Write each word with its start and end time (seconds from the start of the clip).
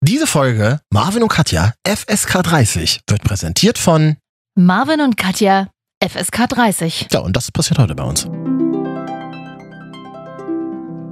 Diese 0.00 0.28
Folge 0.28 0.80
Marvin 0.90 1.24
und 1.24 1.28
Katja 1.28 1.74
FSK 1.84 2.44
30 2.44 3.00
wird 3.08 3.24
präsentiert 3.24 3.78
von 3.78 4.16
Marvin 4.54 5.00
und 5.00 5.16
Katja, 5.16 5.70
FSK 6.00 6.48
30. 6.48 7.08
Ja, 7.10 7.18
und 7.18 7.36
das 7.36 7.50
passiert 7.50 7.80
heute 7.80 7.96
bei 7.96 8.04
uns. 8.04 8.22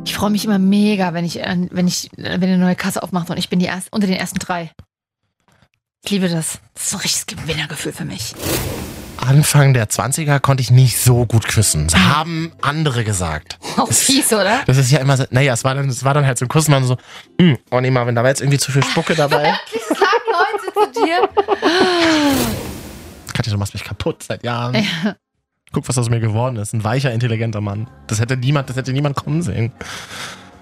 Ich 0.05 0.15
freue 0.15 0.31
mich 0.31 0.45
immer 0.45 0.61
mega, 0.61 1.15
wenn 1.15 1.25
ich, 1.25 1.41
äh, 1.41 1.67
wenn 1.73 1.89
ich, 1.89 2.17
äh, 2.17 2.41
wenn 2.41 2.45
eine 2.45 2.59
neue 2.59 2.77
Kasse 2.77 3.03
aufmacht 3.03 3.29
und 3.29 3.39
ich 3.39 3.49
bin 3.49 3.59
die 3.59 3.67
erste, 3.67 3.91
unter 3.91 4.07
den 4.07 4.15
ersten 4.15 4.39
drei. 4.39 4.71
Ich 6.05 6.13
liebe 6.13 6.29
das. 6.29 6.61
Das 6.75 6.85
ist 6.85 6.91
so 6.91 6.97
ein 6.99 7.01
richtiges 7.01 7.27
Gewinnergefühl 7.27 7.93
für 7.93 8.05
mich. 8.05 8.35
Anfang 9.27 9.75
der 9.75 9.89
20er 9.89 10.39
konnte 10.39 10.61
ich 10.63 10.71
nicht 10.71 10.99
so 11.01 11.27
gut 11.27 11.49
küssen. 11.49 11.89
Das 11.89 11.99
haben 12.01 12.53
andere 12.61 13.03
gesagt. 13.03 13.59
Auch 13.77 13.91
fies, 13.91 14.33
oder? 14.33 14.61
Das 14.67 14.77
ist 14.77 14.93
ja 14.93 15.01
immer 15.01 15.17
so, 15.17 15.25
naja, 15.31 15.53
es 15.53 15.65
war 15.65 15.75
dann, 15.75 15.89
es 15.89 16.05
war 16.05 16.15
dann 16.15 16.25
halt 16.25 16.39
so 16.39 16.45
ein 16.45 16.49
Kuss, 16.49 16.69
man 16.69 16.85
so, 16.85 16.97
hm, 17.41 17.59
oh 17.73 17.81
nee, 17.81 17.91
Marvin, 17.91 18.15
da 18.15 18.23
war 18.23 18.31
jetzt 18.31 18.41
irgendwie 18.41 18.59
zu 18.59 18.71
viel 18.71 18.85
Spucke 18.85 19.15
dabei. 19.17 19.53
Ich 19.73 19.83
sag 19.89 19.99
Leute 20.31 20.93
zu 20.95 21.01
dir. 21.01 21.29
Katja, 23.33 23.53
du 23.53 23.59
machst 23.59 23.75
mich 23.75 23.83
kaputt 23.83 24.23
seit 24.23 24.45
Jahren. 24.45 24.87
Guck, 25.73 25.89
was 25.89 25.99
aus 25.99 26.09
mir 26.09 26.21
geworden 26.21 26.57
ist. 26.57 26.73
Ein 26.73 26.85
weicher, 26.85 27.13
intelligenter 27.13 27.61
Mann. 27.61 27.91
Das 28.07 28.21
hätte 28.21 28.37
niemand, 28.37 28.71
das 28.71 28.77
hätte 28.77 28.93
niemand 28.93 29.17
kommen 29.17 29.43
sehen. 29.43 29.73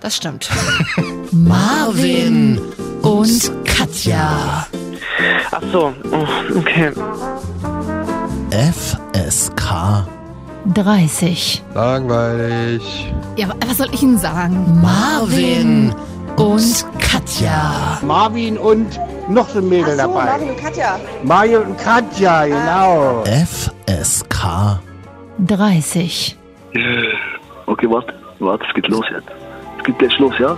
Das 0.00 0.16
stimmt. 0.16 0.48
Marvin 1.33 2.58
und 3.02 3.52
Katja. 3.66 4.66
Ach 5.50 5.62
so, 5.70 5.94
oh, 6.10 6.27
okay. 6.58 6.92
FSK 8.54 10.06
30. 10.74 11.62
Langweilig. 11.74 13.12
Ja, 13.36 13.48
wa- 13.48 13.54
was 13.66 13.78
soll 13.78 13.88
ich 13.92 14.00
Ihnen 14.02 14.16
sagen? 14.16 14.80
Marvin 14.80 15.92
und 16.36 16.86
Katja. 17.00 17.98
Marvin 18.06 18.56
und 18.56 19.00
noch 19.28 19.48
so 19.48 19.58
ein 19.58 19.68
Mädel 19.68 19.96
Ach 19.98 20.04
so, 20.04 20.12
dabei. 20.12 20.24
Marvin 20.27 20.50
und 20.50 20.56
Katja. 20.58 21.00
Mario 21.24 21.60
und 21.62 21.77
Katja, 21.78 22.47
genau. 22.47 23.25
FSK 23.25 24.78
30. 25.41 26.38
Okay, 27.66 27.91
warte, 27.91 28.14
warte, 28.38 28.64
es 28.69 28.75
geht 28.75 28.86
los 28.88 29.05
jetzt. 29.10 29.27
Es 29.84 29.88
geht 29.88 30.00
jetzt 30.00 30.18
los, 30.18 30.32
ja? 30.40 30.56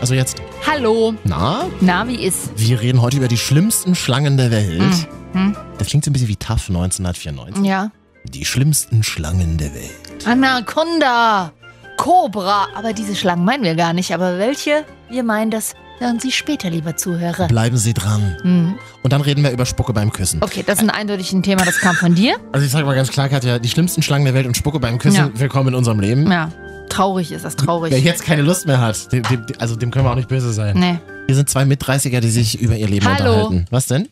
Also 0.00 0.14
jetzt, 0.14 0.40
Hallo. 0.64 1.12
na, 1.24 1.66
Na, 1.80 2.06
wie 2.06 2.24
ist? 2.24 2.50
wir 2.54 2.80
reden 2.80 3.02
heute 3.02 3.16
über 3.16 3.26
die 3.26 3.36
schlimmsten 3.36 3.96
Schlangen 3.96 4.36
der 4.36 4.52
Welt. 4.52 5.08
Mhm. 5.32 5.56
Das 5.78 5.88
klingt 5.88 6.04
so 6.04 6.10
ein 6.10 6.12
bisschen 6.12 6.28
wie 6.28 6.36
TAF 6.36 6.68
1994. 6.68 7.64
Ja. 7.64 7.90
Die 8.22 8.44
schlimmsten 8.44 9.02
Schlangen 9.02 9.58
der 9.58 9.74
Welt. 9.74 10.24
Anaconda. 10.26 11.50
Cobra. 11.96 12.68
Aber 12.76 12.92
diese 12.92 13.16
Schlangen 13.16 13.44
meinen 13.44 13.64
wir 13.64 13.74
gar 13.74 13.92
nicht. 13.92 14.14
Aber 14.14 14.38
welche? 14.38 14.84
Wir 15.10 15.24
meinen 15.24 15.50
das. 15.50 15.74
Hören 16.00 16.20
Sie 16.20 16.30
später, 16.30 16.70
lieber 16.70 16.96
Zuhörer. 16.96 17.48
Bleiben 17.48 17.76
Sie 17.76 17.92
dran. 17.92 18.36
Mhm. 18.44 18.78
Und 19.02 19.12
dann 19.12 19.20
reden 19.20 19.42
wir 19.42 19.50
über 19.50 19.66
Spucke 19.66 19.92
beim 19.92 20.12
Küssen. 20.12 20.40
Okay, 20.42 20.62
das 20.64 20.78
ist 20.78 20.84
ein 20.84 20.90
eindeutig 20.90 21.32
ein 21.32 21.42
Thema, 21.42 21.64
das 21.64 21.78
kam 21.78 21.96
von 21.96 22.14
dir. 22.14 22.36
Also 22.52 22.64
ich 22.64 22.70
sage 22.70 22.86
mal 22.86 22.94
ganz 22.94 23.10
klar, 23.10 23.28
Katja, 23.28 23.58
die 23.58 23.68
schlimmsten 23.68 24.02
Schlangen 24.02 24.24
der 24.24 24.34
Welt 24.34 24.46
und 24.46 24.56
Spucke 24.56 24.78
beim 24.78 24.98
Küssen, 24.98 25.16
Ja. 25.16 25.30
willkommen 25.40 25.68
in 25.70 25.74
unserem 25.74 25.98
Leben. 25.98 26.30
Ja. 26.30 26.52
Traurig 26.88 27.32
ist 27.32 27.44
das, 27.44 27.56
traurig. 27.56 27.90
Wer 27.92 28.00
jetzt 28.00 28.22
keine 28.24 28.42
Lust 28.42 28.66
mehr 28.66 28.80
hat, 28.80 29.12
dem, 29.12 29.22
dem, 29.24 29.44
also 29.58 29.74
dem 29.76 29.90
können 29.90 30.04
wir 30.04 30.10
auch 30.12 30.16
nicht 30.16 30.28
böse 30.28 30.52
sein. 30.52 30.78
Nee. 30.78 30.98
Wir 31.26 31.34
sind 31.34 31.50
zwei 31.50 31.64
Mit-30er, 31.64 32.20
die 32.20 32.30
sich 32.30 32.60
über 32.60 32.76
ihr 32.76 32.88
Leben 32.88 33.04
Hallo. 33.06 33.32
unterhalten. 33.46 33.66
Was 33.70 33.86
denn? 33.86 34.08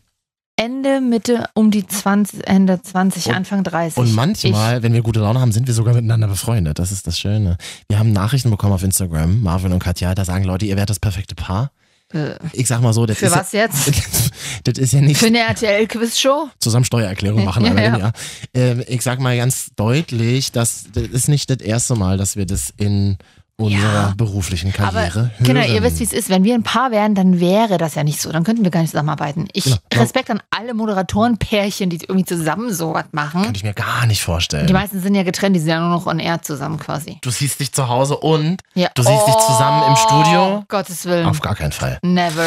Ende, 0.58 1.00
Mitte, 1.02 1.44
um 1.54 1.70
die 1.70 1.86
20, 1.86 2.46
Ende 2.48 2.80
20, 2.82 3.26
Und- 3.26 3.34
Anfang 3.34 3.62
30. 3.62 3.96
Und 3.98 4.14
manchmal, 4.14 4.82
wenn 4.82 4.92
wir 4.92 5.02
gute 5.02 5.20
Laune 5.20 5.40
haben, 5.40 5.52
sind 5.52 5.66
wir 5.66 5.74
sogar 5.74 5.94
miteinander 5.94 6.26
befreundet. 6.28 6.78
Das 6.78 6.90
ist 6.92 7.06
das 7.06 7.18
Schöne. 7.18 7.58
Wir 7.88 7.98
haben 7.98 8.12
Nachrichten 8.12 8.50
bekommen 8.50 8.72
auf 8.72 8.82
Instagram, 8.82 9.42
Marvin 9.42 9.72
und 9.72 9.78
Katja, 9.78 10.14
da 10.14 10.24
sagen 10.24 10.44
Leute, 10.44 10.66
ihr 10.66 10.76
wärt 10.76 10.90
das 10.90 10.98
perfekte 10.98 11.34
Paar. 11.34 11.70
Ich, 12.12 12.18
äh, 12.18 12.36
Ich 12.52 12.66
sag 12.68 12.80
mal 12.80 12.92
so, 12.92 13.06
das 13.06 13.18
für 13.18 13.26
ist 13.26 13.32
was 13.36 13.52
jetzt? 13.52 13.86
Ja, 13.86 13.92
das 14.64 14.78
ist 14.78 14.92
ja 14.92 15.00
nicht 15.00 15.18
Für 15.18 15.26
eine 15.26 15.38
RTL-Quiz-Show? 15.40 16.48
zusammen 16.60 16.84
Steuererklärung 16.84 17.44
machen, 17.44 17.64
Ja, 17.64 17.70
alle, 17.72 17.82
ja. 17.82 17.98
ja. 17.98 18.12
Ähm, 18.54 18.84
ich 18.86 19.02
sag 19.02 19.18
mal 19.20 19.36
ganz 19.36 19.70
deutlich, 19.76 20.52
dass 20.52 20.84
das 20.92 21.04
ist 21.04 21.28
nicht 21.28 21.50
das 21.50 21.58
erste 21.58 21.94
Mal, 21.96 22.16
dass 22.18 22.36
wir 22.36 22.46
das 22.46 22.72
in 22.76 23.18
unserer 23.58 23.80
Ja. 24.08 24.14
beruflichen 24.16 24.72
Karriere 24.72 25.30
genau, 25.40 25.62
ihr 25.64 25.82
wisst, 25.82 25.98
wie 26.00 26.04
es 26.04 26.12
ist. 26.12 26.28
Wenn 26.28 26.44
wir 26.44 26.54
ein 26.54 26.62
Paar 26.62 26.90
wären, 26.90 27.14
dann 27.14 27.40
wäre 27.40 27.78
das 27.78 27.94
ja 27.94 28.04
nicht 28.04 28.20
so. 28.20 28.30
Dann 28.30 28.44
könnten 28.44 28.64
wir 28.64 28.70
gar 28.70 28.80
nicht 28.80 28.90
zusammenarbeiten. 28.90 29.48
Ich 29.54 29.64
Genau. 29.64 29.76
Respekt 29.94 30.30
an 30.30 30.42
alle 30.50 30.74
Moderatorenpärchen, 30.74 31.88
die 31.90 31.96
irgendwie 32.02 32.24
zusammen 32.24 32.72
sowas 32.72 33.04
machen. 33.12 33.42
Könnte 33.42 33.56
ich 33.56 33.64
mir 33.64 33.72
gar 33.74 34.06
nicht 34.06 34.22
vorstellen. 34.22 34.66
Die 34.66 34.72
meisten 34.72 35.00
sind 35.00 35.14
ja 35.14 35.22
getrennt, 35.22 35.56
die 35.56 35.60
sind 35.60 35.70
ja 35.70 35.80
nur 35.80 35.88
noch 35.88 36.06
on 36.06 36.18
air 36.18 36.42
zusammen 36.42 36.78
quasi. 36.78 37.18
du 37.22 37.30
siehst 37.30 37.58
dich 37.60 37.72
zu 37.72 37.88
Hause 37.88 38.16
und 38.18 38.60
Ja. 38.74 38.88
Du 38.94 39.02
siehst 39.02 39.26
dich 39.26 39.36
zusammen 39.36 39.82
im 39.88 39.96
Studio? 39.96 40.64
Gottes 40.68 41.04
Willen. 41.06 41.26
auf 41.26 41.40
gar 41.40 41.54
keinen 41.54 41.72
Fall. 41.72 41.98
Never. 42.02 42.44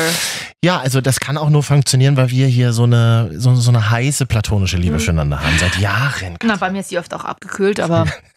Ja, 0.63 0.79
also 0.79 1.01
das 1.01 1.19
kann 1.19 1.37
auch 1.37 1.49
nur 1.49 1.63
funktionieren, 1.63 2.17
weil 2.17 2.29
wir 2.29 2.47
hier 2.47 2.73
so 2.73 2.83
eine, 2.83 3.31
so, 3.39 3.55
so 3.55 3.71
eine 3.71 3.89
heiße 3.89 4.25
platonische 4.25 4.77
Liebe 4.77 4.95
Mhm. 4.95 4.99
füreinander 4.99 5.39
haben, 5.41 5.57
seit 5.59 5.77
Jahren. 5.79 6.37
Na, 6.43 6.55
bei 6.57 6.69
mir 6.69 6.81
ist 6.81 6.91
die 6.91 6.97
oft 6.97 7.13
auch 7.13 7.23
abgekühlt, 7.25 7.79
aber 7.79 8.05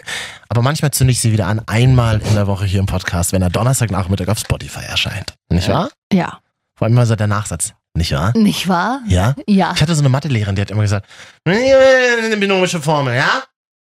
Aber 0.48 0.62
manchmal 0.62 0.90
zünde 0.90 1.12
ich 1.12 1.20
sie 1.20 1.32
wieder 1.32 1.46
an, 1.46 1.60
einmal 1.66 2.20
in 2.20 2.34
der 2.34 2.46
Woche 2.46 2.64
hier 2.64 2.80
im 2.80 2.86
Podcast, 2.86 3.32
wenn 3.32 3.42
er 3.42 3.50
Donnerstagnachmittag 3.50 4.28
auf 4.28 4.38
Spotify 4.38 4.84
erscheint. 4.84 5.34
Nicht 5.50 5.68
wahr? 5.68 5.90
ja. 6.12 6.38
Vor 6.74 6.86
allem 6.86 6.94
immer 6.94 7.06
so 7.06 7.14
der 7.16 7.26
Nachsatz. 7.28 7.74
Nicht 7.94 8.12
wahr? 8.12 8.32
Nicht 8.36 8.66
wahr? 8.66 9.00
Ja? 9.06 9.34
Ja. 9.46 9.72
Ich 9.74 9.82
hatte 9.82 9.94
so 9.94 10.00
eine 10.00 10.08
Mathelehrerin, 10.08 10.56
die 10.56 10.62
hat 10.62 10.70
immer 10.70 10.82
gesagt, 10.82 11.06
eine 11.44 12.36
binomische 12.38 12.80
Formel, 12.80 13.14
ja? 13.14 13.42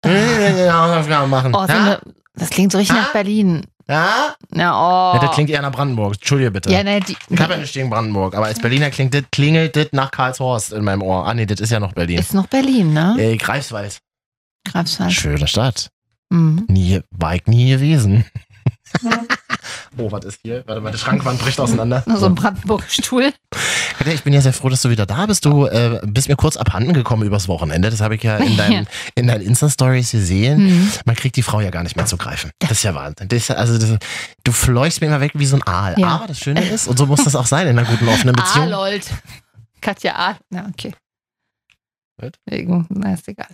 Hausaufgaben 0.06 1.30
machen. 1.30 1.56
Oh, 1.56 1.66
so 1.66 1.74
ja? 1.74 1.80
eine, 1.80 2.00
das 2.36 2.50
klingt 2.50 2.72
so 2.72 2.78
richtig 2.78 2.96
Ah? 2.98 3.02
nach 3.02 3.14
Berlin. 3.14 3.66
ja? 3.88 4.36
Ja, 4.54 4.74
oh. 5.14 5.16
ja? 5.16 5.22
Das 5.22 5.32
klingt 5.32 5.50
eher 5.50 5.62
nach 5.62 5.72
Brandenburg. 5.72 6.16
Entschuldige 6.16 6.52
bitte. 6.52 6.72
Ja, 6.72 6.84
ne, 6.84 7.00
die, 7.00 7.16
ich 7.30 7.40
habe 7.40 7.54
ja 7.54 7.60
nicht 7.60 7.74
gegen 7.74 7.90
Brandenburg, 7.90 8.36
aber 8.36 8.46
als 8.48 8.60
Berliner 8.60 8.92
klingt 8.92 9.14
das, 9.14 9.24
klingelt 9.32 9.76
das 9.76 9.88
nach 9.94 10.12
Karlshorst 10.12 10.74
in 10.74 10.84
meinem 10.84 11.02
Ohr. 11.02 11.26
Ah 11.26 11.34
nee, 11.34 11.46
das 11.46 11.60
ist 11.60 11.72
ja 11.72 11.80
noch 11.80 11.94
Berlin. 11.94 12.20
ist 12.20 12.34
noch 12.34 12.48
Berlin, 12.48 12.94
ne? 12.94 13.16
Äh, 13.18 13.38
Greifswald. 13.38 14.00
Greifswald. 14.70 15.14
Schöne 15.14 15.48
Stadt. 15.48 15.90
Mhm. 16.36 16.66
Nie, 16.68 17.02
war 17.12 17.36
ich 17.36 17.48
nie 17.48 17.70
gewesen. 17.70 18.26
oh, 19.98 20.12
was 20.12 20.26
ist 20.26 20.40
hier? 20.44 20.64
Warte 20.66 20.82
mal, 20.82 20.92
die 20.92 20.98
Schrankwand 20.98 21.40
bricht 21.40 21.60
auseinander. 21.60 22.04
Nur 22.06 22.18
so 22.18 22.26
ein 22.26 22.36
Brandenburger 22.36 22.86
Stuhl. 22.90 23.34
Katja, 23.98 24.14
ich 24.14 24.24
bin 24.24 24.34
ja 24.34 24.42
sehr 24.42 24.52
froh, 24.52 24.68
dass 24.68 24.82
du 24.82 24.90
wieder 24.90 25.06
da 25.06 25.26
bist. 25.26 25.46
Du 25.46 25.66
äh, 25.66 26.02
bist 26.06 26.28
mir 26.28 26.36
kurz 26.36 26.58
abhanden 26.58 26.94
gekommen 26.94 27.24
übers 27.24 27.48
Wochenende. 27.48 27.90
Das 27.90 28.02
habe 28.02 28.16
ich 28.16 28.24
ja 28.24 28.38
in 28.38 28.58
deinen, 28.58 28.88
in 29.16 29.28
deinen 29.28 29.42
Insta-Stories 29.42 30.12
gesehen. 30.12 30.66
Mhm. 30.66 30.92
Man 31.06 31.16
kriegt 31.16 31.38
die 31.38 31.42
Frau 31.42 31.62
ja 31.62 31.70
gar 31.70 31.84
nicht 31.84 31.96
mehr 31.96 32.06
zu 32.06 32.18
greifen. 32.18 32.52
Das 32.60 32.72
ist 32.72 32.84
ja 32.84 32.94
Wahnsinn. 32.94 33.30
Das 33.30 33.50
also 33.52 33.78
das, 33.78 33.98
du 34.44 34.52
fleuchst 34.52 35.00
mir 35.00 35.08
immer 35.08 35.22
weg 35.22 35.32
wie 35.36 35.46
so 35.46 35.56
ein 35.56 35.64
Aal. 35.64 35.96
Ja. 35.98 36.08
Aber 36.08 36.28
das 36.28 36.40
Schöne 36.40 36.62
ist, 36.62 36.88
und 36.88 36.98
so 36.98 37.06
muss 37.06 37.24
das 37.24 37.36
auch 37.36 37.48
sein 37.48 37.68
in 37.68 37.80
einer 37.80 37.88
guten 37.88 38.08
offenen 38.10 38.36
Beziehung. 38.36 38.66
Alold. 38.66 39.06
Katja 39.80 40.16
A. 40.16 40.38
Na, 40.50 40.68
okay. 40.70 40.94
Was? 42.18 42.32
Irgend- 42.50 42.86
Na, 42.90 43.14
ist 43.14 43.28
egal. 43.28 43.48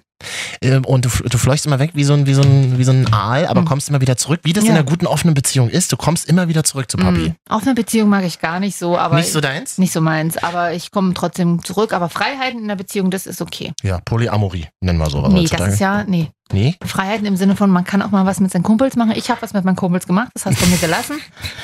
Ähm, 0.61 0.85
und 0.85 1.05
du, 1.05 1.09
du 1.09 1.37
fleuchst 1.39 1.65
immer 1.65 1.79
weg 1.79 1.91
wie 1.95 2.03
so 2.03 2.13
ein, 2.13 2.27
wie 2.27 2.35
so 2.35 2.43
ein, 2.43 2.77
wie 2.77 2.83
so 2.83 2.91
ein 2.91 3.11
Aal, 3.11 3.47
aber 3.47 3.61
Mhm. 3.61 3.65
kommst 3.65 3.89
immer 3.89 4.01
wieder 4.01 4.17
zurück. 4.17 4.41
Wie 4.43 4.53
das 4.53 4.63
in 4.63 4.69
Ja. 4.69 4.75
einer 4.75 4.83
guten 4.83 5.07
offenen 5.07 5.33
Beziehung 5.33 5.67
ist, 5.69 5.91
du 5.91 5.97
kommst 5.97 6.29
immer 6.29 6.47
wieder 6.47 6.63
zurück 6.63 6.91
zu 6.91 6.97
Papi. 6.97 7.29
Mhm. 7.29 7.35
Eine 7.49 7.73
Beziehung 7.73 8.09
mag 8.09 8.23
ich 8.23 8.39
gar 8.39 8.59
nicht 8.59 8.77
so, 8.77 8.97
aber 8.99 9.15
Nicht 9.15 9.31
so 9.31 9.41
deins? 9.41 9.79
nicht 9.79 9.91
so 9.91 9.99
meins. 10.01 10.37
Aber 10.37 10.73
ich 10.73 10.91
komme 10.91 11.15
trotzdem 11.15 11.63
zurück. 11.63 11.91
Aber 11.93 12.09
Freiheiten 12.09 12.59
in 12.61 12.67
der 12.67 12.75
Beziehung, 12.75 13.09
das 13.09 13.25
ist 13.25 13.41
okay. 13.41 13.73
Ja, 13.81 13.99
Polyamorie, 14.05 14.67
nennen 14.79 14.99
wir 14.99 15.09
sowas 15.09 15.33
nee, 15.33 15.39
heutzutage. 15.39 15.63
das 15.65 15.73
ist 15.73 15.79
ja, 15.79 16.03
nee. 16.03 16.29
Nee? 16.53 16.75
Freiheiten 16.85 17.25
im 17.25 17.37
Sinne 17.37 17.55
von, 17.55 17.71
man 17.71 17.83
kann 17.85 18.01
auch 18.03 18.11
mal 18.11 18.25
was 18.27 18.39
mit 18.39 18.51
seinen 18.51 18.63
Kumpels 18.63 18.95
machen. 18.95 19.13
Ich 19.15 19.31
habe 19.31 19.41
was 19.41 19.53
mit 19.53 19.63
meinen 19.65 19.75
Kumpels 19.77 20.05
gemacht, 20.05 20.29
das 20.35 20.45
hast 20.45 20.61
du 20.61 20.67
mir 20.67 20.77
gelassen. 20.77 21.15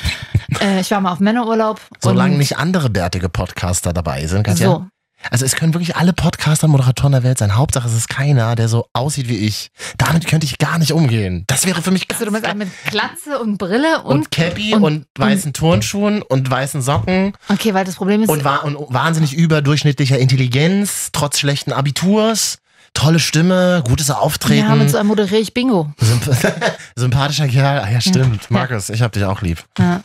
äh, 0.60 0.80
ich 0.80 0.90
war 0.90 1.00
mal 1.00 1.12
auf 1.12 1.20
Männerurlaub. 1.20 1.80
Solange 2.00 2.36
nicht 2.38 2.56
andere 2.56 2.90
bärtige 2.90 3.28
Podcaster 3.28 3.92
dabei 3.92 4.26
sind, 4.26 4.42
Katja. 4.44 4.66
So, 4.66 4.86
Also 5.30 5.44
es 5.44 5.56
können 5.56 5.74
wirklich 5.74 5.96
alle 5.96 6.12
Podcaster, 6.12 6.68
Moderatoren 6.68 7.12
der 7.12 7.22
Welt 7.24 7.38
sein. 7.38 7.56
Hauptsache 7.56 7.88
es 7.88 7.94
ist 7.94 8.08
keiner, 8.08 8.54
der 8.54 8.68
so 8.68 8.86
aussieht 8.92 9.28
wie 9.28 9.36
ich. 9.38 9.70
Damit 9.98 10.26
könnte 10.26 10.46
ich 10.46 10.58
gar 10.58 10.78
nicht 10.78 10.92
umgehen. 10.92 11.44
Das 11.48 11.66
wäre 11.66 11.82
für 11.82 11.90
mich 11.90 12.06
also 12.10 12.24
du 12.24 12.30
meinst 12.30 12.46
einen 12.46 12.60
mit 12.60 12.68
Glatze 12.90 13.38
und 13.40 13.58
Brille 13.58 14.02
und, 14.02 14.16
und, 14.16 14.30
Cappy 14.30 14.74
und, 14.74 14.82
und- 14.84 15.06
weißen 15.16 15.52
Turnschuhen 15.52 16.22
und 16.22 16.48
weißen 16.50 16.82
Socken 16.82 17.32
Okay, 17.48 17.74
weil 17.74 17.84
das 17.84 17.96
Problem 17.96 18.22
ist, 18.22 18.28
und, 18.28 18.44
wa 18.44 18.56
und 18.58 18.76
wahnsinnig 18.90 19.34
überdurchschnittlicher 19.34 20.18
Intelligenz, 20.18 21.10
trotz 21.12 21.38
schlechten 21.40 21.72
Abiturs, 21.72 22.58
tolle 22.94 23.18
Stimme, 23.18 23.82
gutes 23.86 24.10
Auftreten. 24.10 24.68
ja, 24.68 24.74
mit 24.76 24.88
so 24.90 24.98
einem 24.98 25.08
moderiere 25.08 25.40
ich 25.40 25.52
Bingo. 25.52 25.90
Symp 25.98 26.24
sympathischer 26.96 27.48
Kerl. 27.48 27.80
Ah, 27.80 27.90
ja, 27.90 28.00
stimmt. 28.00 28.50
Markus, 28.50 28.88
ich 28.88 29.02
hab 29.02 29.12
dich 29.12 29.24
auch 29.24 29.42
lieb. 29.42 29.64
Ja, 29.78 30.00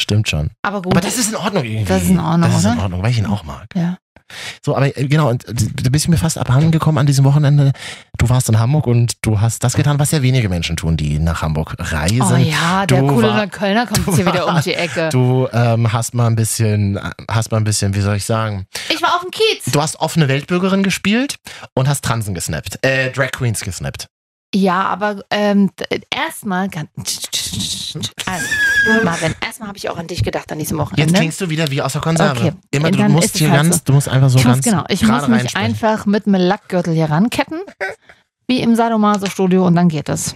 Stimmt 0.00 0.28
schon. 0.28 0.50
aber 0.62 0.82
gut. 0.82 0.92
Aber 0.92 1.00
das 1.00 1.16
ist 1.18 1.28
in 1.30 1.36
Ordnung 1.36 1.64
irgendwie. 1.64 1.84
Das 1.84 2.02
ist 2.02 2.10
in 2.10 2.18
Ordnung, 2.18 2.50
Das 2.50 2.58
ist 2.60 2.64
in 2.64 2.72
oder? 2.72 2.82
Ordnung, 2.82 3.02
weil 3.02 3.10
ich 3.10 3.18
ihn 3.18 3.26
auch 3.26 3.44
mag. 3.44 3.66
ja. 3.74 3.96
So, 4.64 4.76
aber 4.76 4.96
äh, 4.96 5.08
genau, 5.08 5.28
und 5.28 5.44
äh, 5.48 5.52
du 5.54 5.90
bist 5.90 6.08
mir 6.08 6.16
fast 6.16 6.38
abhanden 6.38 6.70
gekommen 6.70 6.98
an 6.98 7.06
diesem 7.06 7.24
Wochenende. 7.24 7.72
Du 8.16 8.28
warst 8.28 8.48
in 8.48 8.60
Hamburg 8.60 8.86
und 8.86 9.14
du 9.22 9.40
hast 9.40 9.64
das 9.64 9.74
getan, 9.74 9.98
was 9.98 10.12
ja 10.12 10.22
wenige 10.22 10.48
Menschen 10.48 10.76
tun, 10.76 10.96
die 10.96 11.18
nach 11.18 11.42
Hamburg 11.42 11.74
reisen. 11.78 12.22
Oh 12.22 12.36
ja, 12.36 12.86
der 12.86 13.00
Du 13.00 13.08
coole 13.08 13.26
war- 13.28 13.46
Kölner 13.48 13.86
kommt 13.88 13.98
jetzt 14.06 14.14
hier 14.16 14.26
wieder 14.26 14.46
um 14.46 14.60
die 14.62 14.74
Ecke. 14.74 15.08
Du 15.10 15.48
ähm, 15.52 15.92
hast 15.92 16.14
mal 16.14 16.28
ein 16.28 16.36
bisschen, 16.36 16.96
hast 17.28 17.50
mal 17.50 17.56
ein 17.56 17.64
bisschen, 17.64 17.92
wie 17.96 18.02
soll 18.02 18.14
ich 18.16 18.24
sagen, 18.24 18.66
Ich 18.88 19.02
war 19.02 19.16
auf 19.16 19.22
dem 19.22 19.32
Kiez. 19.32 19.64
du 19.72 19.82
hast 19.82 19.98
offene 19.98 20.28
Weltbürgerin 20.28 20.84
gespielt 20.84 21.34
und 21.74 21.88
hast 21.88 22.04
Transen 22.04 22.32
gesnappt, 22.32 22.78
äh, 22.86 23.10
Drag 23.10 23.32
Queens 23.32 23.62
gesnappt. 23.62 24.06
Ja, 24.54 24.82
aber 24.84 25.22
ähm, 25.30 25.70
erstmal 26.10 26.68
ganz. 26.68 26.88
Also, 28.26 29.04
Marvin, 29.04 29.34
erstmal 29.40 29.68
habe 29.68 29.78
ich 29.78 29.88
auch 29.88 29.96
an 29.96 30.06
dich 30.06 30.22
gedacht 30.22 30.50
an 30.50 30.58
diesem 30.58 30.78
Jetzt 30.78 30.86
Wochenende. 30.86 31.14
klingst 31.18 31.40
du 31.40 31.50
wieder 31.50 31.70
wie 31.70 31.82
aus 31.82 31.92
der 31.92 32.02
Konserve. 32.02 32.40
Okay, 32.40 32.52
Immer, 32.70 32.90
du 32.90 33.02
musst 33.08 33.36
hier 33.36 33.50
halt 33.50 33.62
ganz, 33.62 33.76
so. 33.76 33.82
du 33.86 33.92
musst 33.94 34.08
einfach 34.08 34.28
so 34.28 34.38
ich 34.38 34.44
muss, 34.44 34.54
ganz 34.54 34.64
genau, 34.64 34.84
ich 34.88 35.02
muss 35.06 35.28
mich 35.28 35.56
einfach 35.56 36.06
mit 36.06 36.26
einem 36.26 36.40
Lackgürtel 36.40 36.94
hier 36.94 37.10
ranketten, 37.10 37.60
wie 38.48 38.60
im 38.60 38.74
Sadomaso-Studio 38.74 39.66
und 39.66 39.74
dann 39.76 39.88
geht 39.88 40.08
es. 40.08 40.34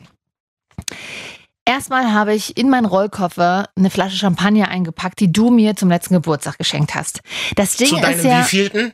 Erstmal 1.66 2.12
habe 2.12 2.34
ich 2.34 2.56
in 2.56 2.68
meinen 2.68 2.84
Rollkoffer 2.84 3.68
eine 3.76 3.88
Flasche 3.90 4.16
Champagner 4.16 4.68
eingepackt, 4.68 5.18
die 5.20 5.32
du 5.32 5.50
mir 5.50 5.76
zum 5.76 5.88
letzten 5.88 6.14
Geburtstag 6.14 6.58
geschenkt 6.58 6.94
hast. 6.94 7.20
Das 7.56 7.76
Ding 7.76 7.88
Zu 7.88 7.96
deinem 7.96 8.18
ist 8.18 8.24
ja 8.24 8.44
wievielten? 8.44 8.92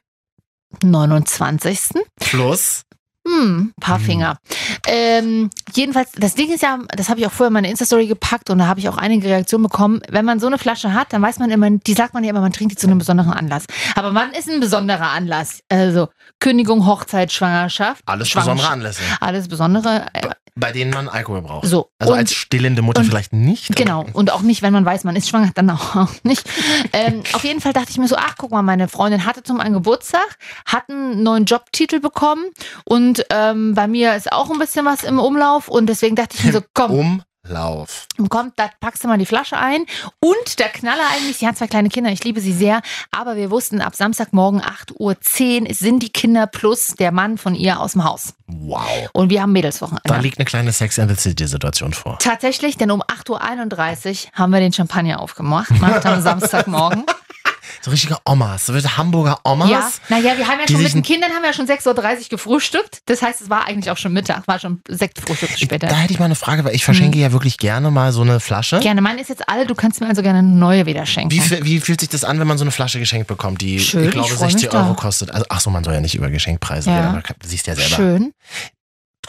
29. 0.84 2.02
Plus. 2.20 2.82
Hm, 3.30 3.72
paar 3.80 3.98
Hm. 3.98 4.04
Finger. 4.04 4.38
Ähm, 4.86 5.50
jedenfalls, 5.74 6.10
das 6.16 6.34
Ding 6.34 6.50
ist 6.52 6.62
ja, 6.62 6.78
das 6.96 7.08
habe 7.08 7.20
ich 7.20 7.26
auch 7.26 7.30
vorher 7.32 7.48
in 7.48 7.52
meine 7.54 7.70
Insta-Story 7.70 8.06
gepackt 8.06 8.50
und 8.50 8.58
da 8.58 8.66
habe 8.66 8.80
ich 8.80 8.88
auch 8.88 8.96
einige 8.98 9.28
Reaktionen 9.28 9.62
bekommen. 9.64 10.00
Wenn 10.08 10.24
man 10.24 10.40
so 10.40 10.46
eine 10.46 10.58
Flasche 10.58 10.94
hat, 10.94 11.12
dann 11.12 11.22
weiß 11.22 11.38
man 11.38 11.50
immer, 11.50 11.70
die 11.70 11.92
sagt 11.94 12.14
man 12.14 12.24
ja 12.24 12.30
immer, 12.30 12.40
man 12.40 12.52
trinkt 12.52 12.72
die 12.72 12.76
zu 12.76 12.86
einem 12.86 12.98
besonderen 12.98 13.32
Anlass. 13.32 13.64
Aber 13.94 14.14
wann 14.14 14.32
ist 14.32 14.48
ein 14.50 14.60
besonderer 14.60 15.10
Anlass? 15.10 15.60
Also 15.68 16.08
Kündigung, 16.40 16.86
Hochzeit, 16.86 17.30
Schwangerschaft. 17.32 18.02
Alles 18.06 18.28
Schwangerschaft, 18.28 18.56
besondere 18.58 18.72
Anlässe, 18.72 19.02
Alles 19.20 19.48
besondere. 19.48 20.06
Äh, 20.14 20.28
bei 20.56 20.72
denen 20.72 20.90
man 20.90 21.08
Alkohol 21.08 21.42
braucht. 21.42 21.66
so. 21.66 21.90
Also 21.98 22.12
und, 22.12 22.18
als 22.18 22.34
stillende 22.34 22.82
Mutter 22.82 23.00
und- 23.00 23.06
vielleicht 23.06 23.32
nicht. 23.32 23.74
Genau, 23.76 24.04
und 24.12 24.32
auch 24.32 24.42
nicht, 24.42 24.62
wenn 24.62 24.72
man 24.72 24.84
weiß, 24.84 25.04
man 25.04 25.16
ist 25.16 25.28
schwanger, 25.28 25.50
dann 25.54 25.70
auch 25.70 26.08
nicht. 26.24 26.42
Ähm, 26.92 27.22
auf 27.32 27.44
jeden 27.44 27.60
Fall 27.60 27.72
dachte 27.72 27.90
ich 27.90 27.98
mir 27.98 28.08
so, 28.08 28.16
ach, 28.16 28.34
guck 28.36 28.50
mal, 28.50 28.62
meine 28.62 28.88
Freundin 28.88 29.24
hatte 29.24 29.42
zum 29.42 29.60
einen 29.60 29.74
Geburtstag, 29.74 30.38
hat 30.66 30.90
einen 30.90 31.22
neuen 31.22 31.44
Jobtitel 31.44 32.00
bekommen 32.00 32.44
und 32.84 33.19
ähm, 33.31 33.75
bei 33.75 33.87
mir 33.88 34.14
ist 34.14 34.32
auch 34.32 34.50
ein 34.50 34.58
bisschen 34.58 34.84
was 34.84 35.02
im 35.02 35.19
Umlauf 35.19 35.69
und 35.69 35.87
deswegen 35.87 36.17
dachte 36.17 36.37
ich 36.38 36.44
mir 36.44 36.52
so, 36.52 36.61
komm, 36.75 37.22
Umlauf. 37.44 38.06
komm, 38.28 38.52
da 38.56 38.70
packst 38.81 39.02
du 39.05 39.08
mal 39.08 39.19
die 39.19 39.26
Flasche 39.26 39.56
ein 39.56 39.84
und 40.20 40.58
der 40.58 40.69
Knaller 40.69 41.02
eigentlich, 41.14 41.38
sie 41.38 41.46
hat 41.46 41.56
zwei 41.56 41.67
kleine 41.67 41.88
Kinder, 41.88 42.11
ich 42.11 42.22
liebe 42.25 42.40
sie 42.40 42.52
sehr, 42.52 42.82
aber 43.11 43.37
wir 43.37 43.50
wussten, 43.50 43.81
ab 43.81 43.94
Samstagmorgen 43.96 44.61
8.10 44.61 45.62
Uhr 45.69 45.75
sind 45.75 46.02
die 46.02 46.11
Kinder 46.11 46.46
plus 46.46 46.88
der 46.99 47.12
Mann 47.12 47.38
von 47.38 47.55
ihr 47.55 47.81
aus 47.81 47.93
dem 47.93 48.05
Haus 48.05 48.34
Wow. 48.46 49.08
und 49.12 49.31
wir 49.31 49.43
haben 49.43 49.52
Mädelswochenende. 49.52 50.02
Da 50.06 50.19
liegt 50.19 50.38
eine 50.38 50.44
kleine 50.44 50.73
Sex 50.73 50.99
and 50.99 51.11
the 51.11 51.16
City-Situation 51.16 51.93
vor. 51.94 52.19
Tatsächlich, 52.19 52.76
denn 52.76 52.90
um 52.90 53.02
8.31 53.02 54.26
Uhr 54.26 54.32
haben 54.34 54.50
wir 54.52 54.61
den 54.61 54.73
Champagner 54.73 55.20
aufgemacht, 55.20 55.69
gemacht 55.75 56.05
am 56.05 56.20
Samstagmorgen. 56.20 57.05
So 57.82 57.90
richtige 57.90 58.16
Omas, 58.26 58.66
so 58.66 58.74
Hamburger 58.74 59.38
Omas. 59.44 59.70
Ja, 59.70 59.90
naja, 60.10 60.36
wir 60.36 60.46
haben 60.46 60.60
ja 60.60 60.68
schon 60.68 60.82
mit 60.82 60.92
den 60.94 61.02
Kindern 61.02 61.30
haben 61.32 61.40
wir 61.42 61.48
ja 61.48 61.54
schon 61.54 61.66
6.30 61.66 61.86
Uhr 62.24 62.28
gefrühstückt. 62.30 62.98
Das 63.06 63.22
heißt, 63.22 63.40
es 63.40 63.48
war 63.50 63.66
eigentlich 63.66 63.90
auch 63.90 63.96
schon 63.96 64.12
Mittag, 64.12 64.46
war 64.46 64.58
schon 64.58 64.82
Sektfrühstück 64.88 65.50
später. 65.56 65.86
Da 65.86 65.96
hätte 65.96 66.12
ich 66.12 66.18
mal 66.18 66.26
eine 66.26 66.34
Frage, 66.34 66.64
weil 66.64 66.74
ich 66.74 66.84
verschenke 66.84 67.16
Mhm. 67.16 67.22
ja 67.22 67.32
wirklich 67.32 67.56
gerne 67.56 67.90
mal 67.90 68.12
so 68.12 68.20
eine 68.20 68.38
Flasche. 68.40 68.80
Gerne, 68.80 69.00
meine 69.00 69.20
ist 69.22 69.28
jetzt 69.28 69.48
alle, 69.48 69.66
du 69.66 69.74
kannst 69.74 70.00
mir 70.00 70.08
also 70.08 70.20
gerne 70.22 70.40
eine 70.40 70.48
neue 70.48 70.84
wieder 70.86 71.06
schenken. 71.06 71.30
Wie, 71.30 71.64
wie 71.64 71.80
fühlt 71.80 72.00
sich 72.00 72.10
das 72.10 72.22
an, 72.24 72.38
wenn 72.38 72.46
man 72.46 72.58
so 72.58 72.64
eine 72.64 72.70
Flasche 72.70 72.98
geschenkt 72.98 73.28
bekommt, 73.28 73.60
die, 73.62 73.80
Schön, 73.80 74.02
ich 74.02 74.06
ich 74.08 74.12
glaube, 74.12 74.28
mich 74.30 74.38
60 74.38 74.68
da. 74.68 74.82
Euro 74.84 74.94
kostet? 74.94 75.30
Also, 75.30 75.46
ach 75.48 75.60
so, 75.60 75.70
man 75.70 75.82
soll 75.82 75.94
ja 75.94 76.00
nicht 76.00 76.14
über 76.14 76.28
Geschenkpreise 76.30 76.90
Ja. 76.90 76.96
reden, 76.96 77.08
aber 77.08 77.22
siehst 77.42 77.66
ja 77.66 77.74
selber. 77.74 77.96
Schön. 77.96 78.32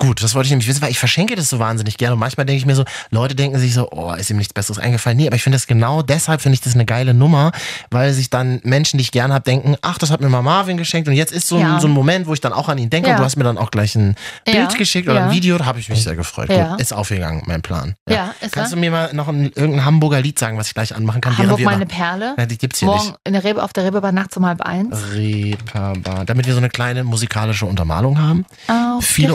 Gut, 0.02 0.24
das 0.24 0.34
wollte 0.36 0.48
ich 0.48 0.52
nämlich 0.52 0.68
wissen, 0.68 0.82
weil 0.82 0.90
ich 0.92 1.00
verschenke 1.00 1.36
das 1.36 1.50
so 1.50 1.60
wahnsinnig 1.60 1.98
gerne. 1.98 2.14
Und 2.14 2.20
manchmal 2.20 2.46
denke 2.46 2.58
ich 2.58 2.66
mir 2.66 2.76
so, 2.76 2.86
Leute 3.12 3.36
denken 3.36 3.60
sich 3.60 3.74
so, 3.74 3.88
oh, 3.92 4.12
ist 4.14 4.30
ihm 4.32 4.38
nichts 4.38 4.54
Besseres 4.54 4.80
eingefallen. 4.80 5.18
Nee, 5.18 5.28
aber 5.28 5.36
ich 5.36 5.44
finde 5.44 5.58
das 5.58 5.68
genau 5.68 6.02
deshalb 6.02 6.42
finde 6.42 6.56
ich 6.56 6.62
das 6.62 6.74
eine 6.74 6.86
geile 6.86 7.14
Nummer, 7.14 7.52
weil 7.92 8.12
sich 8.14 8.30
dann 8.30 8.60
Menschen, 8.64 8.98
die 8.98 9.04
ich 9.04 9.12
gerne 9.12 9.34
habe, 9.34 9.44
denken, 9.44 9.76
ach, 9.82 9.98
das 9.98 10.10
hat 10.12 10.20
mir 10.22 10.30
mal 10.30 10.42
Marvin 10.42 10.78
geschenkt 10.78 11.08
und 11.08 11.14
jetzt 11.14 11.32
ist 11.32 11.48
so, 11.48 11.60
Ja. 11.60 11.76
ein, 11.76 11.82
so 11.82 11.88
ein 11.88 11.92
Moment, 11.94 12.26
wo 12.28 12.34
ich 12.34 12.42
dann 12.42 12.54
auch 12.54 12.68
an 12.70 12.78
ihn 12.78 12.90
denke 12.90 13.10
Ja. 13.10 13.16
und 13.16 13.20
du 13.20 13.26
hast 13.26 13.36
mir 13.36 13.44
dann 13.44 13.58
auch 13.58 13.70
gleich 13.72 13.96
ein 13.96 14.16
Ja. 14.48 14.54
Bild 14.54 14.76
geschickt 14.78 15.08
oder 15.08 15.26
ein 15.26 15.32
Video, 15.32 15.58
da 15.58 15.66
habe 15.66 15.80
ich 15.80 15.88
mich 15.90 16.04
sehr 16.04 16.16
gefreut. 16.16 16.50
Gut, 16.50 16.80
ist 16.82 16.94
aufgegangen, 16.94 17.44
mein 17.46 17.62
Plan. 17.62 17.96
Ja, 18.10 18.34
ist 18.42 18.54
Kannst 18.54 18.72
er? 18.72 18.76
du 18.76 18.80
mir 18.82 18.90
mal 18.92 19.14
noch 19.14 19.28
ein, 19.28 19.52
irgendein 19.56 19.86
Hamburger 19.86 20.20
Lied 20.22 20.40
sagen, 20.40 20.58
was 20.58 20.68
ich 20.68 20.74
gleich 20.74 20.96
anmachen 20.96 21.22
kann? 21.22 21.38
Hamburg 21.38 21.62
meine 21.62 21.86
Perle. 21.86 22.34
Ja, 22.38 22.46
die 22.46 22.58
gibt's 22.58 22.80
hier 22.80 22.88
Morgen 22.88 23.14
in 23.24 23.34
der 23.34 23.44
Rebe, 23.44 23.62
auf 23.64 23.74
der 23.74 23.84
Reeperbahn 23.86 24.16
nachts 24.16 24.36
um 24.38 24.46
halb 24.46 24.62
eins. 24.62 24.90
nicht. 25.14 25.14
Reeperbahn. 25.14 26.26
Damit 26.26 26.46
wir 26.48 26.54
so 26.54 26.60
eine 26.60 26.70
kleine 26.70 27.04
musikalische 27.04 27.66
Untermalung 27.66 28.20
haben. 28.20 28.46
Auf 28.68 29.06
Viele 29.06 29.34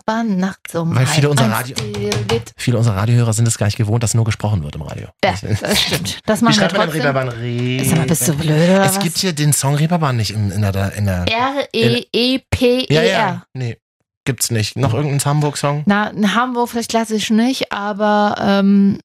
Reeperbahn 0.00 0.36
nachts 0.36 0.74
um 0.74 0.94
Weil 0.94 1.06
viele 1.06 1.28
halb 1.28 1.40
unser 1.40 1.44
eins. 1.56 1.70
Radio-. 1.70 2.10
Viele 2.56 2.78
unserer 2.78 2.96
Radiohörer 2.96 3.32
sind 3.32 3.46
es 3.48 3.58
gar 3.58 3.66
nicht 3.66 3.76
gewohnt, 3.76 4.02
dass 4.02 4.14
nur 4.14 4.24
gesprochen 4.24 4.62
wird 4.62 4.74
im 4.74 4.82
Radio. 4.82 5.08
Ja, 5.24 5.34
das 5.60 5.80
stimmt. 5.80 6.20
Das 6.26 6.40
Wie 6.40 6.44
machen 6.44 6.56
wir 6.56 6.60
schreibt 6.60 6.76
man 6.76 6.90
denn 6.90 7.02
trotzdem. 7.02 7.16
Reeperbahn? 7.16 7.28
Re 7.28 7.96
mal, 7.96 8.06
bist 8.06 8.28
du 8.28 8.34
blöd 8.34 8.70
oder 8.70 8.84
es 8.84 8.96
was? 8.96 9.02
gibt 9.02 9.18
hier 9.18 9.32
den 9.32 9.52
Song 9.52 9.74
Reeperbahn 9.74 10.16
nicht 10.16 10.30
in, 10.30 10.50
in 10.50 10.62
der... 10.62 10.92
In 10.94 11.06
der 11.06 11.24
E 11.28 11.32
R-E-E-P-E-R. 11.32 12.86
ja, 12.90 13.02
ja. 13.02 13.42
Nee, 13.54 13.78
gibt's 14.24 14.50
nicht. 14.50 14.76
Noch 14.76 14.94
irgendein 14.94 15.24
Hamburg-Song? 15.24 15.82
Na, 15.86 16.08
in 16.08 16.34
Hamburg 16.34 16.68
vielleicht 16.70 16.90
klassisch 16.90 17.30
nicht, 17.30 17.72
aber 17.72 18.36
ähm, 18.40 18.98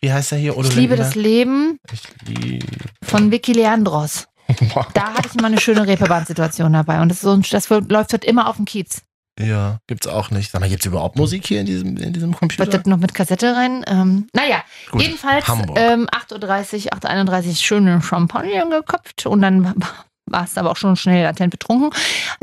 Wie 0.00 0.12
heißt 0.12 0.32
der 0.32 0.38
hier? 0.38 0.56
Odo 0.56 0.68
ich 0.68 0.74
liebe 0.76 0.96
das 0.96 1.14
Lindenberg? 1.14 1.78
Leben 1.78 1.78
Ich 1.92 2.38
liebe... 2.38 2.66
von 3.04 3.30
Vicky 3.30 3.52
Leandros. 3.52 4.26
Da 4.94 5.14
hatte 5.14 5.28
ich 5.28 5.36
immer 5.38 5.46
eine 5.46 5.60
schöne 5.60 5.86
Reeperbahn-Situation 5.86 6.72
dabei 6.72 7.00
und 7.00 7.08
das, 7.08 7.18
ist 7.18 7.22
so 7.22 7.32
ein, 7.32 7.42
das 7.50 7.68
läuft 7.68 8.12
halt 8.12 8.24
immer 8.24 8.48
auf 8.48 8.56
dem 8.56 8.64
Kiez. 8.64 9.02
Ja, 9.40 9.78
gibt's 9.86 10.06
auch 10.06 10.30
nicht. 10.30 10.50
Sag 10.50 10.60
mal, 10.60 10.68
gibt's 10.68 10.84
überhaupt 10.86 11.16
Musik 11.16 11.46
hier 11.46 11.60
in 11.60 11.66
diesem, 11.66 11.96
in 11.96 12.12
diesem 12.12 12.34
Computer? 12.34 12.64
Wird 12.64 12.74
das 12.74 12.84
noch 12.86 12.98
mit 12.98 13.14
Kassette 13.14 13.54
rein? 13.56 13.84
Ähm, 13.86 14.26
naja, 14.34 14.62
Gut, 14.90 15.02
jedenfalls 15.02 15.46
Hamburg. 15.48 15.78
ähm, 15.78 16.06
8.30 16.10 16.84
Uhr, 16.86 16.92
8.31 16.92 17.48
Uhr 17.48 17.54
schöne 17.56 18.02
Champagner 18.02 18.66
geköpft 18.68 19.26
und 19.26 19.40
dann 19.40 19.74
war 20.26 20.44
es 20.44 20.56
aber 20.58 20.70
auch 20.70 20.76
schon 20.76 20.96
schnell 20.96 21.22
latent 21.24 21.50
betrunken. 21.50 21.90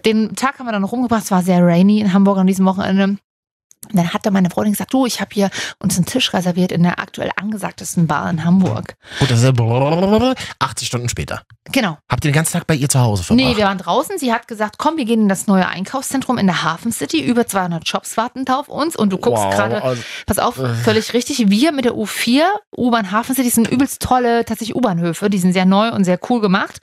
Den 0.06 0.36
Tag 0.36 0.58
haben 0.60 0.66
wir 0.66 0.72
dann 0.72 0.82
noch 0.82 0.92
rumgebracht, 0.92 1.24
es 1.24 1.32
war 1.32 1.44
sehr 1.44 1.64
rainy 1.64 2.00
in 2.02 2.12
Hamburg 2.14 2.38
an 2.40 2.48
diesem 2.48 2.66
Wochenende. 2.66 3.18
Und 3.92 3.98
dann 3.98 4.14
hatte 4.14 4.32
meine 4.32 4.50
Freundin 4.50 4.74
gesagt, 4.74 4.94
du, 4.94 5.06
ich 5.06 5.20
habe 5.20 5.30
hier 5.34 5.50
uns 5.80 5.96
einen 5.98 6.06
Tisch 6.06 6.34
reserviert 6.34 6.72
in 6.72 6.84
der 6.84 7.00
aktuell 7.00 7.32
angesagtesten 7.36 8.08
Bar 8.08 8.30
in 8.30 8.46
Hamburg. 8.46 8.96
Gut, 9.20 9.32
das 9.32 9.40
ist 9.44 9.46
ja 9.46 10.34
80 10.60 10.88
Stunden 10.88 11.10
später. 11.10 11.42
Genau. 11.72 11.98
Habt 12.10 12.26
ihr 12.26 12.32
den 12.32 12.36
ganzen 12.36 12.54
Tag 12.54 12.68
bei 12.68 12.76
ihr 12.76 12.90
zu 12.90 13.00
Hause 13.00 13.24
verbracht? 13.24 13.46
Nee, 13.48 13.58
wir 13.58 13.66
waren 13.66 13.78
draußen. 13.78 14.18
Sie 14.18 14.34
hat 14.34 14.48
gesagt, 14.48 14.78
komm, 14.78 14.98
wir 14.98 15.06
gehen 15.06 15.22
in 15.22 15.30
das 15.30 15.48
neue 15.48 15.68
Einkaufszentrum 15.68 16.38
in 16.38 16.48
der 16.48 16.64
Hafen 16.64 16.92
City. 16.92 17.22
Über 17.24 17.48
200 17.48 17.88
Shops 17.88 18.18
warten 18.18 18.46
da 18.46 18.58
auf 18.60 18.70
uns. 18.70 18.96
Und 18.96 19.12
du 19.12 19.18
guckst 19.18 19.44
Wow, 19.44 19.54
gerade, 19.56 19.84
also- 19.84 20.02
pass 20.26 20.40
auf, 20.40 20.58
Äh. 20.60 20.74
völlig 20.76 21.14
richtig. 21.14 21.50
Wir 21.50 21.72
mit 21.72 21.86
der 21.86 21.94
U4, 21.96 22.44
U-Bahn 22.76 23.12
Hafen 23.12 23.36
City, 23.36 23.50
sind 23.50 23.68
übelst 23.68 24.02
tolle, 24.02 24.46
tatsächlich 24.46 24.76
U-Bahnhöfe. 24.76 25.30
Die 25.30 25.38
sind 25.40 25.54
sehr 25.54 25.66
neu 25.66 25.92
und 25.92 26.04
sehr 26.04 26.20
cool 26.30 26.42
gemacht. 26.42 26.80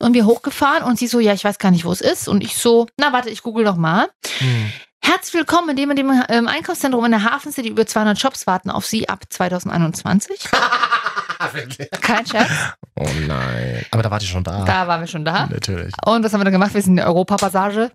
Und 0.00 0.12
wir 0.14 0.26
hochgefahren 0.26 0.82
und 0.82 0.98
sie 0.98 1.06
so, 1.06 1.20
ja, 1.20 1.32
ich 1.32 1.44
weiß 1.44 1.58
gar 1.58 1.70
nicht, 1.70 1.84
wo 1.84 1.92
es 1.92 2.00
ist. 2.00 2.28
Und 2.28 2.42
ich 2.42 2.56
so, 2.56 2.86
na 2.98 3.12
warte, 3.12 3.30
ich 3.30 3.42
google 3.42 3.64
doch 3.64 3.76
mal. 3.76 4.08
Hm. 4.38 4.72
Herzlich 5.06 5.34
willkommen 5.34 5.68
in 5.68 5.76
dem, 5.76 5.90
in 5.90 5.96
dem 5.96 6.22
ähm, 6.30 6.48
Einkaufszentrum 6.48 7.04
in 7.04 7.10
der 7.10 7.24
Hafen 7.24 7.52
City. 7.52 7.68
Über 7.68 7.86
200 7.86 8.18
Shops 8.18 8.46
warten 8.46 8.70
auf 8.70 8.86
Sie 8.86 9.06
ab 9.06 9.20
2021. 9.28 10.48
Kein 12.00 12.26
Scherz. 12.26 12.50
Oh 12.96 13.06
nein. 13.26 13.84
Aber 13.90 14.02
da 14.02 14.10
wart 14.10 14.22
ihr 14.22 14.28
schon 14.28 14.44
da. 14.44 14.64
Da 14.64 14.88
waren 14.88 15.02
wir 15.02 15.06
schon 15.06 15.26
da. 15.26 15.46
Natürlich. 15.46 15.92
Und 16.06 16.24
was 16.24 16.32
haben 16.32 16.40
wir 16.40 16.46
da 16.46 16.50
gemacht? 16.50 16.72
Wir 16.72 16.80
sind 16.80 16.92
in 16.92 16.96
der 16.96 17.06
Europapassage. 17.08 17.90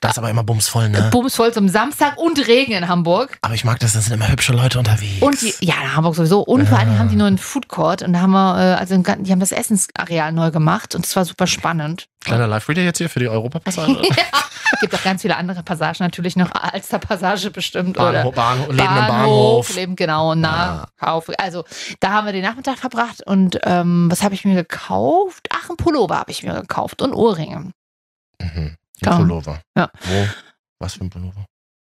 Da 0.00 0.10
ist 0.10 0.18
aber 0.18 0.30
immer 0.30 0.44
bumsvoll, 0.44 0.88
ne? 0.88 1.08
Bumsvoll 1.10 1.52
zum 1.52 1.68
Samstag 1.68 2.16
und 2.18 2.46
Regen 2.46 2.72
in 2.72 2.88
Hamburg. 2.88 3.38
Aber 3.42 3.54
ich 3.54 3.64
mag 3.64 3.78
das, 3.80 3.92
da 3.94 4.00
sind 4.00 4.12
immer 4.12 4.28
hübsche 4.30 4.52
Leute 4.52 4.78
unterwegs. 4.78 5.22
Und 5.22 5.40
die, 5.40 5.54
ja, 5.60 5.74
in 5.82 5.96
Hamburg 5.96 6.14
sowieso. 6.16 6.40
Und 6.40 6.66
vor 6.68 6.78
allem 6.78 6.92
Ja. 6.92 6.98
haben 6.98 7.08
die 7.08 7.16
neuen 7.16 7.38
Food 7.38 7.68
Court 7.68 8.02
und 8.02 8.12
da 8.12 8.20
haben 8.20 8.32
wir, 8.32 8.58
äh, 8.58 8.74
also 8.74 8.96
die 8.96 9.32
haben 9.32 9.40
das 9.40 9.52
Essensareal 9.52 10.32
neu 10.32 10.50
gemacht 10.50 10.94
und 10.94 11.06
es 11.06 11.14
war 11.16 11.24
super 11.24 11.46
spannend. 11.46 12.06
Kleiner 12.24 12.46
Live-Reader 12.48 12.82
jetzt 12.82 12.98
hier 12.98 13.08
für 13.08 13.20
die 13.20 13.28
Europapassage. 13.28 13.96
Gibt 14.80 14.94
auch 14.94 15.02
ganz 15.04 15.22
viele 15.22 15.36
andere 15.36 15.62
Passagen 15.62 15.98
natürlich 16.00 16.34
noch, 16.34 16.50
Alster 16.52 16.98
Passage 16.98 17.50
bestimmt 17.50 17.96
oder 17.98 18.12
Bahnhof, 18.24 18.34
Bahnhof, 18.34 18.68
Leben 18.68 18.96
im 18.96 19.06
Bahnhof. 19.06 19.74
Leben 19.76 19.96
genau, 19.96 20.34
Nahkauf. 20.34 21.30
Also 21.38 21.64
da 22.00 22.10
haben 22.10 22.26
wir 22.26 22.32
den 22.32 22.42
Nachmittag 22.42 22.78
verbracht 22.78 23.22
und 23.24 23.60
ähm, 23.62 24.10
was 24.10 24.22
habe 24.24 24.34
ich 24.34 24.44
mir 24.44 24.56
gekauft? 24.56 25.46
Ach, 25.50 25.70
ein 25.70 25.76
Pullover 25.76 26.18
habe 26.18 26.32
ich 26.32 26.42
mir 26.42 26.54
gekauft 26.54 27.00
und 27.00 27.12
Ohrringe. 27.12 27.70
Mhm. 28.40 28.76
Ein 29.04 29.16
Pullover. 29.18 29.60
Ja. 29.76 29.90
Wo? 30.04 30.26
Was 30.80 30.94
für 30.94 31.04
ein 31.04 31.10
Pullover? 31.10 31.44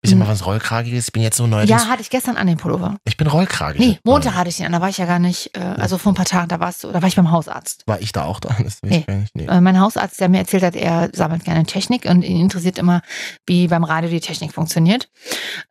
Ist 0.05 0.11
ja 0.11 0.17
mal 0.17 0.27
was 0.27 0.45
Rollkragiges? 0.45 1.05
Ich 1.07 1.13
bin 1.13 1.23
jetzt 1.23 1.37
so 1.37 1.47
neu. 1.47 1.63
Ja, 1.63 1.87
hatte 1.87 2.01
ich 2.01 2.09
gestern 2.09 2.35
an 2.35 2.45
den 2.45 2.57
Pullover. 2.57 2.97
Ich 3.05 3.15
bin 3.15 3.25
rollkragig. 3.27 3.79
Nee, 3.79 3.99
Montag 4.03 4.35
hatte 4.35 4.49
ich 4.49 4.57
den 4.57 4.65
an, 4.65 4.73
da 4.73 4.81
war 4.81 4.89
ich 4.89 4.97
ja 4.97 5.05
gar 5.05 5.17
nicht, 5.19 5.55
äh, 5.55 5.61
also 5.61 5.97
vor 5.97 6.11
ein 6.11 6.15
paar 6.15 6.25
Tagen, 6.25 6.49
da 6.49 6.59
warst 6.59 6.83
du, 6.83 6.91
da 6.91 7.01
war 7.01 7.07
ich 7.07 7.15
beim 7.15 7.31
Hausarzt. 7.31 7.83
War 7.87 8.01
ich 8.01 8.11
da 8.11 8.25
auch 8.25 8.41
da? 8.41 8.49
Das 8.61 8.83
weiß 8.83 8.89
Nee. 8.91 8.97
ich 8.97 9.05
gar 9.05 9.15
nicht. 9.15 9.33
Nee. 9.33 9.45
Äh, 9.45 9.61
mein 9.61 9.79
Hausarzt, 9.79 10.19
der 10.19 10.27
mir 10.27 10.39
erzählt 10.39 10.63
hat, 10.63 10.75
er 10.75 11.09
sammelt 11.13 11.45
gerne 11.45 11.63
Technik 11.65 12.03
und 12.03 12.21
ihn 12.23 12.41
interessiert 12.41 12.77
immer, 12.79 13.01
wie 13.47 13.69
beim 13.69 13.85
Radio 13.85 14.09
die 14.09 14.19
Technik 14.19 14.51
funktioniert. 14.53 15.07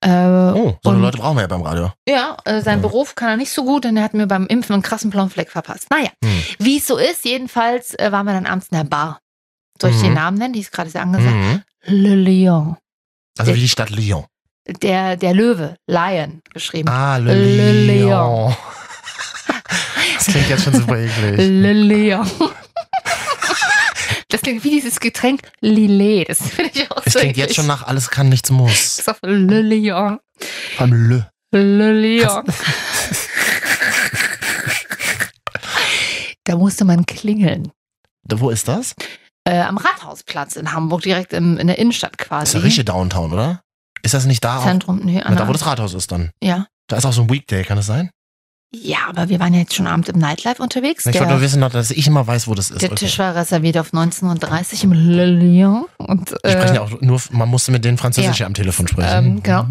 Äh, 0.00 0.08
Oh, 0.54 0.78
so 0.82 0.92
Leute 0.92 1.18
brauchen 1.18 1.36
wir 1.36 1.42
ja 1.42 1.46
beim 1.48 1.60
Radio. 1.60 1.92
Ja, 2.08 2.38
äh, 2.46 2.62
seinen 2.62 2.82
Ja. 2.82 2.88
Beruf 2.88 3.14
kann 3.14 3.28
er 3.28 3.36
nicht 3.36 3.52
so 3.52 3.64
gut, 3.66 3.84
denn 3.84 3.98
er 3.98 4.04
hat 4.04 4.14
mir 4.14 4.26
beim 4.26 4.46
Impfen 4.46 4.72
einen 4.72 4.82
krassen 4.82 5.10
blauen 5.10 5.28
Fleck 5.28 5.50
verpasst. 5.50 5.88
Naja, 5.90 6.08
Hm. 6.24 6.42
wie 6.58 6.78
es 6.78 6.86
so 6.86 6.96
ist, 6.96 7.26
jedenfalls 7.26 7.94
äh, 7.98 8.10
waren 8.12 8.24
wir 8.24 8.32
dann 8.32 8.46
abends 8.46 8.68
in 8.70 8.78
der 8.78 8.84
Bar. 8.84 9.18
Soll 9.80 9.90
ich 9.90 9.96
Mhm. 9.96 10.02
den 10.02 10.14
Namen 10.14 10.38
nennen? 10.38 10.52
Die 10.54 10.60
ist 10.60 10.72
gerade 10.72 10.90
sehr 10.90 11.02
angesagt. 11.02 11.34
Mhm. 11.34 11.62
Le 11.86 12.14
Lion. 12.14 12.76
Also 13.38 13.54
wie 13.54 13.60
die 13.60 13.68
Stadt 13.68 13.90
Lyon. 13.90 14.24
Der, 14.66 15.16
der 15.16 15.34
Löwe, 15.34 15.76
Lion, 15.88 16.40
geschrieben. 16.52 16.88
Ah, 16.88 17.16
Le, 17.16 17.34
Le 17.34 17.72
Lion. 17.86 18.06
Lion. 18.08 18.56
Das 20.16 20.26
klingt 20.26 20.48
jetzt 20.50 20.62
schon 20.64 20.74
super 20.74 20.98
eklig. 20.98 21.36
Le 21.36 21.72
Lion. 21.72 22.30
Das 24.28 24.40
klingt 24.40 24.62
wie 24.62 24.70
dieses 24.70 25.00
Getränk 25.00 25.42
Lillet. 25.60 26.28
Das 26.28 26.40
finde 26.48 26.70
ich 26.74 26.88
auch 26.90 27.02
Es 27.04 27.12
so 27.14 27.18
klingt 27.18 27.36
jetzt 27.36 27.56
schon 27.56 27.66
nach 27.66 27.82
alles 27.86 28.08
kann, 28.08 28.28
nichts 28.28 28.50
muss. 28.50 28.70
Das 28.72 28.98
ist 29.00 29.08
auf 29.10 29.18
Le 29.22 29.60
Lion. 29.62 30.20
Beim 30.78 30.92
Lö. 30.92 31.22
Le 31.52 31.92
Lion. 31.92 32.44
Da 36.44 36.56
musste 36.56 36.84
man 36.84 37.04
klingeln. 37.06 37.72
Wo 38.28 38.50
ist 38.50 38.68
das? 38.68 38.94
Äh, 39.44 39.60
am 39.60 39.76
Rathausplatz 39.76 40.56
in 40.56 40.72
Hamburg, 40.72 41.02
direkt 41.02 41.32
im, 41.32 41.58
in 41.58 41.66
der 41.66 41.78
Innenstadt 41.78 42.12
Das 42.18 42.26
quasi. 42.28 42.44
ist 42.44 42.54
ja 42.54 42.60
richtig 42.60 42.84
Downtown, 42.86 43.32
oder? 43.32 43.60
Ist 44.02 44.14
das 44.14 44.24
nicht 44.26 44.44
da 44.44 44.58
auch? 44.58 44.64
Zentrum, 44.64 45.00
nee, 45.04 45.20
Na, 45.24 45.34
da, 45.34 45.48
wo 45.48 45.52
das 45.52 45.66
Rathaus 45.66 45.94
ist 45.94 46.12
dann. 46.12 46.30
ja. 46.42 46.66
Da 46.88 46.96
ist 46.98 47.06
auch 47.06 47.12
so 47.12 47.22
ein 47.22 47.30
Weekday, 47.30 47.62
kann 47.64 47.76
das 47.76 47.86
sein? 47.86 48.10
ja, 48.74 48.96
aber 49.08 49.28
wir 49.28 49.38
waren 49.38 49.52
ja 49.52 49.60
jetzt 49.60 49.74
schon 49.74 49.86
abends 49.86 50.08
im 50.08 50.18
Nightlife 50.18 50.62
unterwegs. 50.62 51.04
Ich 51.04 51.12
wollte 51.14 51.18
Der, 51.26 51.28
nur 51.34 51.40
wissen, 51.42 51.60
dass 51.60 51.90
ich 51.90 52.06
immer 52.06 52.26
weiß, 52.26 52.48
wo 52.48 52.54
das 52.54 52.70
ist. 52.70 52.80
der 52.80 52.90
Okay. 52.90 53.04
Tisch 53.04 53.18
war 53.18 53.34
reserviert 53.34 53.76
auf 53.76 53.92
19.30 53.92 54.84
im 54.84 54.92
Le 54.92 55.26
Lion. 55.26 55.84
Und, 55.98 56.30
Die 56.30 56.50
sprechen 56.50 56.72
äh, 56.72 56.74
ja 56.76 56.80
auch 56.80 56.90
nur, 57.02 57.20
man 57.32 57.48
musste 57.50 57.70
mit 57.70 57.84
denen 57.84 57.98
Französisch 57.98 58.40
am 58.42 58.54
Telefon 58.54 58.88
sprechen. 58.88 59.26
ähm, 59.26 59.42
genau. 59.42 59.66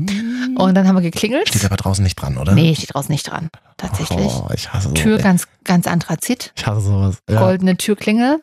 und 0.63 0.75
dann 0.75 0.87
haben 0.87 0.95
wir 0.95 1.01
geklingelt. 1.01 1.47
Steht 1.47 1.65
aber 1.65 1.77
draußen 1.77 2.03
nicht 2.03 2.15
dran, 2.15 2.37
oder? 2.37 2.53
Nee, 2.53 2.75
steht 2.75 2.93
draußen 2.93 3.11
nicht 3.11 3.23
dran. 3.29 3.49
Tatsächlich. 3.77 4.19
Oh, 4.27 4.47
ich 4.53 4.71
hasse 4.71 4.89
sowas. 4.89 5.01
Tür 5.01 5.17
ganz, 5.17 5.47
ganz 5.63 5.87
anthrazit. 5.87 6.53
Ich 6.55 6.67
hasse 6.67 6.81
sowas. 6.81 7.17
Ja. 7.27 7.39
Goldene 7.39 7.77
Türklingel. 7.77 8.41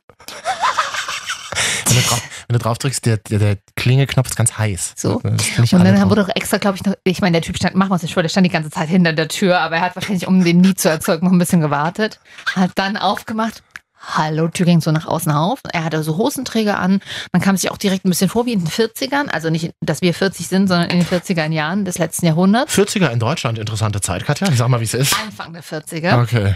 Wenn, 1.98 2.04
du 2.04 2.08
drauf, 2.08 2.22
wenn 2.48 2.54
du 2.54 2.58
drauf 2.58 2.78
drückst, 2.78 3.06
der, 3.06 3.16
der, 3.18 3.38
der 3.38 3.58
Klingelknopf 3.76 4.28
ist 4.28 4.36
ganz 4.36 4.56
heiß. 4.56 4.94
So. 4.96 5.20
Das 5.22 5.48
ist 5.48 5.58
nicht 5.58 5.74
Und 5.74 5.84
dann 5.84 6.10
wurde 6.10 6.24
auch 6.24 6.36
extra, 6.36 6.58
glaube 6.58 6.76
ich, 6.76 6.84
noch, 6.84 6.94
ich 7.04 7.20
meine, 7.20 7.32
der 7.32 7.42
Typ 7.42 7.56
stand, 7.56 7.74
machen 7.74 7.90
wir 7.90 7.94
uns 7.94 8.02
nicht 8.02 8.14
vor, 8.14 8.22
der 8.22 8.30
stand 8.30 8.46
die 8.46 8.50
ganze 8.50 8.70
Zeit 8.70 8.88
hinter 8.88 9.12
der 9.12 9.28
Tür, 9.28 9.60
aber 9.60 9.76
er 9.76 9.82
hat 9.82 9.96
wahrscheinlich, 9.96 10.26
um 10.26 10.44
den 10.44 10.60
nie 10.60 10.74
zu 10.74 10.88
erzeugen, 10.88 11.26
noch 11.26 11.32
ein 11.32 11.38
bisschen 11.38 11.60
gewartet. 11.60 12.20
Hat 12.54 12.72
dann 12.76 12.96
aufgemacht. 12.96 13.62
Hallo, 14.00 14.46
Tür 14.46 14.66
ging 14.66 14.80
so 14.80 14.92
nach 14.92 15.06
außen 15.06 15.32
auf. 15.32 15.58
Er 15.72 15.84
hatte 15.84 16.04
so 16.04 16.16
Hosenträger 16.16 16.78
an. 16.78 17.00
Man 17.32 17.42
kam 17.42 17.56
sich 17.56 17.70
auch 17.70 17.76
direkt 17.76 18.04
ein 18.04 18.10
bisschen 18.10 18.30
vor 18.30 18.46
wie 18.46 18.52
in 18.52 18.60
den 18.60 18.68
40ern. 18.68 19.28
Also 19.28 19.50
nicht, 19.50 19.72
dass 19.80 20.02
wir 20.02 20.14
40 20.14 20.46
sind, 20.46 20.68
sondern 20.68 20.88
in 20.90 20.98
den 20.98 21.06
40er 21.06 21.50
Jahren 21.50 21.84
des 21.84 21.98
letzten 21.98 22.26
Jahrhunderts. 22.26 22.78
40er 22.78 23.10
in 23.10 23.18
Deutschland, 23.18 23.58
interessante 23.58 24.00
Zeit, 24.00 24.24
Katja. 24.24 24.50
Sag 24.52 24.68
mal, 24.68 24.80
wie 24.80 24.84
es 24.84 24.94
ist. 24.94 25.16
Anfang 25.20 25.52
der 25.52 25.64
40er. 25.64 26.22
Okay. 26.22 26.54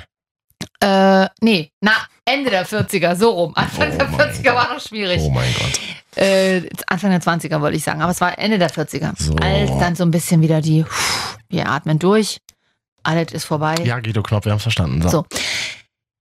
Äh, 0.83 1.29
nee, 1.41 1.71
na, 1.81 1.93
Ende 2.25 2.51
der 2.51 2.67
40er, 2.67 3.15
so 3.15 3.31
rum. 3.31 3.53
Anfang 3.55 3.93
Oh 3.93 3.97
der 3.97 4.09
mein 4.09 4.31
40er 4.33 4.55
war 4.55 4.75
noch 4.75 4.81
schwierig. 4.81 5.21
Oh 5.23 5.31
mein 5.31 5.53
Gott. 5.55 5.81
Äh, 6.17 6.69
Anfang 6.89 7.11
der 7.11 7.23
20er 7.23 7.61
wollte 7.61 7.77
ich 7.77 7.85
sagen, 7.85 8.03
aber 8.03 8.11
es 8.11 8.21
war 8.21 8.37
Ende 8.37 8.59
der 8.59 8.71
40er. 8.71 9.13
So. 9.17 9.35
Als 9.37 9.71
dann 9.79 9.95
so 9.95 10.05
ein 10.05 10.11
bisschen 10.11 10.43
wieder 10.43 10.61
die, 10.61 10.85
wir 11.49 11.69
atmen 11.69 11.99
durch, 12.01 12.39
alles 13.05 13.33
ist 13.33 13.45
vorbei. 13.45 13.77
Ja, 13.85 14.01
Guido 14.01 14.23
Knopf, 14.23 14.45
wir 14.45 14.53
haben 14.53 14.59
es 14.59 14.63
verstanden. 14.63 15.03
So. 15.03 15.09
So. 15.09 15.27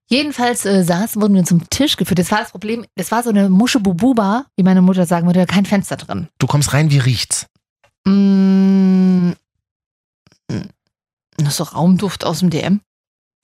Jedenfalls 0.08 0.64
äh, 0.64 0.84
saßen, 0.84 1.20
wurden 1.20 1.34
wir 1.34 1.44
zum 1.44 1.68
Tisch 1.70 1.96
geführt. 1.96 2.18
Das 2.18 2.30
war 2.30 2.38
das 2.40 2.50
Problem, 2.50 2.84
das 2.96 3.10
war 3.10 3.22
so 3.22 3.30
eine 3.30 3.48
Musche-Bububa, 3.48 4.44
wie 4.56 4.62
meine 4.62 4.82
Mutter 4.82 5.06
sagen 5.06 5.26
würde, 5.26 5.46
kein 5.46 5.64
Fenster 5.64 5.96
drin. 5.96 6.28
Du 6.38 6.46
kommst 6.46 6.72
rein, 6.72 6.90
wie 6.90 6.98
riecht's? 6.98 7.46
Mm, 8.04 9.30
mm, 10.50 10.68
noch 11.40 11.50
so 11.50 11.64
Raumduft 11.64 12.24
aus 12.24 12.40
dem 12.40 12.50
DM. 12.50 12.80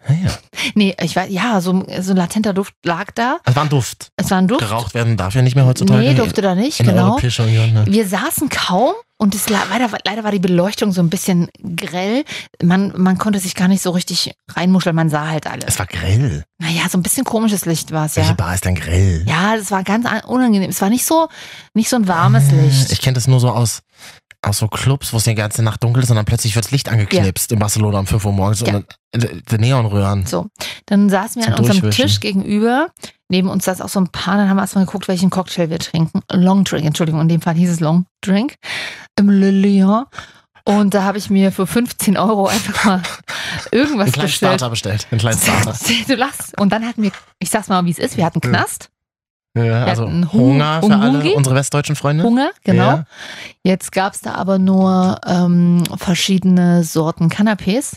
Ja, 0.08 0.14
ja. 0.14 0.38
Nee, 0.74 0.94
ich 1.02 1.16
war, 1.16 1.26
ja, 1.26 1.60
so, 1.60 1.84
so 2.00 2.10
ein 2.12 2.16
latenter 2.16 2.52
Duft 2.52 2.74
lag 2.84 3.10
da. 3.14 3.38
Es 3.44 3.56
war 3.56 3.64
ein 3.64 3.68
Duft. 3.68 4.08
Es 4.16 4.30
war 4.30 4.38
ein 4.38 4.48
Duft. 4.48 4.60
Geraucht 4.60 4.94
werden 4.94 5.16
darf 5.16 5.34
ja 5.34 5.42
nicht 5.42 5.56
mehr 5.56 5.66
heutzutage. 5.66 6.00
Nee, 6.00 6.14
durfte 6.14 6.42
da 6.42 6.54
nicht, 6.54 6.80
in 6.80 6.86
der 6.86 6.94
genau. 6.94 7.10
Europäischen 7.10 7.46
Union. 7.46 7.72
Ne? 7.72 7.84
Wir 7.88 8.06
saßen 8.06 8.48
kaum 8.48 8.92
und 9.16 9.34
es, 9.34 9.48
leider, 9.48 9.88
leider 10.04 10.24
war 10.24 10.30
die 10.30 10.38
Beleuchtung 10.38 10.92
so 10.92 11.00
ein 11.00 11.10
bisschen 11.10 11.48
grell. 11.76 12.24
Man, 12.62 12.92
man 12.96 13.18
konnte 13.18 13.40
sich 13.40 13.54
gar 13.54 13.66
nicht 13.68 13.82
so 13.82 13.90
richtig 13.90 14.32
reinmuscheln, 14.52 14.94
man 14.94 15.08
sah 15.10 15.26
halt 15.28 15.46
alles. 15.46 15.64
Es 15.66 15.78
war 15.78 15.86
grell. 15.86 16.44
Naja, 16.58 16.82
so 16.88 16.98
ein 16.98 17.02
bisschen 17.02 17.24
komisches 17.24 17.64
Licht 17.66 17.90
war 17.92 18.06
es 18.06 18.16
Welche 18.16 18.30
ja. 18.30 18.34
Bar 18.36 18.54
ist 18.54 18.64
denn 18.64 18.74
grell? 18.76 19.24
Ja, 19.26 19.56
das 19.56 19.70
war 19.70 19.82
ganz 19.82 20.06
an- 20.06 20.22
unangenehm. 20.24 20.70
Es 20.70 20.80
war 20.80 20.90
nicht 20.90 21.04
so, 21.06 21.28
nicht 21.74 21.88
so 21.88 21.96
ein 21.96 22.06
warmes 22.06 22.50
Licht. 22.52 22.90
Äh, 22.90 22.92
Ich 22.92 23.00
kenne 23.00 23.14
das 23.14 23.26
nur 23.26 23.40
so 23.40 23.50
aus, 23.50 23.80
aus 24.48 24.58
so 24.58 24.68
Clubs, 24.68 25.12
wo 25.12 25.18
es 25.18 25.24
die 25.24 25.34
ganze 25.34 25.62
Nacht 25.62 25.82
dunkel 25.84 26.02
ist 26.02 26.10
und 26.10 26.16
dann 26.16 26.24
plötzlich 26.24 26.54
wird 26.54 26.64
das 26.64 26.72
Licht 26.72 26.88
angeknipst 26.88 27.52
in 27.52 27.58
Barcelona 27.58 27.98
um 28.00 28.06
5 28.06 28.24
Uhr 28.24 28.32
morgens 28.32 28.60
Ja. 28.60 28.76
und 28.76 28.86
dann, 29.12 29.22
äh, 29.22 29.40
die 29.50 29.58
Neonröhren. 29.58 30.26
So, 30.26 30.46
dann 30.86 31.08
saßen 31.10 31.42
wir 31.42 31.48
an 31.54 31.64
unserem. 31.64 31.90
Tisch 31.90 32.20
gegenüber. 32.20 32.88
Neben 33.30 33.48
uns 33.48 33.66
saß 33.66 33.80
auch 33.82 33.88
so 33.90 34.00
ein 34.00 34.08
Paar, 34.08 34.36
dann 34.38 34.48
haben 34.48 34.56
wir 34.56 34.62
erstmal 34.62 34.86
geguckt, 34.86 35.06
welchen 35.08 35.28
Cocktail 35.30 35.68
wir 35.70 35.78
trinken. 35.78 36.20
Long 36.32 36.64
Drink, 36.64 36.86
Entschuldigung, 36.86 37.20
in 37.20 37.28
dem 37.28 37.42
Fall 37.42 37.54
hieß 37.54 37.70
es 37.70 37.80
Long 37.80 38.06
Drink. 38.22 38.54
Im 39.18 39.28
Le 39.28 39.50
Lion. 39.50 40.04
Und 40.64 40.92
da 40.92 41.02
habe 41.02 41.16
ich 41.18 41.30
mir 41.30 41.50
für 41.52 41.66
15 41.66 42.16
Euro 42.18 42.46
einfach 42.46 42.84
mal 42.84 43.02
irgendwas 43.70 44.06
Einen 44.06 44.12
kleinen 44.12 44.26
bestellt. 44.26 44.50
Starter 44.58 44.70
bestellt. 44.70 45.06
Einen 45.10 45.20
kleinen 45.20 45.38
Starter. 45.42 45.74
Du 46.06 46.14
lachst. 46.14 46.58
Und 46.58 46.70
dann 46.72 46.86
hatten 46.86 47.02
wir, 47.02 47.10
ich 47.38 47.50
sag's 47.50 47.68
mal, 47.68 47.84
wie 47.86 47.90
es 47.90 47.98
ist, 47.98 48.16
wir 48.16 48.24
hatten 48.26 48.40
Knast, 48.40 48.90
Ja, 49.64 49.84
also 49.84 50.04
hatten 50.04 50.32
Hung- 50.32 50.40
Hunger 50.40 50.82
für 50.82 50.94
alle 50.94 51.34
unsere 51.34 51.54
westdeutschen 51.54 51.96
Freunde. 51.96 52.24
Hunger, 52.24 52.50
genau. 52.64 52.82
Ja. 52.88 53.04
Jetzt 53.62 53.92
gab's 53.92 54.20
da 54.20 54.34
aber 54.34 54.58
nur 54.58 55.20
ähm, 55.26 55.84
verschiedene 55.96 56.84
Sorten 56.84 57.28
Canapés. 57.28 57.96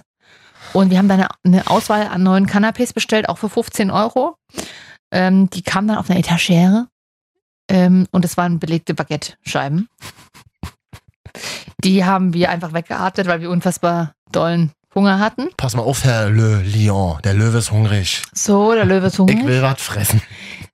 Und 0.74 0.89
wir 0.89 0.98
haben 0.98 1.10
dann 1.10 1.27
eine, 1.44 1.68
Auswahl 1.68 2.08
an 2.08 2.24
neuen 2.24 2.48
Canapés 2.48 2.94
bestellt, 2.94 3.27
auch 3.27 3.38
für 3.38 3.50
15 3.50 3.91
Euro. 3.91 4.36
Ähm, 5.12 5.50
die 5.50 5.62
kamen 5.63 5.88
dann 5.88 5.98
auf 5.98 6.10
einer 6.10 6.20
Etagere. 6.20 6.88
Ähm, 7.70 8.08
und 8.12 8.24
es 8.25 8.38
waren 8.38 8.60
belegte 8.60 8.94
Baguette-Scheiben. 8.94 9.88
Die 11.84 12.06
haben 12.06 12.34
wir 12.34 12.50
einfach 12.50 12.74
weggeatmet, 12.74 13.27
weil 13.27 13.41
wir 13.41 13.50
unfassbar 13.50 14.13
dollen 14.32 14.72
Hunger 14.93 15.19
hatten. 15.19 15.48
Pass 15.57 15.75
mal 15.75 15.83
auf, 15.83 16.03
Herr 16.03 16.29
Le 16.29 16.62
Lion. 16.63 17.17
Der 17.24 17.33
Löwe 17.33 17.60
ist 17.60 17.71
hungrig. 17.71 18.24
So, 18.33 18.74
der 18.74 18.86
Löwe 18.86 19.07
ist 19.07 19.19
hungrig. 19.19 19.39
Ich 19.39 19.45
will 19.45 19.62
was 19.62 19.81
fressen. 19.81 20.21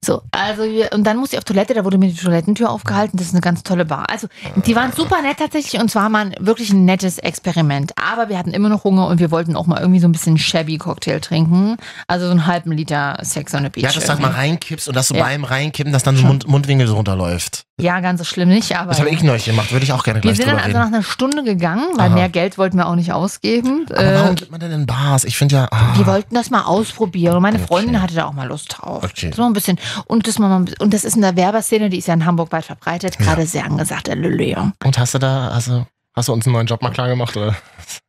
So, 0.03 0.21
also 0.31 0.63
wir, 0.63 0.91
und 0.93 1.03
dann 1.05 1.17
musste 1.17 1.36
ich 1.36 1.38
auf 1.39 1.43
Toilette, 1.43 1.74
da 1.74 1.83
wurde 1.83 1.97
mir 1.97 2.07
die 2.09 2.15
Toilettentür 2.15 2.69
aufgehalten. 2.69 3.17
Das 3.17 3.27
ist 3.27 3.33
eine 3.33 3.41
ganz 3.41 3.63
tolle 3.63 3.83
Bar. 3.86 4.07
Also, 4.09 4.27
die 4.65 4.75
waren 4.75 4.91
super 4.91 5.21
nett 5.21 5.38
tatsächlich 5.38 5.79
und 5.81 5.89
zwar 5.89 6.09
mal 6.09 6.31
wirklich 6.39 6.71
ein 6.71 6.86
nettes 6.86 7.17
Experiment. 7.17 7.93
Aber 7.95 8.29
wir 8.29 8.38
hatten 8.38 8.51
immer 8.51 8.69
noch 8.69 8.83
Hunger 8.83 9.07
und 9.07 9.19
wir 9.19 9.31
wollten 9.31 9.55
auch 9.55 9.65
mal 9.67 9.79
irgendwie 9.79 10.00
so 10.00 10.07
ein 10.07 10.12
bisschen 10.12 10.38
shabby 10.38 10.77
Cocktail 10.77 11.19
trinken. 11.19 11.77
Also 12.07 12.25
so 12.25 12.31
einen 12.31 12.45
halben 12.47 12.71
Liter 12.71 13.17
Sex 13.21 13.53
on 13.53 13.63
the 13.63 13.69
Beach. 13.69 13.83
Ja, 13.83 13.91
dass 13.91 14.05
du 14.05 14.21
mal 14.21 14.31
reinkippst 14.31 14.88
und 14.88 14.95
dass 14.95 15.09
du 15.09 15.15
Ja. 15.15 15.25
beim 15.25 15.43
Reinkippen, 15.43 15.91
dass 15.93 16.03
dann 16.03 16.15
so. 16.15 16.25
Mund, 16.25 16.47
Mundwinkel 16.47 16.88
so 16.88 16.95
runterläuft. 16.95 17.66
Ja, 17.79 18.00
ganz 18.00 18.17
so 18.19 18.24
schlimm 18.24 18.50
nicht, 18.50 18.75
aber. 18.75 18.89
Das 18.89 19.00
habe 19.00 19.10
ich 19.12 19.22
neulich 19.22 19.46
gemacht. 19.46 19.72
Würde 19.72 19.84
ich 19.86 19.91
auch 19.93 20.03
gerne 20.03 20.17
wir 20.17 20.22
gleich 20.34 20.38
sind 20.38 20.48
dann 20.48 20.55
also 20.57 20.67
reden. 20.69 20.79
nach 20.79 20.88
einer 20.88 21.03
Stunde 21.03 21.43
gegangen, 21.43 21.86
weil 21.96 22.07
Aha. 22.07 22.15
mehr 22.15 22.29
Geld 22.29 22.57
wollten 22.57 22.77
wir 22.77 22.88
auch 22.88 22.96
nicht 22.96 23.12
ausgeben. 23.13 23.86
Aber 23.91 24.03
Äh, 24.03 24.15
warum 24.15 24.36
geht 24.36 24.50
man 24.50 24.60
denn 24.60 24.72
in 24.72 24.86
Bars? 24.88 25.24
Ich 25.25 25.38
finde 25.38 25.55
ja. 25.55 25.67
Ah, 25.72 25.96
wir 25.96 26.07
wollten 26.07 26.34
das 26.34 26.50
mal 26.50 26.63
ausprobieren 26.63 27.36
und 27.36 27.41
meine 27.43 27.57
Okay. 27.57 27.67
Freundin 27.67 28.01
hatte 28.01 28.15
da 28.15 28.25
auch 28.25 28.34
mal 28.34 28.48
Lust 28.48 28.75
drauf. 28.77 29.03
Okay. 29.03 29.31
So 29.36 29.43
ein 29.43 29.53
bisschen. 29.53 29.77
Und 30.05 30.27
das, 30.27 30.39
mal, 30.39 30.65
und 30.79 30.93
das 30.93 31.03
ist 31.03 31.15
in 31.15 31.22
der 31.22 31.36
Werbeszene, 31.36 31.89
die 31.89 31.98
ist 32.00 32.07
ja 32.07 32.13
in 32.15 32.25
Hamburg 32.25 32.51
weit 32.51 32.65
verbreitet, 32.65 33.19
gerade 33.19 33.46
sehr 33.46 33.65
angesagt, 33.65 34.07
der 34.07 34.15
Le 34.15 34.29
Lion. 34.29 34.74
und 34.84 34.98
hast 34.98 35.13
du 35.13 35.19
da, 35.19 35.50
also, 35.50 35.86
hast 36.15 36.29
du 36.29 36.34
uns 36.34 36.46
einen 36.48 36.53
neuen 36.53 36.67
Job 36.67 36.81
mal 36.81 36.89
klar 36.91 37.07
gemacht? 37.07 37.38
Oder? 37.38 37.55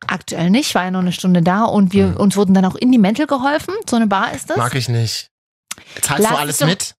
Aktuell 0.07 0.49
nicht, 0.49 0.73
war 0.73 0.85
ja 0.85 0.91
noch 0.91 1.01
eine 1.01 1.11
Stunde 1.11 1.41
da 1.43 1.65
und 1.65 1.93
wir, 1.93 2.07
Mhm. 2.07 2.17
uns 2.17 2.35
wurden 2.35 2.53
dann 2.55 2.65
auch 2.65 2.75
in 2.75 2.91
die 2.91 2.97
Mäntel 2.97 3.27
geholfen. 3.27 3.73
So 3.87 3.97
eine 3.97 4.07
Bar 4.07 4.33
ist 4.33 4.49
das. 4.49 4.57
Mag 4.57 4.73
ich 4.73 4.89
nicht. 4.89 5.29
Zahlst 6.01 6.23
Lass 6.23 6.29
du 6.29 6.35
es 6.35 6.39
alles 6.41 6.59
mit? 6.61 6.95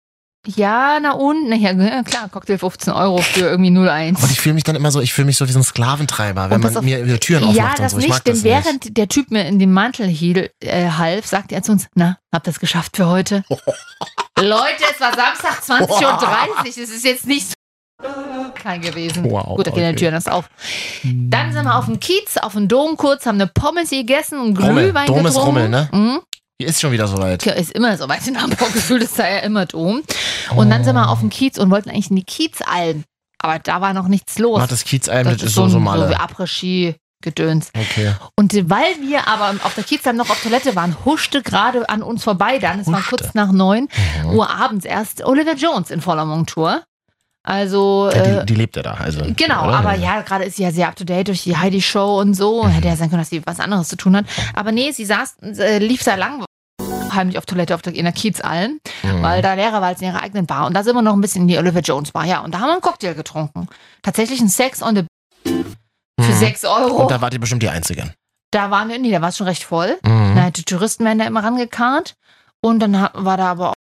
Ja, 0.46 0.98
na 1.02 1.12
und? 1.12 1.48
Na 1.50 1.56
ja, 1.56 2.02
klar, 2.02 2.28
Cocktail 2.30 2.56
15 2.56 2.92
Euro 2.94 3.18
für 3.18 3.40
irgendwie 3.40 3.70
01. 3.76 4.22
Und 4.22 4.30
ich 4.30 4.40
fühle 4.40 4.54
mich 4.54 4.64
dann 4.64 4.74
immer 4.74 4.90
so, 4.90 5.00
ich 5.02 5.12
fühle 5.12 5.26
mich 5.26 5.36
so 5.36 5.46
wie 5.46 5.52
so 5.52 5.58
ein 5.58 5.62
Sklaventreiber, 5.64 6.48
wenn 6.48 6.60
man 6.62 6.76
auf- 6.76 6.82
mir 6.82 7.04
die 7.04 7.18
Türen 7.18 7.44
aufmacht 7.44 7.56
ja, 7.58 7.70
und 7.72 7.78
das 7.80 7.92
so. 7.92 7.98
Ich 7.98 8.08
nicht, 8.08 8.26
denn 8.26 8.34
das 8.34 8.42
während 8.44 8.96
der 8.96 9.08
Typ 9.08 9.30
mir 9.30 9.46
in 9.46 9.58
den 9.58 9.70
Mantel 9.72 10.06
hiel, 10.06 10.50
äh, 10.60 10.88
half, 10.90 11.26
sagte 11.26 11.54
er 11.54 11.62
zu 11.62 11.72
uns, 11.72 11.88
na, 11.94 12.16
habt 12.32 12.46
ihr 12.48 12.52
es 12.52 12.58
geschafft 12.60 12.96
für 12.96 13.06
heute? 13.06 13.44
Leute, 14.40 14.82
es 14.94 15.00
war 15.00 15.12
Samstag 15.14 15.60
20.30 15.62 15.88
Uhr, 15.98 16.66
es 16.66 16.76
ist 16.78 17.04
jetzt 17.04 17.26
nicht 17.26 17.48
so 18.02 18.08
klein 18.54 18.80
gewesen. 18.80 19.30
Wow, 19.30 19.56
Gut, 19.56 19.66
da 19.66 19.70
gehen 19.72 19.82
okay. 19.82 19.92
die 19.92 19.96
Türen 19.98 20.14
erst 20.14 20.30
auf. 20.30 20.48
Dann 21.04 21.52
sind 21.52 21.64
wir 21.66 21.76
auf 21.76 21.84
dem 21.84 22.00
Kiez, 22.00 22.38
auf 22.38 22.54
dem 22.54 22.66
Dom 22.66 22.96
kurz, 22.96 23.26
haben 23.26 23.34
eine 23.34 23.46
Pommes 23.46 23.90
gegessen 23.90 24.40
und 24.40 24.58
Rummel. 24.58 24.84
Glühwein 24.84 25.04
ist 25.04 25.12
getrunken. 25.14 25.36
Rummel, 25.36 25.68
ne? 25.68 25.88
Mhm. 25.92 26.20
Hier 26.60 26.68
ist 26.68 26.82
schon 26.82 26.92
wieder 26.92 27.08
soweit. 27.08 27.40
Tja, 27.40 27.54
ist 27.54 27.72
immer 27.72 27.96
so 27.96 28.06
weit 28.10 28.26
in 28.28 28.38
Hamburg 28.38 28.70
gefühlt, 28.74 29.02
ist 29.02 29.18
da 29.18 29.26
ja 29.26 29.38
immer 29.38 29.64
Dom. 29.64 30.02
Und 30.54 30.68
dann 30.68 30.84
sind 30.84 30.94
wir 30.94 31.08
auf 31.08 31.20
dem 31.20 31.30
Kiez 31.30 31.56
und 31.56 31.70
wollten 31.70 31.88
eigentlich 31.88 32.10
in 32.10 32.16
die 32.16 32.22
Kiezalm. 32.22 33.04
Aber 33.38 33.58
da 33.60 33.80
war 33.80 33.94
noch 33.94 34.08
nichts 34.08 34.38
los. 34.38 34.58
Macht 34.58 34.70
das 34.70 34.84
Kiezalm, 34.84 35.24
das, 35.24 35.42
ist 35.42 35.54
so, 35.54 35.68
so 35.68 35.78
so 35.78 35.80
wie 35.80 36.16
Après-Ski. 36.16 36.96
Gedöns. 37.22 37.70
Okay. 37.74 38.14
Und 38.36 38.52
weil 38.70 38.94
wir 39.06 39.26
aber 39.26 39.54
auf 39.64 39.74
der 39.74 39.84
Kiezalm 39.84 40.16
noch 40.16 40.28
auf 40.28 40.42
Toilette 40.42 40.74
waren, 40.76 40.96
huschte 41.04 41.42
gerade 41.42 41.88
an 41.88 42.02
uns 42.02 42.24
vorbei 42.24 42.58
dann, 42.58 42.80
es 42.80 42.86
war 42.88 43.02
kurz 43.02 43.32
nach 43.34 43.52
neun 43.52 43.88
Mhm. 44.22 44.30
Uhr 44.30 44.50
abends 44.50 44.84
erst, 44.84 45.24
Oliver 45.24 45.54
Jones 45.54 45.90
in 45.90 46.00
voller 46.02 46.24
Montur. 46.26 46.82
Also, 47.42 48.10
Ja, 48.14 48.22
äh, 48.22 48.40
die, 48.40 48.46
die 48.52 48.54
lebt 48.54 48.76
ja 48.76 48.82
da. 48.82 48.94
Also, 48.94 49.22
Genau, 49.36 49.64
oder? 49.66 49.78
aber 49.78 49.94
ja, 49.94 50.20
gerade 50.22 50.44
ist 50.44 50.56
sie 50.56 50.62
ja 50.62 50.70
sehr 50.72 50.88
up 50.88 50.96
to 50.96 51.04
date 51.04 51.28
durch 51.28 51.42
die 51.44 51.56
Heidi 51.56 51.80
Show 51.80 52.20
und 52.20 52.34
so. 52.34 52.64
Mhm. 52.64 52.68
Hätte 52.70 52.88
ja 52.88 52.96
sein 52.96 53.08
können, 53.08 53.22
dass 53.22 53.30
sie 53.30 53.42
was 53.46 53.60
anderes 53.60 53.88
zu 53.88 53.96
tun 53.96 54.14
hat. 54.16 54.26
Aber 54.54 54.72
nee, 54.72 54.90
sie 54.92 55.04
saß, 55.06 55.36
äh, 55.58 55.78
lief 55.78 56.04
da 56.04 56.16
lang 56.16 56.44
heimlich 57.12 57.38
auf 57.38 57.46
Toilette 57.46 57.74
auf 57.74 57.82
der, 57.82 57.94
in 57.94 58.04
der 58.04 58.12
Kiezalm, 58.12 58.78
Mhm. 59.02 59.22
weil 59.22 59.42
da 59.42 59.54
Lehrer 59.54 59.80
war 59.80 59.88
als 59.88 60.00
in 60.00 60.08
ihrer 60.08 60.22
eigenen 60.22 60.46
Bar. 60.46 60.66
Und 60.66 60.74
da 60.74 60.84
sind 60.84 60.94
wir 60.94 61.02
noch 61.02 61.14
ein 61.14 61.20
bisschen 61.20 61.42
in 61.42 61.48
die 61.48 61.58
Oliver 61.58 61.80
Jones 61.80 62.12
Bar. 62.12 62.24
Ja, 62.24 62.40
und 62.40 62.52
da 62.54 62.60
haben 62.60 62.68
wir 62.68 62.72
einen 62.74 62.80
Cocktail 62.82 63.14
getrunken. 63.14 63.66
Tatsächlich 64.02 64.40
ein 64.40 64.48
Sex 64.48 64.80
on 64.82 64.94
the 64.96 65.04
für 65.44 66.32
Mhm. 66.32 66.38
6 66.38 66.64
Euro. 66.66 67.02
Und 67.02 67.10
da 67.10 67.20
wart 67.20 67.32
ihr 67.34 67.40
bestimmt 67.40 67.62
die 67.62 67.68
Einzigen. 67.70 68.12
Da 68.52 68.70
waren 68.70 68.88
wir, 68.90 68.98
nee, 68.98 69.10
da 69.10 69.20
war 69.22 69.30
es 69.30 69.36
schon 69.38 69.46
recht 69.46 69.64
voll. 69.64 69.98
Mhm. 70.04 70.32
Na, 70.34 70.50
die 70.50 70.62
Touristen 70.64 71.04
werden 71.04 71.18
da 71.18 71.24
immer 71.26 71.42
rangekarrt. 71.42 72.14
Und 72.62 72.80
dann 72.80 72.92
war 73.14 73.36
da 73.36 73.50
aber 73.50 73.70
auch 73.70 73.74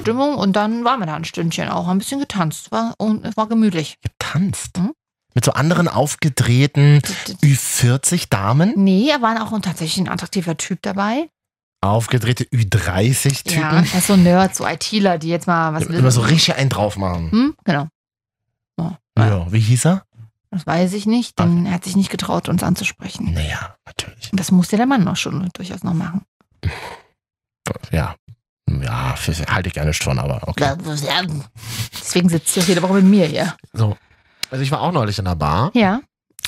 Stimmung 0.00 0.34
und 0.34 0.54
dann 0.54 0.84
waren 0.84 1.00
wir 1.00 1.06
da 1.06 1.14
ein 1.14 1.24
Stündchen 1.24 1.68
auch, 1.68 1.86
haben 1.86 1.96
ein 1.96 1.98
bisschen 1.98 2.20
getanzt. 2.20 2.72
War, 2.72 2.94
und 2.98 3.24
es 3.24 3.36
war 3.36 3.48
gemütlich. 3.48 3.98
Getanzt. 4.02 4.78
Mhm. 4.78 4.92
Mit 5.34 5.44
so 5.44 5.52
anderen 5.52 5.86
aufgedrehten 5.86 7.00
Ü40 7.42 8.28
Damen. 8.30 8.72
Nee, 8.76 9.08
er 9.10 9.22
war 9.22 9.40
auch 9.42 9.52
ein, 9.52 9.62
tatsächlich 9.62 9.98
ein 10.04 10.08
attraktiver 10.08 10.56
Typ 10.56 10.82
dabei. 10.82 11.28
Aufgedrehte 11.82 12.44
Ü30-Typen. 12.44 13.60
Ja, 13.60 13.76
er 13.76 13.98
ist 13.98 14.06
so 14.06 14.16
Nerd, 14.16 14.54
so 14.54 14.66
ITler, 14.66 15.18
die 15.18 15.28
jetzt 15.28 15.46
mal 15.46 15.72
was 15.72 15.84
Immer 15.84 16.10
so 16.10 16.20
richtig 16.22 16.56
einen 16.56 16.68
drauf 16.68 16.96
machen. 16.96 17.30
Hm, 17.30 17.54
genau. 17.64 17.86
So, 18.76 18.96
Ja, 19.16 19.50
wie 19.52 19.60
hieß 19.60 19.86
er? 19.86 20.04
Das 20.50 20.66
weiß 20.66 20.94
ich 20.94 21.06
nicht, 21.06 21.38
denn 21.38 21.64
er 21.64 21.74
hat 21.74 21.84
sich 21.84 21.94
nicht 21.94 22.10
getraut, 22.10 22.48
uns 22.48 22.64
anzusprechen. 22.64 23.32
Naja, 23.32 23.76
natürlich. 23.86 24.30
Das 24.32 24.50
musste 24.50 24.76
der 24.76 24.86
Mann 24.86 25.06
auch 25.06 25.16
schon 25.16 25.48
durchaus 25.54 25.84
noch 25.84 25.94
machen. 25.94 26.22
Ja. 27.92 28.16
Ja, 28.82 29.14
halte 29.50 29.68
ich 29.68 29.74
gerne 29.74 29.92
von, 29.92 30.18
aber 30.18 30.40
okay. 30.48 30.74
Deswegen 32.00 32.28
sitzt 32.28 32.56
ihr 32.56 32.62
auch 32.62 32.68
jede 32.68 32.82
Woche 32.82 32.94
mit 32.94 33.04
mir 33.04 33.26
hier. 33.26 33.54
So. 33.72 33.96
Also 34.50 34.62
ich 34.62 34.70
war 34.70 34.80
auch 34.80 34.92
neulich 34.92 35.18
in 35.18 35.26
einer 35.26 35.36
Bar 35.36 35.70
Ja. 35.74 36.00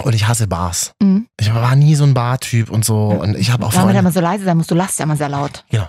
und 0.03 0.15
ich 0.15 0.27
hasse 0.27 0.47
Bars. 0.47 0.93
Mhm. 1.01 1.27
Ich 1.39 1.53
war 1.55 1.77
nie 1.77 1.95
so 1.95 2.05
ein 2.05 2.15
Bartyp 2.15 2.71
und 2.71 2.85
so 2.85 3.09
und 3.09 3.37
ich 3.37 3.51
habe 3.51 3.67
auch 3.67 3.75
Weil 3.75 3.93
man 3.93 4.05
mal 4.05 4.13
so 4.13 4.21
leise 4.21 4.45
sein 4.45 4.57
muss, 4.57 4.67
du 4.67 4.75
lachst 4.75 4.99
ja 4.99 5.05
immer 5.05 5.17
sehr 5.17 5.29
laut. 5.29 5.65
Genau. 5.71 5.89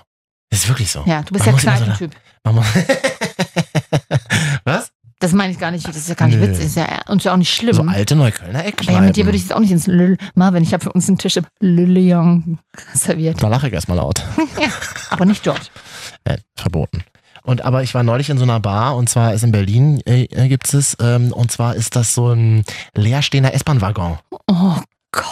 Das 0.50 0.60
ist 0.60 0.68
wirklich 0.70 0.92
so. 0.92 1.04
Ja, 1.08 1.24
du 1.24 1.34
bist 1.34 1.46
Man 1.46 1.56
ja 1.56 1.62
immer 1.62 1.78
so 1.78 1.84
Kneipentyp. 1.86 2.12
Muss 2.46 2.66
Was? 4.66 4.92
Das 5.20 5.32
meine 5.32 5.54
ich 5.54 5.60
gar 5.60 5.72
nicht, 5.72 5.88
das 5.88 5.96
ist 5.96 6.10
ja 6.10 6.16
gar 6.16 6.28
nicht 6.28 6.38
Nö. 6.40 6.48
witzig, 6.50 6.66
ist 6.66 6.75
ja 6.75 6.86
und 7.08 7.24
ja 7.24 7.32
auch 7.32 7.38
nicht 7.38 7.54
schlimm. 7.54 7.74
So 7.74 7.84
alte 7.84 8.13
Neuköllner 8.16 8.66
Eckkneipen. 8.66 8.94
ja, 8.94 9.02
mit 9.02 9.16
dir 9.16 9.24
würde 9.25 9.38
ich 9.38 9.44
jetzt 9.44 9.54
auch 9.54 9.60
nicht 9.62 9.72
ins 9.72 9.88
Lül. 9.88 10.18
Marvin, 10.36 10.62
ich 10.63 10.74
habe 10.74 10.84
für 10.84 10.92
uns 10.92 11.08
einen 11.08 11.18
Tisch 11.18 11.38
im 11.38 11.46
Lüllion 11.62 12.60
serviert. 12.94 13.42
Da 13.42 13.48
lache 13.48 13.68
ich 13.70 13.74
erstmal 13.74 13.98
laut. 14.00 14.22
Aber 15.10 15.24
nicht 15.25 15.48
dort. 15.48 15.72
Äh, 16.25 16.38
verboten. 16.56 17.03
Und 17.44 17.63
aber 17.65 17.84
ich 17.84 17.94
war 17.94 18.03
neulich 18.03 18.30
in 18.30 18.38
so 18.38 18.44
einer 18.44 18.60
Bar 18.62 18.96
und 18.96 19.10
zwar 19.10 19.34
ist 19.34 19.44
in 19.44 19.51
Berlin 19.51 20.01
äh, 20.06 20.24
äh, 20.25 20.48
gibt 20.48 20.74
es 20.74 20.96
ähm, 21.01 21.34
und 21.34 21.51
zwar 21.51 21.75
ist 21.75 21.96
das 21.96 22.15
so 22.15 22.30
ein 22.32 22.63
leerstehender 22.96 23.53
S-Bahn-Waggon. 23.53 24.18
Oh 24.48 24.77
Gott. 25.12 25.24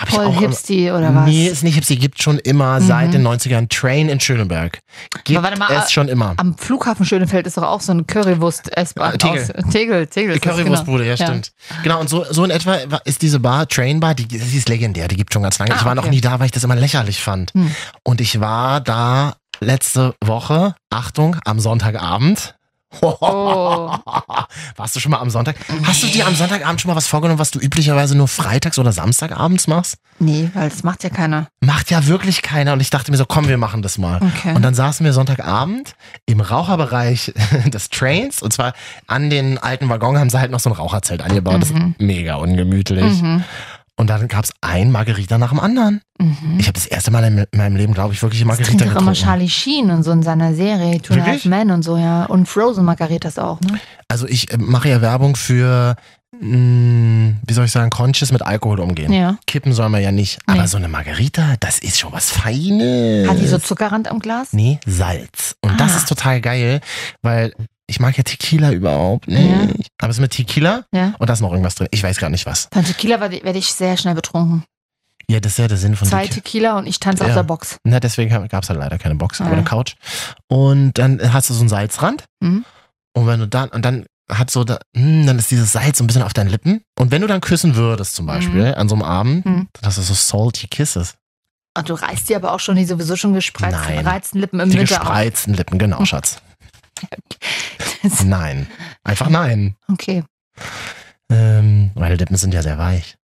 Hab 0.00 0.10
Voll 0.10 0.26
auch 0.26 0.38
Hipsty 0.38 0.90
oder 0.92 1.12
was? 1.12 1.26
Nee, 1.26 1.48
ist 1.48 1.64
nicht 1.64 1.74
Hipsy, 1.74 1.96
gibt 1.96 2.22
schon 2.22 2.38
immer 2.38 2.78
Mhm. 2.78 2.86
seit 2.86 3.12
den 3.14 3.26
90ern 3.26 3.68
Train 3.68 4.08
in 4.08 4.20
Schöneberg. 4.20 4.78
Gibt 5.24 5.36
Aber 5.36 5.48
warte 5.48 5.58
mal, 5.58 5.70
es 5.84 5.90
schon 5.90 6.06
immer. 6.08 6.34
Am 6.36 6.56
Flughafen 6.56 7.04
Schönefeld 7.04 7.48
ist 7.48 7.56
doch 7.56 7.64
auch 7.64 7.80
so 7.80 7.90
eine 7.92 8.04
Currywurst-S-Bahn. 8.04 9.14
Äh, 9.14 9.18
Tegel. 9.18 9.42
aus- 9.42 9.72
Tegel, 9.72 10.06
Tegel. 10.06 10.38
Currywurstbude, 10.38 11.04
ja, 11.04 11.14
Ja. 11.14 11.26
stimmt. 11.26 11.52
Genau, 11.82 11.98
und 12.00 12.08
so, 12.08 12.24
so 12.30 12.44
in 12.44 12.50
etwa 12.52 12.76
ist 13.04 13.22
diese 13.22 13.40
Bar, 13.40 13.66
Train 13.68 13.98
Bar, 13.98 14.14
die, 14.14 14.26
die 14.26 14.36
ist 14.36 14.68
legendär, 14.68 15.08
die 15.08 15.16
gibt 15.16 15.32
schon 15.32 15.42
ganz 15.42 15.58
lange. 15.58 15.72
Ah, 15.72 15.76
ich 15.78 15.84
war 15.84 15.96
noch 15.96 16.04
okay. 16.04 16.14
nie 16.14 16.20
da, 16.20 16.38
weil 16.38 16.46
ich 16.46 16.52
das 16.52 16.62
immer 16.64 16.76
lächerlich 16.76 17.20
fand. 17.20 17.52
Hm. 17.54 17.74
Und 18.04 18.20
ich 18.20 18.40
war 18.40 18.80
da 18.80 19.34
letzte 19.60 20.14
Woche, 20.24 20.74
Achtung, 20.90 21.36
am 21.44 21.60
Sonntagabend. 21.60 22.54
Oh. 23.02 23.90
Warst 24.76 24.96
du 24.96 25.00
schon 25.00 25.10
mal 25.12 25.18
am 25.18 25.28
Sonntag? 25.28 25.56
Hast 25.84 26.02
du 26.02 26.06
dir 26.06 26.26
am 26.26 26.34
Sonntagabend 26.34 26.80
schon 26.80 26.88
mal 26.88 26.96
was 26.96 27.06
vorgenommen, 27.06 27.38
was 27.38 27.50
du 27.50 27.58
üblicherweise 27.58 28.16
nur 28.16 28.28
freitags 28.28 28.78
oder 28.78 28.92
samstagabends 28.92 29.66
machst? 29.66 29.96
Nee, 30.18 30.50
weil 30.54 30.70
das 30.70 30.84
macht 30.84 31.04
ja 31.04 31.10
keiner. 31.10 31.48
Macht 31.60 31.90
ja 31.90 32.06
wirklich 32.06 32.40
keiner. 32.40 32.72
Und 32.72 32.80
ich 32.80 32.88
dachte 32.88 33.10
mir 33.10 33.18
so, 33.18 33.26
komm, 33.26 33.46
wir 33.46 33.58
machen 33.58 33.82
das 33.82 33.98
mal. 33.98 34.20
Okay. 34.22 34.54
Und 34.54 34.62
dann 34.62 34.72
saßen 34.74 35.04
wir 35.04 35.12
Sonntagabend 35.12 35.96
im 36.24 36.40
Raucherbereich 36.40 37.34
des 37.66 37.90
Trains. 37.90 38.40
Und 38.40 38.54
zwar 38.54 38.72
an 39.06 39.28
den 39.28 39.58
alten 39.58 39.88
Waggon 39.90 40.18
haben 40.18 40.30
sie 40.30 40.38
halt 40.40 40.50
noch 40.50 40.60
so 40.60 40.70
ein 40.70 40.76
Raucherzelt 40.76 41.20
angebaut. 41.20 41.60
Das 41.60 41.68
ist 41.68 41.76
Mhm. 41.76 41.94
mega 41.98 42.36
ungemütlich. 42.36 43.20
Mhm. 43.20 43.44
Und 43.98 44.08
dann 44.10 44.28
gab's 44.28 44.52
ein 44.60 44.92
Margarita 44.92 45.38
nach 45.38 45.50
dem 45.50 45.58
anderen. 45.60 46.00
Mhm. 46.20 46.56
Ich 46.58 46.66
habe 46.68 46.74
das 46.74 46.86
erste 46.86 47.10
Mal 47.10 47.24
in 47.24 47.44
meinem 47.58 47.74
Leben, 47.76 47.94
glaube 47.94 48.14
ich, 48.14 48.22
wirklich 48.22 48.40
Das 48.40 48.46
Margarita 48.46 48.68
trinkt 48.78 48.82
doch 48.96 49.00
immer 49.02 49.10
getrunken. 49.10 49.20
Charlie 49.28 49.48
Sheen 49.50 49.90
und 49.90 50.04
so 50.04 50.12
in 50.12 50.22
seiner 50.22 50.54
Serie, 50.54 51.02
Two 51.02 51.16
Half? 51.20 51.44
Men 51.46 51.72
und 51.72 51.82
so, 51.82 51.96
ja. 51.96 52.24
Und 52.26 52.46
Frozen 52.48 52.84
Margaritas 52.84 53.38
auch, 53.38 53.60
ne? 53.60 53.80
Also 54.06 54.26
ich 54.28 54.52
äh, 54.52 54.56
mache 54.56 54.88
ja 54.88 55.00
Werbung 55.02 55.34
für, 55.34 55.96
mh, 56.40 57.34
wie 57.46 57.52
soll 57.52 57.64
ich 57.64 57.72
sagen, 57.72 57.90
conscious 57.90 58.30
mit 58.32 58.42
Alkohol 58.42 58.80
umgehen. 58.80 59.12
Ja. 59.12 59.36
Kippen 59.46 59.72
soll 59.72 59.88
man 59.88 60.02
ja 60.02 60.12
nicht. 60.12 60.38
Nee. 60.46 60.54
Aber 60.58 60.68
so 60.68 60.76
eine 60.76 60.88
Margarita, 60.88 61.54
das 61.60 61.78
ist 61.80 61.98
schon 61.98 62.12
was 62.12 62.30
Feines. 62.30 63.28
Hat 63.28 63.40
die 63.40 63.46
so 63.48 63.58
Zuckerrand 63.58 64.08
am 64.10 64.20
Glas? 64.20 64.52
Nee, 64.52 64.78
Salz. 64.86 65.56
Und 65.60 65.78
das 65.80 65.94
Ah. 65.94 65.96
ist 65.98 66.08
total 66.08 66.40
geil, 66.40 66.80
weil 67.22 67.52
ich 67.88 67.98
mag 68.00 68.16
ja 68.16 68.22
Tequila 68.22 68.70
überhaupt 68.72 69.26
nicht. 69.28 69.90
Aber 69.98 70.10
es 70.10 70.16
ist 70.18 70.20
mit 70.20 70.30
Tequila 70.32 70.84
Ja. 70.94 71.14
und 71.18 71.28
da 71.28 71.32
ist 71.32 71.40
noch 71.40 71.50
irgendwas 71.50 71.74
drin. 71.74 71.88
Ich 71.90 72.02
weiß 72.02 72.18
gar 72.18 72.30
nicht 72.30 72.46
was. 72.46 72.68
Von 72.72 72.84
Tequila 72.84 73.20
werde 73.20 73.42
werd 73.42 73.56
ich 73.56 73.72
sehr 73.72 73.96
schnell 73.96 74.14
betrunken. 74.14 74.62
Ja, 75.30 75.40
das 75.40 75.52
ist 75.52 75.58
ja 75.58 75.68
der 75.68 75.76
Sinn 75.76 75.96
von 75.96 76.06
Zwei 76.08 76.26
Tequila. 76.26 76.34
Tequila 76.42 76.78
und 76.78 76.86
ich 76.86 77.00
tanze 77.00 77.24
auf 77.24 77.28
Ja. 77.30 77.34
der 77.36 77.42
Box. 77.42 77.76
Na, 77.84 77.98
deswegen 78.00 78.30
gab 78.48 78.62
es 78.62 78.68
halt 78.70 78.78
leider 78.78 78.98
keine 78.98 79.14
Box, 79.16 79.40
aber 79.40 79.50
Ah. 79.50 79.54
eine 79.54 79.64
Couch. 79.64 79.94
Und 80.48 80.94
dann 80.94 81.32
hast 81.32 81.50
du 81.50 81.54
so 81.54 81.60
einen 81.60 81.68
Salzrand. 81.68 82.24
Mhm. 82.40 82.64
Und 83.14 83.26
wenn 83.26 83.40
du 83.40 83.48
dann, 83.48 83.68
und 83.70 83.84
dann 83.84 84.06
hat 84.30 84.50
so, 84.50 84.64
da, 84.64 84.78
hm, 84.94 85.26
dann 85.26 85.38
ist 85.38 85.50
dieses 85.50 85.72
Salz 85.72 85.98
so 85.98 86.04
ein 86.04 86.06
bisschen 86.06 86.22
auf 86.22 86.34
deinen 86.34 86.48
Lippen. 86.50 86.82
Und 86.98 87.10
wenn 87.10 87.22
du 87.22 87.26
dann 87.26 87.40
küssen 87.40 87.74
würdest 87.76 88.14
zum 88.14 88.26
Beispiel 88.26 88.74
an 88.74 88.88
so 88.88 88.94
einem 88.94 89.02
Abend, 89.04 89.44
Mhm. 89.46 89.68
dann 89.72 89.84
hast 89.84 89.96
du 89.98 90.02
so 90.02 90.14
salty 90.14 90.66
Kisses. 90.68 91.14
Und 91.76 91.88
du 91.88 91.94
reißt 91.94 92.28
dir 92.28 92.36
aber 92.36 92.52
auch 92.52 92.60
schon 92.60 92.76
die 92.76 92.84
sowieso 92.84 93.16
schon 93.16 93.32
gespreizten, 93.34 94.40
Lippen 94.40 94.60
im 94.60 94.70
Die 94.70 94.78
Winter 94.78 94.96
auf. 94.96 95.00
gespreizten 95.00 95.54
Lippen, 95.54 95.78
genau, 95.78 96.04
Schatz. 96.04 96.40
Nein. 98.24 98.66
Einfach 99.04 99.28
nein. 99.28 99.76
Okay, 99.90 100.22
Ähm, 101.30 101.90
meine 101.94 102.14
Lippen 102.16 102.36
sind 102.36 102.54
ja 102.54 102.62
sehr 102.62 102.78
weich. 102.78 103.16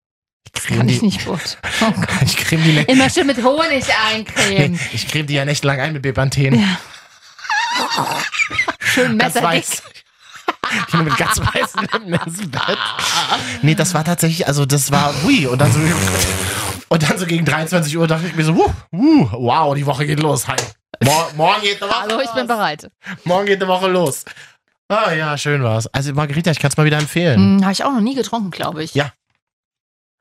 Ich 0.55 0.63
kann 0.63 0.77
creme 0.77 0.89
ich 0.89 0.99
die, 0.99 1.05
nicht 1.05 1.25
gut. 1.25 1.57
Oh 1.81 1.91
ich 2.23 2.37
creme 2.37 2.63
die, 2.63 2.73
ne- 2.73 2.81
Immer 2.83 3.09
schön 3.09 3.27
mit 3.27 3.37
Honig 3.43 3.85
nee, 3.87 3.93
eincremen. 4.15 4.79
ich 4.93 5.07
creme 5.07 5.27
die 5.27 5.33
ja 5.35 5.45
nächtelang 5.45 5.79
ein 5.79 5.93
mit 5.93 6.01
Bepanthen. 6.01 6.59
Ja. 6.59 6.77
Schön 8.79 9.17
messerdick. 9.17 9.65
Ich 10.87 10.91
bin 10.93 11.03
mit 11.05 11.17
ganz 11.17 11.39
weißen 11.39 11.81
Lippen 11.81 12.13
ins 12.13 12.49
Bett. 12.49 12.77
Nee, 13.61 13.75
das 13.75 13.93
war 13.93 14.03
tatsächlich, 14.03 14.47
also 14.47 14.65
das 14.65 14.91
war, 14.91 15.13
hui, 15.23 15.45
und 15.47 15.59
dann 15.59 15.71
so, 15.71 15.79
und 16.89 17.03
dann 17.09 17.17
so 17.17 17.25
gegen 17.25 17.45
23 17.45 17.95
Uhr 17.97 18.07
dachte 18.07 18.27
ich 18.27 18.35
mir 18.35 18.43
so, 18.43 18.55
wuh, 18.55 18.71
wuh, 18.91 19.29
wow, 19.31 19.75
die 19.75 19.85
Woche 19.85 20.05
geht 20.05 20.19
los. 20.19 20.47
Hi. 20.47 20.55
Mor 21.03 21.31
morgen 21.35 21.61
geht 21.61 21.81
eine 21.81 21.91
Woche 21.91 22.01
Hallo, 22.01 22.21
ich 22.21 22.31
bin 22.31 22.47
bereit. 22.47 22.91
Morgen 23.23 23.45
geht 23.45 23.61
eine 23.61 23.71
Woche 23.71 23.87
los. 23.87 24.25
Ah 24.89 25.11
ja, 25.13 25.37
schön 25.37 25.63
war's. 25.63 25.87
Also 25.87 26.13
Margarita, 26.13 26.51
ich 26.51 26.59
kann 26.59 26.69
es 26.69 26.77
mal 26.77 26.85
wieder 26.85 26.97
empfehlen. 26.99 27.57
Hm, 27.57 27.63
Habe 27.63 27.71
ich 27.73 27.83
auch 27.83 27.91
noch 27.91 28.01
nie 28.01 28.15
getrunken, 28.15 28.51
glaube 28.51 28.83
ich. 28.83 28.93
Ja. 28.93 29.11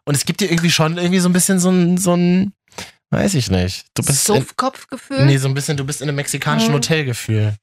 Und 0.04 0.14
es 0.16 0.24
gibt 0.24 0.40
dir 0.40 0.50
irgendwie 0.50 0.70
schon 0.70 0.96
irgendwie 0.96 1.20
so 1.20 1.28
ein 1.28 1.32
bisschen 1.32 1.58
so 1.60 1.70
ein, 1.70 1.98
so 1.98 2.14
ein 2.16 2.52
weiß 3.10 3.34
ich 3.34 3.50
nicht. 3.50 3.86
Du 3.94 4.02
bist 4.02 4.28
in, 4.28 4.36
Suffkopfgefühl, 4.36 5.26
nee, 5.26 5.36
so 5.36 5.46
ein 5.48 5.54
bisschen, 5.54 5.76
du 5.76 5.84
bist 5.84 6.00
in 6.00 6.08
einem 6.08 6.16
mexikanischen 6.16 6.70
Mhm. 6.70 6.74
Hotelgefühl. 6.76 7.54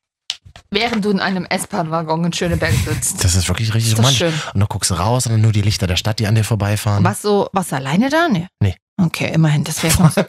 während 0.72 1.04
du 1.04 1.10
in 1.10 1.19
einem 1.19 1.45
S-Bahn-Waggon 1.45 2.26
in 2.26 2.34
Schöneberg 2.34 2.74
sitzt. 2.74 3.24
Das 3.24 3.34
ist 3.34 3.48
wirklich 3.48 3.74
richtig 3.74 3.93
Ist 3.93 3.98
romantisch. 3.98 4.19
schön. 4.19 4.34
Und 4.54 4.60
du 4.60 4.67
guckst 4.67 4.91
raus 4.91 5.26
und 5.26 5.32
dann 5.34 5.41
nur 5.41 5.52
die 5.52 5.62
Lichter 5.63 5.88
der 5.88 5.95
Stadt, 5.95 6.19
die 6.19 6.28
an 6.28 6.36
dir 6.36 6.43
vorbeifahren. 6.43 7.04
Was 7.04 7.22
so, 7.24 7.50
was 7.54 7.74
alleine 7.74 8.10
da? 8.10 8.30
Nee. 8.30 8.48
Nee. 8.60 8.76
Okay, 9.02 9.32
immerhin, 9.34 9.63
das 9.63 9.82
wäre 9.82 10.02
noch 10.04 10.12
so 10.13 10.24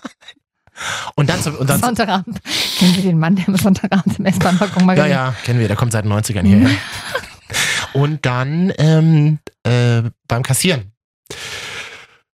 Und 1.15 1.29
dann, 1.29 1.41
und 1.57 1.69
dann 1.69 1.81
Sonntagabend. 1.81 2.41
Kennen 2.79 2.97
wir 2.97 3.03
den 3.03 3.19
Mann, 3.19 3.37
der 3.37 3.49
am 3.49 3.57
Sonntagabend 3.57 4.19
im 4.19 4.27
S-Bahn-Waggon 4.27 4.87
mal 4.87 4.97
Ja, 4.97 5.07
ja, 5.07 5.35
kennen 5.45 5.59
wir. 5.61 5.69
Der 5.69 5.77
kommt 5.77 5.93
seit 5.93 6.05
den 6.05 6.13
90ern 6.13 6.43
Mhm. 6.43 6.47
hierher. 6.47 6.77
Und 7.93 8.25
dann 8.25 8.73
ähm, 8.79 9.39
äh, 9.65 10.03
beim 10.29 10.43
Kassieren. 10.43 10.93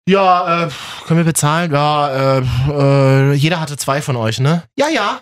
Ja, 0.08 0.64
äh, 0.66 0.70
können 1.06 1.18
wir 1.18 1.24
bezahlen? 1.24 1.72
Ja, 1.72 2.38
äh, 2.38 2.42
äh, 2.68 3.32
jeder 3.32 3.60
hatte 3.60 3.76
zwei 3.76 4.02
von 4.02 4.16
euch, 4.16 4.38
ne? 4.40 4.64
Ja, 4.76 4.88
ja. 4.88 5.20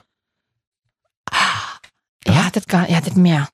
Ihr 2.26 2.34
Ja? 2.34 2.44
hattet 2.44 2.68
gar, 2.68 2.88
ihr 2.88 2.96
hattet 2.96 3.16
mehr. 3.16 3.48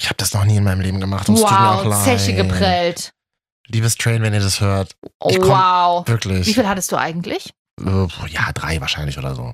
Ich 0.00 0.06
habe 0.06 0.16
das 0.16 0.32
noch 0.32 0.44
nie 0.44 0.56
in 0.56 0.64
meinem 0.64 0.80
Leben 0.80 1.00
gemacht. 1.00 1.28
Und 1.28 1.36
es 1.36 1.42
tut 1.42 1.50
mir 1.50 1.70
auch 1.70 1.84
Wow. 1.84 2.04
Zeche 2.04 2.34
geprellt. 2.34 3.12
Liebes 3.66 3.96
Train, 3.96 4.22
wenn 4.22 4.32
ihr 4.32 4.40
das 4.40 4.60
hört. 4.60 4.96
Ich 5.28 5.38
wow. 5.40 6.06
Wirklich. 6.08 6.46
Wie 6.46 6.54
viel 6.54 6.66
hattest 6.66 6.90
du 6.92 6.96
eigentlich? 6.96 7.52
Ja, 8.28 8.52
drei 8.52 8.80
wahrscheinlich 8.80 9.18
oder 9.18 9.34
so. 9.34 9.52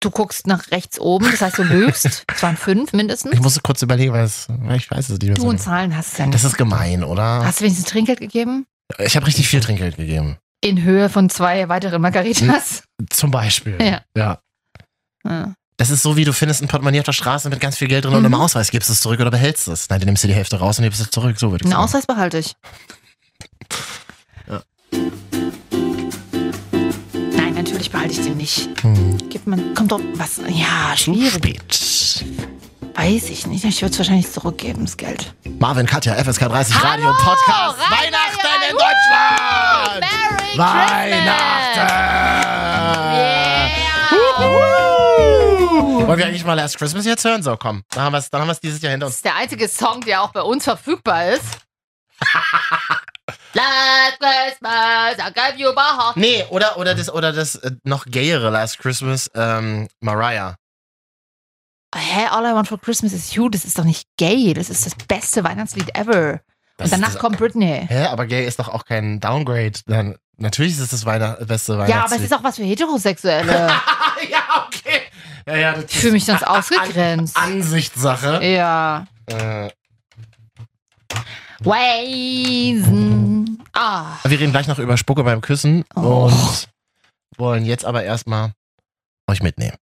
Du 0.00 0.10
guckst 0.10 0.46
nach 0.46 0.70
rechts 0.70 0.98
oben, 1.00 1.30
das 1.30 1.40
heißt, 1.40 1.58
du 1.58 1.62
lügst. 1.62 2.24
Es 2.34 2.42
waren 2.42 2.56
fünf 2.56 2.92
mindestens. 2.92 3.32
Ich 3.32 3.40
musste 3.40 3.60
kurz 3.62 3.80
überlegen, 3.80 4.12
weil, 4.12 4.24
es, 4.24 4.48
ich 4.76 4.90
weiß 4.90 5.08
es 5.08 5.18
nicht 5.18 5.22
mehr 5.24 5.34
Du 5.34 5.42
so 5.42 5.48
und 5.48 5.56
genau. 5.56 5.64
Zahlen 5.70 5.96
hast 5.96 6.14
du 6.14 6.18
ja 6.22 6.26
nicht. 6.26 6.34
Das 6.34 6.44
ist 6.44 6.56
gemein, 6.58 7.02
oder? 7.04 7.44
Hast 7.44 7.60
du 7.60 7.64
wenigstens 7.64 7.88
Trinkgeld 7.90 8.20
gegeben? 8.20 8.66
Ich 8.98 9.16
habe 9.16 9.26
richtig 9.26 9.48
viel 9.48 9.60
Trinkgeld 9.60 9.96
gegeben. 9.96 10.36
In 10.60 10.82
Höhe 10.82 11.08
von 11.08 11.30
zwei 11.30 11.68
weiteren 11.68 12.02
Margaritas? 12.02 12.82
Zum 13.10 13.30
Beispiel. 13.30 13.78
Ja. 13.80 14.02
ja. 14.16 14.38
Ja. 15.26 15.54
Das 15.78 15.90
ist 15.90 16.02
so, 16.02 16.16
wie 16.16 16.24
du 16.24 16.32
findest 16.32 16.62
ein 16.62 16.68
Portemonnaie 16.68 17.00
auf 17.00 17.06
der 17.06 17.12
Straße 17.12 17.48
mit 17.48 17.60
ganz 17.60 17.78
viel 17.78 17.88
Geld 17.88 18.04
drin 18.04 18.12
und 18.14 18.20
Mhm. 18.20 18.26
im 18.26 18.34
Ausweis 18.34 18.70
gibst 18.70 18.90
es 18.90 19.00
zurück 19.00 19.20
oder 19.20 19.30
behältst 19.30 19.68
es. 19.68 19.88
Nein, 19.88 20.00
du 20.00 20.06
nimmst 20.06 20.22
dir 20.22 20.28
die 20.28 20.34
Hälfte 20.34 20.58
raus 20.58 20.78
und 20.78 20.84
gibst 20.84 21.00
es 21.00 21.10
zurück. 21.10 21.38
So 21.38 21.50
würde 21.50 21.62
ich 21.62 21.66
Einen 21.66 21.72
sagen. 21.72 21.84
Ausweis 21.84 22.06
behalte 22.06 22.38
ich. 22.38 22.54
Natürlich 27.84 27.90
behalte 27.90 28.14
ich 28.14 28.26
den 28.26 28.36
nicht. 28.38 28.82
Hm. 28.82 29.18
Gibt 29.28 29.46
man, 29.46 29.74
kommt 29.74 29.92
doch 29.92 30.00
was. 30.14 30.40
Ja, 30.48 30.96
schwierig. 30.96 31.34
spät. 31.34 32.24
Weiß 32.94 33.28
ich 33.28 33.46
nicht. 33.46 33.64
Ich 33.64 33.82
würde 33.82 33.92
es 33.92 33.98
wahrscheinlich 33.98 34.30
zurückgeben, 34.32 34.86
das 34.86 34.96
Geld. 34.96 35.34
Marvin, 35.58 35.84
Katja, 35.84 36.14
FSK 36.14 36.48
30 36.48 36.74
Hallo, 36.76 36.88
Radio 36.88 37.12
Podcast. 37.12 37.76
Rainer, 37.90 38.16
Weihnachten 38.16 38.40
ja, 38.42 38.70
in 38.70 38.76
Deutschland! 38.76 40.00
Merry 40.56 41.12
Weihnachten! 41.12 41.90
Yeah! 43.12 43.68
Wollen 46.06 46.18
wir 46.18 46.26
eigentlich 46.26 46.44
mal 46.46 46.54
Last 46.54 46.78
Christmas 46.78 47.04
jetzt 47.04 47.24
hören? 47.24 47.42
So, 47.42 47.56
komm. 47.58 47.82
Dann 47.90 48.04
haben 48.04 48.12
wir 48.12 48.18
es 48.18 48.30
dann 48.30 48.40
haben 48.40 48.48
wir's 48.48 48.60
dieses 48.60 48.80
Jahr 48.80 48.92
hinter 48.92 49.06
Das 49.06 49.12
uns. 49.12 49.16
ist 49.16 49.24
der 49.26 49.36
einzige 49.36 49.68
Song, 49.68 50.00
der 50.02 50.22
auch 50.22 50.32
bei 50.32 50.40
uns 50.42 50.64
verfügbar 50.64 51.32
ist. 51.32 51.44
Last 53.54 54.18
Christmas, 54.20 55.18
I 55.18 55.32
gave 55.32 55.56
you 55.58 55.72
my 55.72 55.80
heart. 55.98 56.16
Nee, 56.16 56.44
oder, 56.50 56.76
oder 56.76 56.94
das, 56.94 57.10
oder 57.12 57.32
das 57.32 57.56
äh, 57.56 57.70
noch 57.82 58.04
gayere 58.06 58.50
Last 58.50 58.78
Christmas, 58.78 59.30
ähm, 59.34 59.88
Mariah. 60.00 60.56
Hä, 61.96 62.26
All 62.30 62.44
I 62.44 62.54
Want 62.54 62.68
for 62.68 62.78
Christmas 62.80 63.12
is 63.12 63.34
You, 63.34 63.48
das 63.48 63.64
ist 63.64 63.78
doch 63.78 63.84
nicht 63.84 64.08
gay. 64.18 64.52
Das 64.52 64.68
ist 64.68 64.84
das 64.84 64.94
beste 65.06 65.44
Weihnachtslied 65.44 65.96
ever. 65.96 66.40
Das 66.76 66.90
Und 66.92 67.00
danach 67.00 67.18
kommt 67.18 67.38
Britney. 67.38 67.86
Hä, 67.88 68.06
aber 68.06 68.26
gay 68.26 68.44
ist 68.44 68.58
doch 68.58 68.68
auch 68.68 68.84
kein 68.84 69.20
Downgrade. 69.20 69.78
Dann, 69.86 70.16
natürlich 70.36 70.72
ist 70.72 70.80
es 70.80 70.90
das 70.90 71.06
Weihnacht 71.06 71.46
beste 71.46 71.74
Weihnachtslied. 71.78 71.94
Ja, 71.96 72.04
aber 72.04 72.16
es 72.16 72.22
ist 72.22 72.34
auch 72.34 72.42
was 72.42 72.56
für 72.56 72.64
Heterosexuelle. 72.64 73.68
ja, 74.28 74.66
okay. 74.66 75.02
Ja, 75.46 75.56
ja, 75.56 75.72
das 75.74 75.84
Ich 75.84 75.98
fühle 76.00 76.14
mich 76.14 76.24
sonst 76.24 76.42
An- 76.46 76.58
ausgegrenzt. 76.58 77.36
Ansichtssache. 77.36 78.44
Ja. 78.44 79.06
Äh, 79.26 79.70
Waisen. 81.60 83.58
Ah. 83.72 84.06
wir 84.24 84.38
reden 84.38 84.52
gleich 84.52 84.66
noch 84.68 84.78
über 84.78 84.96
Spucke 84.96 85.24
beim 85.24 85.40
Küssen 85.40 85.84
Oh. 85.96 86.26
und 86.30 86.68
wollen 87.36 87.64
jetzt 87.64 87.84
aber 87.84 88.04
erstmal 88.04 88.52
euch 89.28 89.42
mitnehmen 89.42 89.76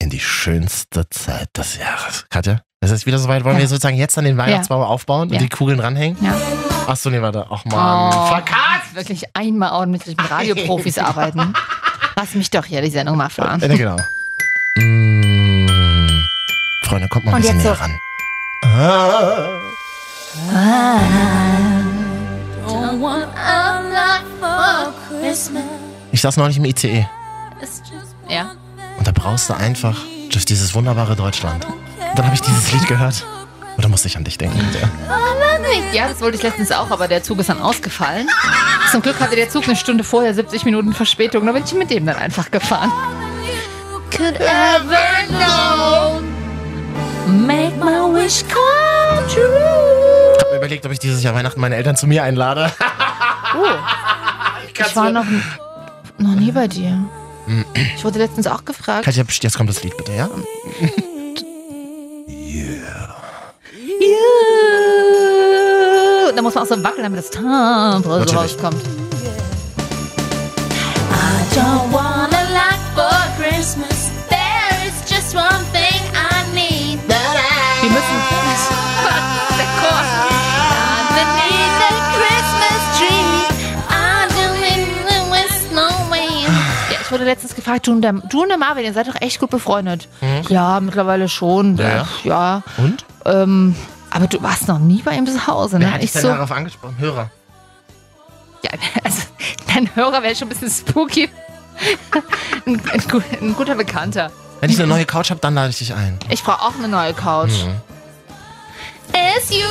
in 0.00 0.10
die 0.10 0.20
schönste 0.20 1.08
Zeit 1.10 1.48
des 1.56 1.76
Jahres. 1.78 2.26
Katja, 2.30 2.60
es 2.80 2.90
ist 2.90 3.06
wieder 3.06 3.18
soweit. 3.18 3.44
Wollen 3.44 3.56
Ja. 3.56 3.60
wir 3.62 3.68
sozusagen 3.68 3.96
jetzt 3.96 4.16
an 4.18 4.24
den 4.24 4.36
Weihnachtsbaum 4.36 4.82
aufbauen 4.82 5.30
Ja. 5.30 5.36
und 5.36 5.42
die 5.42 5.48
Kugeln 5.48 5.80
ranhängen? 5.80 6.16
Ja. 6.22 6.34
Achso, 6.86 7.10
nee, 7.10 7.20
warte. 7.20 7.46
Ach 7.50 7.64
man, 7.64 8.12
Oh, 8.14 8.26
verkackt! 8.28 8.94
wirklich 8.94 9.24
einmal 9.36 9.72
ordentlich 9.72 10.16
mit 10.16 10.30
Radioprofis 10.30 10.98
arbeiten. 10.98 11.52
Lass 12.16 12.34
mich 12.34 12.50
doch 12.50 12.64
hier 12.64 12.82
die 12.82 12.90
Sendung 12.90 13.16
mal 13.16 13.28
fahren. 13.30 13.60
Ja, 13.60 13.68
genau. 13.68 13.96
Mm, 14.76 15.66
Freunde, 16.84 17.08
kommt 17.08 17.24
mal 17.26 17.32
ein 17.32 17.36
Und 17.36 17.42
bisschen 17.42 17.58
näher 17.58 17.74
so- 17.74 17.80
ran. 17.82 17.98
Ah. 18.64 19.60
Ich 26.12 26.20
saß 26.22 26.36
neulich 26.36 26.56
im 26.56 26.64
ICE 26.64 27.06
Ja. 28.28 28.50
und 28.98 29.06
da 29.06 29.12
brauchst 29.12 29.48
du 29.50 29.54
einfach 29.54 29.96
durch 30.30 30.44
dieses 30.44 30.74
wunderbare 30.74 31.16
Deutschland. 31.16 31.64
Und 31.64 32.18
dann 32.18 32.24
habe 32.26 32.34
ich 32.34 32.40
dieses 32.42 32.72
Lied 32.72 32.86
gehört 32.86 33.24
und 33.76 33.84
da 33.84 33.88
musste 33.88 34.08
ich 34.08 34.16
an 34.16 34.24
dich 34.24 34.38
denken. 34.38 34.58
Ja. 34.80 34.88
Ja, 35.92 36.08
das 36.08 36.20
wollte 36.20 36.36
ich 36.36 36.42
letztens 36.42 36.72
auch, 36.72 36.90
aber 36.90 37.08
der 37.08 37.22
Zug 37.22 37.38
ist 37.40 37.48
dann 37.48 37.60
ausgefallen. 37.60 38.28
Zum 38.90 39.02
Glück 39.02 39.20
hatte 39.20 39.36
der 39.36 39.48
Zug 39.50 39.64
eine 39.64 39.76
Stunde 39.76 40.02
vorher 40.04 40.34
70 40.34 40.64
Minuten 40.64 40.92
Verspätung. 40.92 41.46
Da 41.46 41.52
bin 41.52 41.62
ich 41.64 41.72
mit 41.74 41.90
dem 41.90 42.06
dann 42.06 42.16
einfach 42.16 42.50
gefahren. 42.50 42.92
could 44.10 44.40
ever 44.40 45.26
know. 45.28 46.20
Make 47.30 47.76
my 47.76 48.00
wish 48.12 48.42
come 48.48 49.26
true. 49.28 49.97
Ich 50.48 50.50
habe 50.50 50.60
mir 50.60 50.66
überlegt, 50.66 50.86
ob 50.86 50.92
ich 50.92 50.98
dieses 50.98 51.22
Jahr 51.22 51.34
Weihnachten 51.34 51.60
meine 51.60 51.76
Eltern 51.76 51.94
zu 51.94 52.06
mir 52.06 52.22
einlade. 52.22 52.72
Oh, 53.54 53.64
ich 54.74 54.94
war 54.94 55.10
noch, 55.10 55.24
noch 56.18 56.34
nie 56.34 56.52
bei 56.52 56.68
dir. 56.68 56.98
Ich 57.96 58.04
wurde 58.04 58.18
letztens 58.18 58.46
auch 58.46 58.62
gefragt. 58.66 59.06
Katja, 59.06 59.24
jetzt 59.26 59.56
kommt 59.56 59.70
das 59.70 59.82
Lied 59.82 59.96
bitte, 59.96 60.12
ja? 60.12 60.28
You. 62.38 62.66
Da 66.36 66.42
muss 66.42 66.54
man 66.54 66.64
auch 66.64 66.68
so 66.68 66.84
wackeln, 66.84 67.04
damit 67.04 67.20
das 67.20 67.30
Tempo 67.30 68.22
so 68.26 68.36
rauskommt. 68.36 68.82
I 71.10 71.56
don't 71.56 71.90
want 71.90 72.34
a 72.34 72.42
lot 72.52 72.78
for 72.94 73.42
Christmas. 73.42 74.10
There 74.28 74.86
is 74.86 75.10
just 75.10 75.34
one 75.34 75.64
thing 75.72 75.77
letztens 87.28 87.54
gefragt, 87.54 87.86
du 87.86 87.92
und, 87.92 88.02
der, 88.02 88.12
du 88.12 88.42
und 88.42 88.48
der 88.48 88.58
Marvin, 88.58 88.84
ihr 88.84 88.92
seid 88.92 89.08
doch 89.08 89.20
echt 89.20 89.38
gut 89.40 89.50
befreundet. 89.50 90.08
Ja, 90.48 90.80
mittlerweile 90.80 91.28
schon. 91.28 91.76
Ja, 91.76 92.06
ja. 92.24 92.62
Und? 92.76 93.04
Ähm, 93.24 93.74
aber 94.10 94.26
du 94.26 94.42
warst 94.42 94.68
noch 94.68 94.78
nie 94.78 95.02
bei 95.02 95.14
ihm 95.16 95.26
zu 95.26 95.46
Hause, 95.46 95.78
Wer 95.78 95.86
ne? 95.88 95.92
hat 95.94 96.00
dich 96.02 96.06
Ich 96.06 96.12
denn 96.12 96.22
so, 96.22 96.28
darauf 96.28 96.50
angesprochen? 96.50 96.96
Hörer. 96.98 97.30
ja, 98.64 98.70
also, 99.04 99.22
dein 99.72 99.94
Hörer 99.94 100.22
wäre 100.22 100.34
schon 100.34 100.48
ein 100.48 100.58
bisschen 100.58 100.70
spooky. 100.70 101.28
ein, 102.66 102.80
ein, 102.90 103.02
ein 103.40 103.54
guter 103.54 103.74
Bekannter. 103.76 104.30
Wenn 104.60 104.70
ich 104.70 104.78
eine 104.78 104.88
neue 104.88 105.04
Couch 105.04 105.30
habe, 105.30 105.40
dann 105.40 105.54
lade 105.54 105.70
ich 105.70 105.78
dich 105.78 105.94
ein. 105.94 106.18
Ich 106.30 106.42
brauche 106.42 106.62
auch 106.62 106.74
eine 106.76 106.88
neue 106.88 107.14
Couch. 107.14 107.64
Mhm. 107.64 107.74
It's 109.12 109.50
you. 109.50 109.64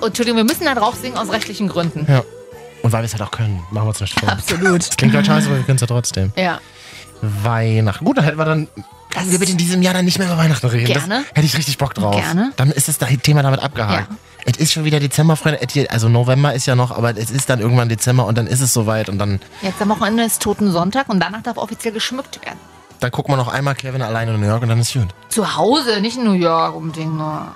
Oh, 0.00 0.06
Entschuldigung, 0.06 0.38
wir 0.38 0.44
müssen 0.44 0.64
da 0.64 0.74
drauf 0.74 0.96
singen 1.00 1.16
aus 1.16 1.30
rechtlichen 1.30 1.68
Gründen. 1.68 2.06
Ja. 2.10 2.22
Und 2.82 2.92
weil 2.92 3.02
wir 3.02 3.06
es 3.06 3.12
halt 3.12 3.22
auch 3.22 3.30
können, 3.30 3.60
machen 3.70 3.84
wir 3.86 3.88
uns 3.90 4.00
nicht 4.00 4.18
vor. 4.18 4.28
Absolut. 4.28 4.80
Das 4.88 4.96
klingt 4.96 5.14
halt 5.14 5.26
scheiße, 5.26 5.46
aber 5.46 5.56
wir 5.56 5.64
können 5.64 5.76
es 5.76 5.80
ja 5.82 5.86
trotzdem. 5.86 6.32
Ja. 6.36 6.58
Weihnachten. 7.20 8.04
Gut, 8.04 8.18
dann 8.18 8.24
hätten 8.24 8.38
wir 8.38 8.44
dann. 8.44 8.68
Lassen 9.14 9.30
wir 9.30 9.38
bitte 9.38 9.52
in 9.52 9.58
diesem 9.58 9.82
Jahr 9.82 9.92
dann 9.94 10.04
nicht 10.06 10.18
mehr 10.18 10.26
über 10.26 10.38
Weihnachten 10.38 10.66
reden. 10.66 10.86
Gerne. 10.86 11.16
Das 11.22 11.28
hätte 11.34 11.46
ich 11.46 11.56
richtig 11.56 11.78
Bock 11.78 11.94
drauf. 11.94 12.16
Gerne. 12.16 12.52
Dann 12.56 12.70
ist 12.70 12.88
das 12.88 12.98
Thema 13.22 13.42
damit 13.42 13.60
abgehakt. 13.60 14.10
Ja. 14.10 14.16
Es 14.44 14.56
ist 14.56 14.72
schon 14.72 14.84
wieder 14.84 14.98
Dezember, 14.98 15.36
Freunde. 15.36 15.60
Es- 15.62 15.88
Also 15.90 16.08
November 16.08 16.54
ist 16.54 16.66
ja 16.66 16.74
noch, 16.74 16.90
aber 16.90 17.16
es 17.16 17.30
ist 17.30 17.48
dann 17.50 17.60
irgendwann 17.60 17.88
Dezember 17.88 18.26
und 18.26 18.36
dann 18.38 18.46
ist 18.46 18.60
es 18.60 18.72
soweit 18.72 19.08
und 19.08 19.18
dann, 19.18 19.38
Jetzt 19.60 19.80
am 19.80 19.90
Wochenende 19.90 20.24
ist 20.24 20.42
Toten 20.42 20.72
Sonntag 20.72 21.08
und 21.10 21.20
danach 21.20 21.42
darf 21.42 21.58
offiziell 21.58 21.92
geschmückt 21.92 22.44
werden. 22.44 22.58
dann 23.00 23.10
gucken 23.12 23.32
wir 23.34 23.36
noch 23.36 23.48
einmal 23.48 23.74
Kevin 23.74 24.00
alleine 24.02 24.34
in 24.34 24.40
New 24.40 24.46
York 24.46 24.62
und 24.62 24.68
dann 24.70 24.80
ist 24.80 24.92
gut. 24.94 25.08
Zu 25.28 25.56
Hause, 25.56 26.00
nicht 26.00 26.16
in 26.16 26.24
New 26.24 26.32
York 26.32 26.74
unbedingt 26.74 27.14
nur. 27.16 27.54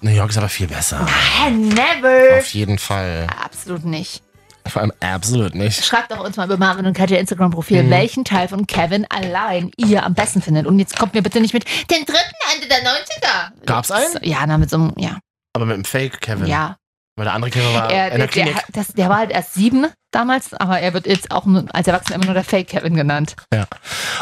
New 0.00 0.10
York 0.10 0.30
ist 0.30 0.38
aber 0.38 0.48
viel 0.48 0.66
besser. 0.68 1.06
Ah, 1.40 1.50
never. 1.50 2.38
Auf 2.38 2.48
jeden 2.54 2.78
Fall. 2.78 3.26
Absolut 3.42 3.84
nicht. 3.84 4.22
Vor 4.68 4.82
allem 4.82 4.92
absolut 5.00 5.54
nicht. 5.54 5.84
Schreibt 5.84 6.10
doch 6.10 6.18
uns 6.24 6.36
mal 6.36 6.46
über 6.46 6.56
Marvin 6.56 6.86
und 6.86 6.92
Katja 6.96 7.18
Instagram-Profil, 7.18 7.84
Mhm. 7.84 7.90
welchen 7.90 8.24
Teil 8.24 8.48
von 8.48 8.66
Kevin 8.66 9.06
allein 9.08 9.70
ihr 9.76 10.04
am 10.04 10.14
besten 10.14 10.42
findet. 10.42 10.66
Und 10.66 10.78
jetzt 10.80 10.98
kommt 10.98 11.14
mir 11.14 11.22
bitte 11.22 11.40
nicht 11.40 11.54
mit 11.54 11.64
den 11.90 12.04
dritten 12.04 12.34
Ende 12.54 12.66
der 12.68 12.82
90er. 12.82 13.52
Gab's 13.64 13.90
einen? 13.92 14.18
Ja, 14.22 14.44
na, 14.46 14.58
mit 14.58 14.68
so 14.70 14.76
einem, 14.76 14.92
ja. 14.96 15.18
Aber 15.52 15.66
mit 15.66 15.76
dem 15.76 15.84
Fake 15.84 16.20
Kevin. 16.20 16.46
Ja. 16.46 16.76
Weil 17.18 17.24
der 17.24 17.32
andere 17.34 17.50
Kevin 17.50 17.72
war 17.74 17.90
Er, 17.90 18.04
in 18.12 18.18
der, 18.18 18.18
der 18.18 18.28
Klinik. 18.28 18.54
der, 18.54 18.62
das, 18.74 18.88
der 18.88 19.08
war 19.08 19.16
halt 19.16 19.30
erst 19.30 19.54
sieben 19.54 19.86
damals, 20.10 20.52
aber 20.52 20.80
er 20.80 20.92
wird 20.92 21.06
jetzt 21.06 21.30
auch 21.30 21.46
als 21.72 21.86
Erwachsener 21.86 22.16
immer 22.16 22.26
nur 22.26 22.34
der 22.34 22.44
Fake 22.44 22.68
Kevin 22.68 22.94
genannt. 22.94 23.36
Ja. 23.54 23.66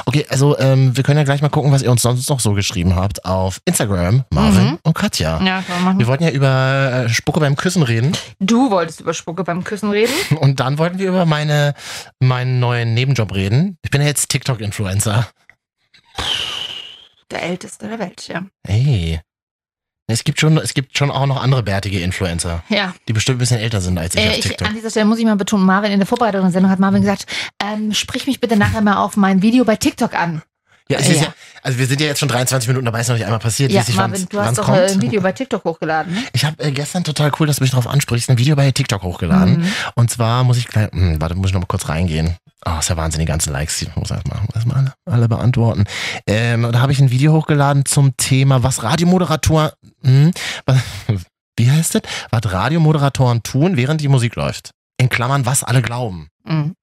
Okay, 0.07 0.25
also 0.29 0.57
ähm, 0.61 0.97
wir 0.97 1.03
können 1.03 1.19
ja 1.19 1.25
gleich 1.25 1.43
mal 1.43 1.49
gucken, 1.49 1.73
was 1.73 1.83
ihr 1.83 1.91
uns 1.91 2.03
sonst 2.03 2.29
noch 2.31 2.39
so 2.39 2.53
geschrieben 2.53 2.95
habt 2.95 3.25
auf 3.25 3.59
Instagram, 3.65 4.25
Marvin 4.31 4.65
Mhm. 4.65 4.79
und 4.85 4.95
Katja. 4.95 5.41
Ja, 5.45 5.63
kann 5.63 5.83
man 5.83 5.99
Wir 5.99 6.05
machen. 6.05 6.07
wollten 6.07 6.25
ja 6.25 6.31
über 6.31 7.05
äh, 7.07 7.09
Spucke 7.09 7.41
beim 7.41 7.57
Küssen 7.57 7.83
reden 7.83 8.17
Du 8.39 8.71
wolltest 8.71 9.01
über 9.01 9.13
Spucke 9.13 9.43
beim 9.43 9.65
Küssen 9.65 9.91
reden? 9.91 10.13
und 10.41 10.61
dann 10.61 10.79
wollten 10.79 10.99
wir 10.99 11.09
über 11.09 11.27
meine, 11.27 11.75
meinen 12.21 12.61
neuen 12.61 12.95
Nebenjob 12.95 13.35
reden. 13.35 13.77
Ich 13.83 13.91
bin 13.91 14.01
ja 14.03 14.07
jetzt 14.07 14.29
TikTok-Influencer. 14.31 15.27
Der 17.31 17.43
älteste 17.43 17.89
der 17.89 17.99
Welt, 17.99 18.29
ja. 18.29 18.43
Hey. 18.67 19.21
Es 20.07 20.23
gibt 20.25 20.39
schon, 20.39 20.59
es 20.59 20.75
gibt 20.75 20.97
schon 20.99 21.11
auch 21.11 21.25
noch 21.27 21.43
andere 21.43 21.63
bärtige 21.63 22.01
Influencer, 22.01 22.63
Ja, 22.69 22.95
die 23.09 23.15
bestimmt 23.15 23.37
ein 23.37 23.39
bisschen 23.39 23.59
älter 23.59 23.81
sind 23.81 23.97
als 23.99 24.15
ich 24.15 24.21
äh, 24.23 24.29
auf 24.29 24.37
ich, 24.37 24.43
TikTok. 24.43 24.69
an 24.69 24.75
dieser 24.75 24.91
Stelle 24.91 25.07
muss 25.07 25.19
ich 25.19 25.25
mal 25.25 25.37
betonen, 25.37 25.65
Marvin 25.65 25.93
in 25.93 25.99
der 25.99 26.07
Vorbereitung 26.07 26.43
der 26.43 26.51
Sendung 26.51 26.71
hat 26.71 26.79
Marvin 26.79 27.01
gesagt, 27.01 27.25
ähm, 27.63 27.93
sprich 27.95 28.27
mich 28.27 28.39
bitte 28.39 28.57
nachher 28.57 28.83
mal 28.83 28.97
auf 28.97 29.17
mein 29.17 29.41
Video 29.41 29.65
bei 29.65 29.77
TikTok 29.77 30.13
an. 30.15 30.43
Ja, 30.91 30.99
es 30.99 31.09
ist 31.09 31.17
Ja. 31.17 31.23
ja, 31.29 31.35
also 31.63 31.79
wir 31.79 31.87
sind 31.87 32.03
ja 32.03 32.09
jetzt 32.09 32.19
schon 32.21 32.29
23 32.29 32.69
Minuten 32.69 32.85
dabei, 32.85 33.01
ist 33.01 33.09
noch 33.09 33.15
nicht 33.15 33.25
einmal 33.25 33.39
passiert. 33.39 33.73
Ja, 33.73 33.83
ich, 33.89 33.95
Marvin, 33.97 34.27
du 34.29 34.39
hast 34.39 34.59
doch 34.59 34.67
kommt. 34.67 34.77
äh, 34.77 34.91
ein 34.93 35.01
Video 35.01 35.23
bei 35.23 35.33
TikTok 35.33 35.65
hochgeladen, 35.65 36.13
ne? 36.13 36.23
Ich 36.35 36.45
habe 36.45 36.63
äh, 36.63 36.71
gestern 36.73 37.03
total 37.05 37.33
cool, 37.41 37.47
dass 37.47 37.57
du 37.57 37.63
mich 37.65 37.71
darauf 37.71 37.87
ansprichst, 37.87 38.29
ein 38.29 38.37
Video 38.37 38.55
bei 38.55 38.71
TikTok 38.71 39.03
hochgeladen. 39.03 39.61
Mhm. 39.63 39.73
Und 39.95 40.11
zwar 40.11 40.45
muss 40.45 40.59
ich 40.59 40.69
gleich, 40.69 40.91
hm, 40.93 41.19
warte, 41.23 41.35
muss 41.35 41.47
ich 41.49 41.55
noch 41.55 41.63
mal 41.63 41.67
kurz 41.67 41.89
reingehen. 41.89 42.37
Oh, 42.67 42.79
ist 42.79 42.89
ja 42.89 42.97
Wahnsinn, 42.97 43.21
die 43.21 43.27
ganzen 43.27 43.53
Likes. 43.53 43.83
Ich 43.83 43.95
muss 43.95 44.11
erstmal 44.11 44.41
erst 44.55 44.67
mal 44.67 44.77
alle, 44.77 44.95
alle 45.05 45.29
beantworten. 45.29 45.85
Ähm, 46.27 46.71
da 46.73 46.81
habe 46.81 46.93
ich 46.93 47.01
ein 47.01 47.11
Video 47.11 47.33
hochgeladen 47.33 47.85
zum 47.85 48.17
Thema, 48.17 48.63
was 48.63 48.83
Radiomoderator, 48.83 49.73
hm, 50.03 50.33
was, 50.65 50.79
wie 51.59 51.71
heißt 51.71 51.97
das? 51.97 52.03
Was 52.31 52.53
Radiomoderatoren 52.53 53.43
tun, 53.43 53.77
während 53.77 54.01
die 54.01 54.09
Musik 54.09 54.35
läuft. 54.37 54.71
In 54.99 55.09
Klammern, 55.09 55.45
was 55.47 55.63
alle 55.63 55.83
glauben. 55.83 56.29
Mhm. 56.45 56.75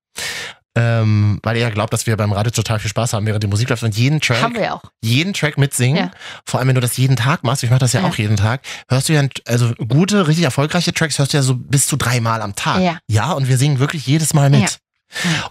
Ähm, 0.73 1.39
weil 1.43 1.57
ihr 1.57 1.63
ja 1.63 1.69
glaubt, 1.69 1.91
dass 1.91 2.07
wir 2.07 2.15
beim 2.15 2.31
Radio 2.31 2.49
total 2.51 2.79
viel 2.79 2.89
Spaß 2.89 3.11
haben, 3.11 3.25
während 3.25 3.43
die 3.43 3.47
Musik 3.47 3.67
läuft 3.67 3.83
und 3.83 3.97
jeden 3.97 4.21
Track 4.21 4.41
Haben 4.41 4.53
wir 4.53 4.61
ja 4.61 4.73
auch. 4.75 4.83
jeden 5.03 5.33
Track 5.33 5.57
mitsingen. 5.57 5.97
Ja. 6.05 6.11
Vor 6.45 6.59
allem, 6.59 6.69
wenn 6.69 6.75
du 6.75 6.81
das 6.81 6.95
jeden 6.95 7.17
Tag 7.17 7.43
machst, 7.43 7.63
ich 7.63 7.69
mache 7.69 7.79
das 7.79 7.91
ja, 7.91 7.99
Ja. 8.01 8.07
auch 8.07 8.15
jeden 8.15 8.37
Tag, 8.37 8.61
hörst 8.89 9.09
du 9.09 9.13
ja, 9.13 9.23
also 9.47 9.73
gute, 9.89 10.27
richtig 10.27 10.45
erfolgreiche 10.45 10.93
Tracks 10.93 11.19
hörst 11.19 11.33
du 11.33 11.37
ja 11.37 11.43
so 11.43 11.55
bis 11.55 11.87
zu 11.87 11.97
dreimal 11.97 12.41
am 12.41 12.55
Tag. 12.55 12.79
Ja. 12.81 12.99
ja, 13.09 13.31
und 13.33 13.49
wir 13.49 13.57
singen 13.57 13.79
wirklich 13.79 14.07
jedes 14.07 14.33
Mal 14.33 14.49
mit. 14.49 14.77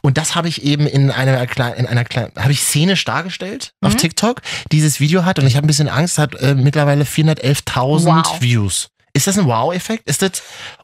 Und 0.02 0.16
das 0.18 0.34
habe 0.34 0.48
ich 0.48 0.62
eben 0.62 0.86
in 0.86 1.10
einer 1.10 1.46
kleinen, 1.46 1.76
in 1.76 1.86
einer 1.86 2.04
kleinen, 2.04 2.32
habe 2.38 2.52
ich 2.52 2.62
szenisch 2.62 3.04
dargestellt 3.04 3.72
auf 3.82 3.92
Mhm. 3.94 3.98
TikTok. 3.98 4.40
Dieses 4.72 5.00
Video 5.00 5.24
hat, 5.24 5.38
und 5.38 5.46
ich 5.46 5.56
habe 5.56 5.66
ein 5.66 5.68
bisschen 5.68 5.88
Angst, 5.88 6.18
hat 6.18 6.34
äh, 6.40 6.54
mittlerweile 6.54 7.04
411.000 7.04 8.06
Wow. 8.06 8.40
Views. 8.40 8.88
Ist 9.12 9.26
das 9.26 9.38
ein 9.38 9.46
Wow-Effekt? 9.46 10.08
Ist 10.08 10.22
das, 10.22 10.42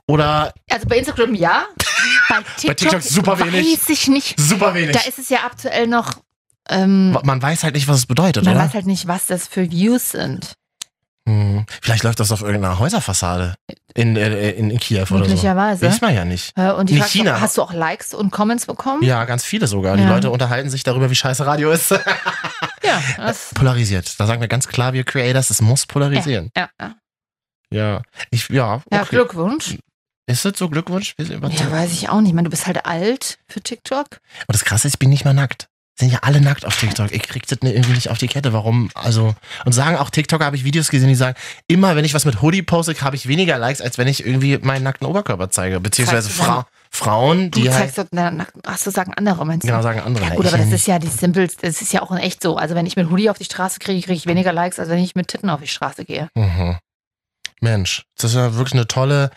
oder 0.08 0.52
Also 0.70 0.86
bei 0.88 0.98
Instagram 0.98 1.34
ja. 1.34 1.64
Bei 2.28 2.42
TikTok, 2.56 2.76
TikTok 2.76 3.02
super 3.02 3.38
wenig. 3.38 3.78
weiß 3.78 3.88
ich 3.88 4.08
nicht. 4.08 4.38
super 4.38 4.74
wenig? 4.74 4.92
Da 4.96 5.00
ist 5.08 5.18
es 5.18 5.28
ja 5.28 5.38
aktuell 5.44 5.86
noch 5.86 6.10
ähm, 6.68 7.12
Man 7.24 7.40
weiß 7.40 7.62
halt 7.62 7.74
nicht, 7.74 7.86
was 7.88 7.98
es 7.98 8.06
bedeutet, 8.06 8.44
man 8.44 8.54
oder? 8.56 8.64
weiß 8.64 8.74
halt 8.74 8.86
nicht, 8.86 9.06
was 9.06 9.26
das 9.26 9.46
für 9.46 9.70
Views 9.70 10.10
sind. 10.10 10.54
Hm. 11.28 11.66
Vielleicht 11.82 12.04
läuft 12.04 12.20
das 12.20 12.30
auf 12.30 12.42
irgendeiner 12.42 12.78
Häuserfassade 12.78 13.56
in, 13.94 14.16
äh, 14.16 14.50
in, 14.52 14.70
in 14.70 14.78
Kiew 14.78 14.98
oder 15.00 15.06
so. 15.06 15.14
Möglicherweise. 15.18 15.86
Weiß 15.86 16.00
man 16.00 16.14
ja 16.14 16.24
nicht. 16.24 16.52
Äh, 16.56 16.70
Und 16.72 16.88
die 16.90 16.96
In 16.98 17.02
China. 17.04 17.36
auch, 17.36 17.40
hast 17.40 17.58
du 17.58 17.62
auch 17.62 17.72
Likes 17.72 18.14
und 18.14 18.30
Comments 18.30 18.64
bekommen? 18.66 19.02
Ja, 19.02 19.24
ganz 19.24 19.44
viele 19.44 19.66
sogar. 19.66 19.96
Die 19.96 20.04
Ja. 20.04 20.10
Leute 20.10 20.30
unterhalten 20.30 20.70
sich 20.70 20.82
darüber, 20.84 21.10
wie 21.10 21.14
scheiße 21.16 21.44
Radio 21.44 21.70
ist. 21.72 21.90
Ja, 21.90 23.02
das, 23.16 23.50
Polarisiert. 23.54 24.18
Da 24.20 24.26
sagen 24.26 24.40
wir 24.40 24.48
ganz 24.48 24.68
klar, 24.68 24.92
wir 24.92 25.02
Creators, 25.04 25.50
es 25.50 25.60
muss 25.60 25.86
polarisieren. 25.86 26.50
ja, 26.56 26.68
ja. 26.80 26.94
Ja. 27.72 28.02
Ich, 28.30 28.48
ja. 28.48 28.80
ja 28.92 29.02
okay. 29.02 29.06
Glückwunsch. 29.10 29.76
Ist 30.28 30.44
das 30.44 30.56
so 30.58 30.68
Glückwunsch? 30.68 31.14
Ja, 31.18 31.40
weiß 31.70 31.92
ich 31.92 32.08
auch 32.08 32.20
nicht. 32.20 32.28
Ich 32.30 32.34
meine, 32.34 32.46
du 32.46 32.50
bist 32.50 32.66
halt 32.66 32.84
alt 32.86 33.38
für 33.48 33.60
TikTok. 33.60 34.06
Und 34.46 34.54
das 34.54 34.64
Krasse 34.64 34.86
ist, 34.88 34.94
ich 34.94 34.98
bin 35.00 35.10
nicht 35.10 35.24
mal 35.24 35.34
nackt. 35.34 35.68
Sind 35.98 36.12
ja 36.12 36.18
alle 36.20 36.42
nackt 36.42 36.66
auf 36.66 36.78
TikTok. 36.78 37.10
Ich 37.10 37.22
krieg 37.22 37.46
das 37.46 37.58
irgendwie 37.62 37.92
nicht 37.92 38.10
auf 38.10 38.18
die 38.18 38.28
Kette. 38.28 38.52
Warum? 38.52 38.90
Also, 38.94 39.34
und 39.64 39.72
sagen 39.72 39.96
auch 39.96 40.10
TikToker, 40.10 40.44
habe 40.44 40.56
ich 40.56 40.64
Videos 40.64 40.90
gesehen, 40.90 41.08
die 41.08 41.14
sagen, 41.14 41.36
immer 41.68 41.96
wenn 41.96 42.04
ich 42.04 42.12
was 42.12 42.26
mit 42.26 42.42
Hoodie 42.42 42.62
poste, 42.62 42.94
habe 43.00 43.16
ich 43.16 43.28
weniger 43.28 43.56
Likes, 43.56 43.80
als 43.80 43.96
wenn 43.96 44.06
ich 44.06 44.26
irgendwie 44.26 44.58
meinen 44.58 44.82
nackten 44.82 45.06
Oberkörper 45.06 45.48
zeige. 45.48 45.80
Beziehungsweise 45.80 46.28
du 46.28 46.34
Fra 46.34 46.66
Frauen, 46.90 47.50
Du 47.50 47.60
die 47.60 47.70
halt, 47.70 47.78
zeigst 47.78 47.98
dort, 47.98 48.08
na, 48.12 48.30
na, 48.30 48.46
ach 48.64 48.76
so, 48.76 48.90
sagen 48.90 49.14
andere, 49.14 49.44
meinst 49.46 49.64
du? 49.64 49.68
genau 49.68 49.82
sagen 49.82 50.00
andere. 50.00 50.26
Ja, 50.26 50.34
gut, 50.34 50.46
aber 50.46 50.58
das 50.58 50.70
ist 50.70 50.86
ja 50.86 50.98
die 50.98 51.08
Simples, 51.08 51.56
das 51.56 51.80
ist 51.80 51.92
ja 51.92 52.02
auch 52.02 52.10
in 52.10 52.18
echt 52.18 52.42
so. 52.42 52.56
Also 52.56 52.74
wenn 52.74 52.86
ich 52.86 52.96
mit 52.96 53.10
Hoodie 53.10 53.30
auf 53.30 53.38
die 53.38 53.44
Straße 53.44 53.78
kriege, 53.78 54.00
kriege 54.02 54.16
ich 54.16 54.26
weniger 54.26 54.52
Likes, 54.52 54.78
als 54.78 54.90
wenn 54.90 54.98
ich 54.98 55.14
mit 55.14 55.28
Titten 55.28 55.48
auf 55.48 55.60
die 55.60 55.66
Straße 55.66 56.04
gehe. 56.04 56.28
Mhm. 56.34 56.76
Mensch, 57.60 58.04
das 58.16 58.32
ist 58.32 58.36
ja 58.36 58.54
wirklich 58.54 58.74
eine 58.74 58.86
tolle 58.86 59.30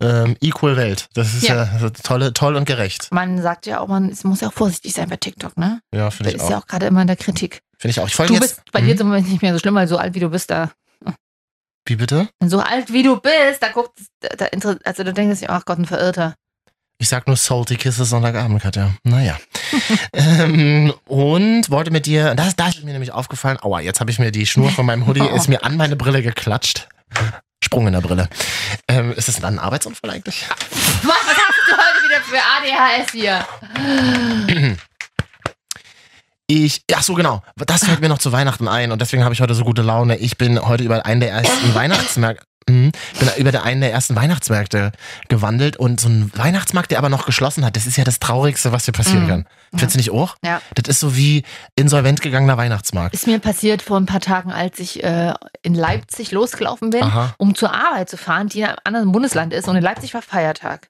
ähm, 0.00 0.36
Equal 0.40 0.76
Welt. 0.76 1.08
Das 1.14 1.34
ist 1.34 1.42
ja, 1.48 1.64
Ja. 1.80 1.90
tolle, 1.90 2.32
toll 2.32 2.56
und 2.56 2.64
gerecht. 2.64 3.08
Man 3.12 3.40
sagt 3.42 3.66
ja 3.66 3.80
auch, 3.80 3.88
man 3.88 4.08
es 4.08 4.24
muss 4.24 4.40
ja 4.40 4.48
auch 4.48 4.52
vorsichtig 4.52 4.92
sein 4.94 5.08
bei 5.08 5.16
TikTok, 5.16 5.56
ne? 5.56 5.80
Ja, 5.94 6.06
Das 6.06 6.14
finde 6.16 6.30
ich 6.30 6.36
ist 6.36 6.42
auch. 6.42 6.50
ja 6.50 6.58
auch 6.58 6.66
gerade 6.66 6.86
immer 6.86 7.00
in 7.02 7.06
der 7.06 7.16
Kritik. 7.16 7.60
Finde 7.78 7.92
ich 7.92 8.00
auch. 8.00 8.08
Ich 8.08 8.14
folge 8.14 8.34
Du 8.34 8.40
jetzt. 8.40 8.56
bist 8.56 8.72
bei 8.72 8.80
Mhm. 8.82 8.86
dir 8.86 8.96
zum 8.96 9.08
Moment 9.08 9.28
nicht 9.28 9.42
mehr 9.42 9.52
so 9.52 9.58
schlimm, 9.58 9.74
weil 9.74 9.88
so 9.88 9.96
alt 9.98 10.14
wie 10.14 10.20
du 10.20 10.28
bist, 10.30 10.50
da 10.50 10.70
Wie 11.86 11.96
bitte? 11.96 12.28
so 12.44 12.60
alt 12.60 12.92
wie 12.92 13.02
du 13.02 13.16
bist, 13.20 13.62
da 13.62 13.68
guckt, 13.68 13.98
da, 14.20 14.46
also 14.84 15.02
da 15.02 15.12
denkst 15.12 15.40
du, 15.40 15.48
ach 15.50 15.64
Gott, 15.64 15.78
ein 15.78 15.86
Verirrter. 15.86 16.34
Ich 16.98 17.08
sag 17.08 17.26
nur 17.26 17.36
Salty 17.36 17.76
Kisses 17.76 18.10
Sonntagabend, 18.10 18.60
Katja. 18.62 18.90
Naja. 19.04 19.38
ähm, 20.12 20.92
und 21.06 21.70
wollte 21.70 21.90
mit 21.90 22.04
dir, 22.04 22.34
das, 22.34 22.54
da 22.56 22.68
ist 22.68 22.84
mir 22.84 22.92
nämlich 22.92 23.12
aufgefallen, 23.12 23.58
aua, 23.62 23.80
jetzt 23.80 24.00
habe 24.00 24.10
ich 24.10 24.18
mir 24.18 24.30
die 24.30 24.44
Schnur 24.46 24.70
von 24.70 24.84
meinem 24.84 25.06
Hoodie, 25.06 25.26
ist 25.34 25.48
mir 25.48 25.64
an 25.64 25.76
meine 25.78 25.96
Brille 25.96 26.22
geklatscht. 26.22 26.88
Sprung 27.62 27.86
in 27.86 27.92
der 27.92 28.00
Brille. 28.00 28.28
Ähm, 28.88 29.12
ist 29.12 29.28
das 29.28 29.40
dann 29.40 29.54
ein 29.54 29.58
Arbeitsunfall 29.58 30.10
eigentlich? 30.10 30.46
Was, 30.48 31.16
hast 31.16 31.68
du 31.68 31.72
heute 31.72 32.04
wieder 32.08 32.20
für 32.22 32.38
ADHS 32.38 33.12
hier? 33.12 33.46
Ich, 36.46 36.82
ach 36.92 37.02
so 37.02 37.14
genau, 37.14 37.42
das 37.54 37.84
fällt 37.84 38.00
mir 38.00 38.08
noch 38.08 38.18
zu 38.18 38.32
Weihnachten 38.32 38.66
ein 38.66 38.90
und 38.90 39.00
deswegen 39.00 39.22
habe 39.22 39.34
ich 39.34 39.40
heute 39.40 39.54
so 39.54 39.62
gute 39.62 39.82
Laune. 39.82 40.16
Ich 40.16 40.36
bin 40.36 40.60
heute 40.60 40.82
über 40.82 41.06
einen 41.06 41.20
der 41.20 41.30
ersten 41.30 41.74
Weihnachtsmärkte, 41.74 42.44
bin 42.70 43.28
über 43.36 43.52
der 43.52 43.64
einen 43.64 43.80
der 43.80 43.92
ersten 43.92 44.16
Weihnachtsmärkte 44.16 44.92
gewandelt 45.28 45.76
und 45.76 46.00
so 46.00 46.08
ein 46.08 46.30
Weihnachtsmarkt, 46.34 46.90
der 46.90 46.98
aber 46.98 47.08
noch 47.08 47.26
geschlossen 47.26 47.64
hat, 47.64 47.76
das 47.76 47.86
ist 47.86 47.96
ja 47.96 48.04
das 48.04 48.18
Traurigste, 48.20 48.72
was 48.72 48.84
dir 48.84 48.92
passieren 48.92 49.24
Mhm. 49.24 49.28
kann. 49.28 49.46
Findest 49.72 49.94
du 49.94 49.98
nicht 49.98 50.10
auch? 50.10 50.36
Ja. 50.44 50.60
Das 50.74 50.88
ist 50.88 51.00
so 51.00 51.16
wie 51.16 51.44
insolvent 51.76 52.20
gegangener 52.22 52.56
Weihnachtsmarkt. 52.56 53.14
Ist 53.14 53.26
mir 53.26 53.38
passiert 53.38 53.82
vor 53.82 53.96
ein 53.98 54.06
paar 54.06 54.20
Tagen, 54.20 54.52
als 54.52 54.78
ich 54.78 55.02
äh, 55.04 55.34
in 55.62 55.74
Leipzig 55.74 56.32
losgelaufen 56.32 56.90
bin, 56.90 57.02
Aha. 57.02 57.34
um 57.38 57.54
zur 57.54 57.72
Arbeit 57.74 58.08
zu 58.10 58.16
fahren, 58.16 58.48
die 58.48 58.60
in 58.60 58.66
einem 58.66 58.76
anderen 58.84 59.12
Bundesland 59.12 59.52
ist. 59.52 59.68
Und 59.68 59.76
in 59.76 59.82
Leipzig 59.82 60.14
war 60.14 60.22
Feiertag. 60.22 60.88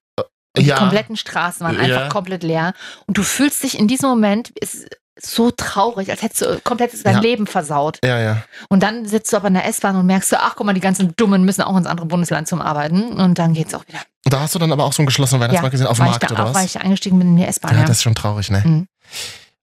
Und 0.57 0.64
die 0.64 0.69
Ja. 0.71 0.77
kompletten 0.79 1.16
Straßen 1.16 1.64
waren 1.64 1.77
Ja. 1.77 1.83
einfach 1.83 2.09
komplett 2.09 2.43
leer. 2.43 2.75
Und 3.07 3.16
du 3.19 3.23
fühlst 3.23 3.62
dich 3.62 3.79
in 3.79 3.87
diesem 3.87 4.09
Moment 4.09 4.51
ist 4.51 4.87
so 5.22 5.50
traurig, 5.50 6.11
als 6.11 6.22
hättest 6.22 6.42
du 6.42 6.61
komplett 6.64 6.92
dein 7.04 7.16
Ja. 7.16 7.20
Leben 7.20 7.46
versaut. 7.46 7.98
Ja, 8.04 8.18
ja. 8.18 8.42
Und 8.68 8.83
dann 8.83 9.06
sitzt 9.06 9.33
du 9.33 9.37
aber 9.37 9.48
in 9.48 9.54
der 9.54 9.66
S-Bahn 9.66 9.96
und 9.96 10.06
merkst 10.06 10.33
du, 10.33 10.40
ach 10.40 10.54
guck 10.56 10.66
mal, 10.66 10.72
die 10.72 10.80
ganzen 10.80 11.14
Dummen 11.16 11.44
müssen 11.44 11.62
auch 11.62 11.76
ins 11.76 11.87
andere 11.87 12.06
Bundesland 12.06 12.48
zum 12.48 12.61
Arbeiten. 12.61 13.12
Und 13.12 13.38
dann 13.38 13.54
geht's 13.54 13.74
auch 13.74 13.87
wieder. 13.87 13.98
Und 14.24 14.33
da 14.33 14.40
hast 14.40 14.54
du 14.54 14.59
dann 14.59 14.72
aber 14.72 14.85
auch 14.85 14.92
so 14.92 15.02
einen 15.02 15.06
geschlossenen 15.06 15.40
Weihnachtsmarkt 15.40 15.72
gesehen 15.72 15.87
auf 15.87 15.96
dem 15.98 16.06
Markt 16.06 16.22
ich 16.22 16.28
da 16.28 16.35
oder 16.35 16.44
auch, 16.50 16.54
weil 16.54 16.64
was? 16.64 16.74
ich 16.74 16.80
eingestiegen 16.80 17.18
bin 17.18 17.28
in 17.28 17.37
die 17.37 17.44
S-Bahn. 17.44 17.72
Ja, 17.72 17.80
Ja, 17.80 17.85
das 17.87 17.98
ist 17.98 18.02
schon 18.02 18.14
traurig, 18.14 18.50
ne? 18.50 18.62
Mhm. 18.64 18.87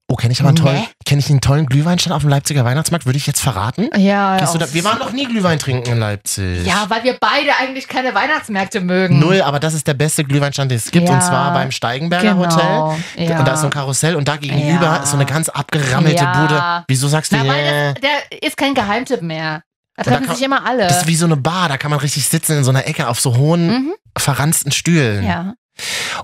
Oh, 0.10 0.16
kenne 0.16 0.32
ich 0.32 0.40
aber 0.40 0.50
einen 0.50 0.56
tollen, 0.56 0.78
Nee. 0.78 0.88
kenne 1.06 1.20
ich 1.20 1.30
einen 1.30 1.42
tollen 1.42 1.66
Glühweinstand 1.66 2.16
auf 2.16 2.22
dem 2.22 2.30
Leipziger 2.30 2.64
Weihnachtsmarkt? 2.64 3.06
Würde 3.06 3.18
ich 3.18 3.28
jetzt 3.28 3.42
verraten? 3.42 3.90
ja, 3.98 4.38
da, 4.38 4.74
wir 4.74 4.84
waren 4.86 5.00
noch 5.00 5.12
nie 5.12 5.26
Glühwein 5.26 5.60
trinken 5.60 5.92
in 5.92 6.00
Leipzig. 6.00 6.66
ja, 6.66 6.86
weil 6.88 7.04
wir 7.04 7.18
beide 7.20 7.52
eigentlich 7.60 7.90
keine 7.90 8.16
Weihnachtsmärkte 8.16 8.80
mögen. 8.80 9.20
Null, 9.20 9.42
aber 9.42 9.60
das 9.60 9.74
ist 9.74 9.86
der 9.86 9.96
beste 9.96 10.24
Glühweinstand, 10.24 10.72
den 10.72 10.78
es 10.78 10.92
gibt. 10.92 11.10
Ja. 11.10 11.16
Und 11.16 11.22
zwar 11.24 11.52
beim 11.54 11.72
Steigenberger 11.72 12.36
Genau, 12.36 12.46
Hotel. 12.46 13.28
ja. 13.28 13.40
Und 13.40 13.46
da 13.48 13.54
ist 13.56 13.60
so 13.60 13.68
ein 13.68 13.72
Karussell 13.72 14.16
und 14.16 14.30
da 14.30 14.38
gegenüber 14.38 14.86
Ja. 14.86 14.96
ist 14.98 15.10
so 15.12 15.18
eine 15.18 15.26
ganz 15.26 15.50
abgerammelte 15.50 16.24
Ja. 16.24 16.42
Bude. 16.42 16.86
Wieso 16.88 17.10
sagst 17.10 17.34
du, 17.34 17.36
Na, 17.38 17.44
ja? 17.44 17.52
weil 17.52 17.94
das, 17.96 18.02
der 18.02 18.42
ist 18.48 18.56
kein 18.56 18.74
Geheimtipp 18.76 19.22
mehr. 19.22 19.64
Da 19.98 20.04
da 20.04 20.12
treffen 20.12 20.28
kann- 20.28 20.36
sich 20.36 20.46
immer 20.46 20.66
alle. 20.66 20.88
Das 20.88 21.02
ist 21.02 21.08
wie 21.08 21.16
so 21.18 21.26
eine 21.26 21.36
Bar, 21.36 21.68
da 21.68 21.78
kann 21.78 21.92
man 21.92 22.00
richtig 22.00 22.26
sitzen 22.30 22.58
in 22.60 22.64
so 22.64 22.70
einer 22.70 22.88
Ecke 22.88 23.10
auf 23.10 23.20
so 23.20 23.36
hohen, 23.36 23.68
mhm. 23.68 23.94
verranzten 24.18 24.72
Stühlen. 24.72 25.26
Ja. 25.26 25.54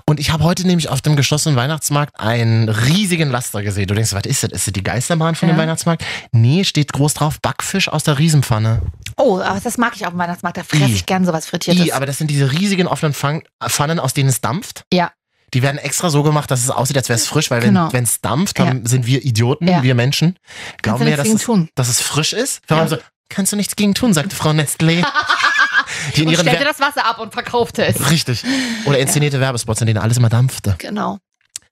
Und 0.06 0.20
ich 0.20 0.30
habe 0.30 0.44
heute 0.44 0.66
nämlich 0.66 0.88
auf 0.88 1.00
dem 1.02 1.16
geschlossenen 1.16 1.56
Weihnachtsmarkt 1.56 2.18
einen 2.18 2.68
riesigen 2.68 3.30
Laster 3.30 3.62
gesehen. 3.62 3.86
Du 3.86 3.94
denkst, 3.94 4.12
was 4.12 4.24
ist 4.24 4.42
das? 4.42 4.50
Ist 4.50 4.66
das 4.66 4.72
die 4.72 4.82
Geisterbahn 4.82 5.34
von 5.34 5.48
dem 5.48 5.56
Ja. 5.56 5.62
Weihnachtsmarkt? 5.62 6.04
Nee, 6.32 6.64
steht 6.64 6.92
groß 6.92 7.14
drauf, 7.14 7.40
Backfisch 7.40 7.88
aus 7.88 8.04
der 8.04 8.18
Riesenpfanne. 8.18 8.82
Oh, 9.16 9.38
aber 9.38 9.60
das 9.60 9.78
mag 9.78 9.92
ich 9.96 10.04
auf 10.06 10.12
dem 10.12 10.18
Weihnachtsmarkt. 10.18 10.56
Da 10.56 10.62
fresse 10.64 10.84
ich 10.92 11.06
gern 11.06 11.24
sowas 11.24 11.46
Frittiertes. 11.46 11.86
I, 11.86 11.92
aber 11.92 12.06
das 12.06 12.18
sind 12.18 12.30
diese 12.30 12.52
riesigen 12.52 12.86
offenen 12.86 13.14
Pfannen, 13.14 14.00
aus 14.00 14.14
denen 14.14 14.28
es 14.28 14.40
dampft. 14.40 14.84
Ja. 14.92 15.12
Die 15.52 15.62
werden 15.62 15.78
extra 15.78 16.10
so 16.10 16.24
gemacht, 16.24 16.50
dass 16.50 16.64
es 16.64 16.70
aussieht, 16.70 16.96
als 16.96 17.08
wäre 17.08 17.16
es 17.16 17.28
frisch, 17.28 17.48
weil 17.50 17.60
Genau. 17.60 17.92
wenn 17.92 18.02
es 18.02 18.20
dampft, 18.20 18.58
dann 18.58 18.86
sind 18.86 19.06
wir 19.06 19.24
Idioten, 19.24 19.68
Ja. 19.68 19.84
wir 19.84 19.94
Menschen. 19.94 20.36
Glauben 20.82 21.06
wir, 21.06 21.16
dass 21.16 21.28
es, 21.28 21.46
dass 21.76 21.88
es 21.88 22.00
frisch 22.00 22.32
ist? 22.32 22.60
Wenn 22.66 22.76
Ja. 22.78 22.82
man 22.82 22.88
so, 22.90 22.96
kannst 23.28 23.52
du 23.52 23.56
nichts 23.56 23.76
gegen 23.76 23.94
tun, 23.94 24.12
sagte 24.12 24.34
Frau 24.36 24.50
Nestlé. 24.50 25.04
die 26.16 26.20
in 26.22 26.26
Und 26.26 26.32
ihren 26.32 26.42
stellte 26.46 26.60
Wer- 26.64 26.68
das 26.72 26.80
Wasser 26.80 27.04
ab 27.06 27.18
und 27.18 27.32
verkaufte 27.32 27.84
es. 27.84 28.10
Richtig. 28.10 28.44
Oder 28.86 28.98
inszenierte 28.98 29.40
Werbespots, 29.40 29.80
in 29.80 29.86
denen 29.86 29.98
alles 30.00 30.16
immer 30.18 30.28
dampfte. 30.28 30.76
Genau. 30.78 31.18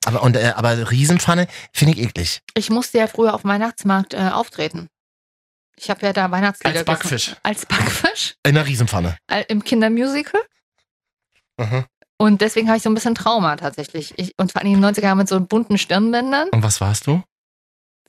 Aber, 0.05 0.23
und, 0.23 0.37
äh, 0.37 0.53
aber 0.57 0.91
Riesenpfanne 0.91 1.47
finde 1.73 1.95
ich 1.97 2.01
eklig. 2.07 2.41
Ich 2.55 2.71
musste 2.71 2.99
ja 2.99 3.07
früher 3.07 3.35
auf 3.35 3.43
dem 3.43 3.51
Weihnachtsmarkt 3.51 4.15
äh, 4.15 4.31
auftreten. 4.33 4.88
Ich 5.77 5.91
habe 5.91 6.05
ja 6.05 6.12
da 6.12 6.31
Weihnachtslieder 6.31 6.79
Als 6.81 6.85
Backfisch. 6.85 7.25
gesungen. 7.27 7.41
Als 7.45 7.67
Backfisch. 7.67 8.35
In 8.45 8.55
der 8.57 8.67
Riesenpfanne. 8.67 9.17
Äh, 9.29 9.45
Im 9.49 9.62
Kindermusical. 9.65 10.41
Mhm. 11.57 11.85
Und 12.19 12.41
deswegen 12.41 12.69
habe 12.69 12.77
ich 12.77 12.83
so 12.83 12.91
ein 12.91 12.95
bisschen 12.95 13.15
Trauma 13.15 13.57
tatsächlich. 13.57 14.15
Ich, 14.17 14.33
und 14.38 14.53
vor 14.53 14.61
allem 14.61 14.75
in 14.75 14.81
den 14.83 14.95
90er 14.95 15.03
Jahren 15.03 15.19
mit 15.19 15.29
so 15.29 15.41
bunten 15.41 15.79
Stirnbändern. 15.79 16.49
Und 16.51 16.62
was 16.62 16.81
warst 16.81 17.07
du? 17.07 17.23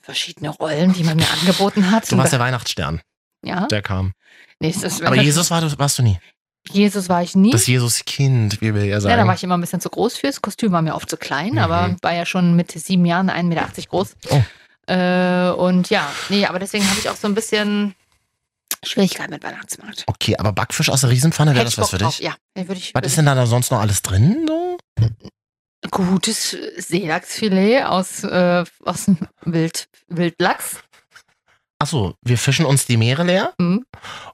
Verschiedene 0.01 0.49
Rollen, 0.49 0.93
die 0.93 1.03
man 1.03 1.15
mir 1.15 1.29
angeboten 1.31 1.89
hat. 1.91 2.11
Du 2.11 2.17
warst 2.17 2.33
der 2.33 2.39
Weihnachtsstern, 2.39 3.01
ja. 3.43 3.67
der 3.67 3.81
kam. 3.81 4.13
Nee, 4.59 4.73
das 4.81 5.01
Aber 5.01 5.15
Jesus 5.21 5.51
war, 5.51 5.61
du- 5.61 5.77
warst 5.77 5.99
du 5.99 6.03
nie. 6.03 6.19
Jesus 6.71 7.09
war 7.09 7.21
ich 7.21 7.35
nie. 7.35 7.51
Das 7.51 7.67
Jesuskind, 7.67 8.61
wie 8.61 8.73
wir 8.73 8.83
ja 8.85 8.91
ja, 8.91 9.01
sagen. 9.01 9.17
da 9.17 9.27
war 9.27 9.33
ich 9.35 9.43
immer 9.43 9.57
ein 9.57 9.61
bisschen 9.61 9.81
zu 9.81 9.89
groß 9.89 10.15
für. 10.17 10.27
Das 10.27 10.41
Kostüm 10.41 10.71
war 10.71 10.81
mir 10.81 10.95
oft 10.95 11.09
zu 11.09 11.17
klein, 11.17 11.53
Mhm. 11.53 11.57
aber 11.57 11.95
war 12.01 12.13
ja 12.13 12.25
schon 12.25 12.55
mit 12.55 12.71
sieben 12.71 13.05
Jahren 13.05 13.29
1,80 13.29 13.43
Meter 13.43 13.67
groß. 13.89 14.15
Oh. 14.29 14.41
Äh, 14.91 15.49
und 15.51 15.89
ja, 15.89 16.09
nee, 16.29 16.45
aber 16.45 16.59
deswegen 16.59 16.87
habe 16.89 16.99
ich 16.99 17.09
auch 17.09 17.15
so 17.17 17.27
ein 17.27 17.35
bisschen 17.35 17.95
Schwierigkeiten 18.85 19.31
mit 19.31 19.43
Weihnachtsmarkt. 19.43 20.03
okay, 20.07 20.35
aber 20.37 20.51
Backfisch 20.53 20.89
aus 20.89 21.01
der 21.01 21.09
Riesenpfanne, 21.09 21.53
wäre 21.53 21.65
das 21.65 21.77
was 21.77 21.89
für 21.89 21.97
Bock 21.97 22.03
drauf. 22.07 22.17
dich? 22.17 22.25
Ja, 22.25 22.35
würde 22.55 22.73
ich. 22.79 22.93
Was 22.95 23.05
ist 23.05 23.17
denn 23.17 23.25
da 23.25 23.45
sonst 23.45 23.69
noch 23.71 23.79
alles 23.79 24.01
drin? 24.01 24.45
So? 24.47 24.77
Gutes 25.91 26.55
Seelachsfilet 26.77 27.83
aus, 27.83 28.23
äh, 28.23 28.63
aus 28.85 29.05
dem 29.05 29.17
Wild, 29.43 29.87
Wildlachs. 30.07 30.77
Achso, 31.79 32.13
wir 32.21 32.37
fischen 32.37 32.65
uns 32.65 32.85
die 32.85 32.95
Meere 32.97 33.23
leer 33.23 33.53
Mhm. 33.59 33.85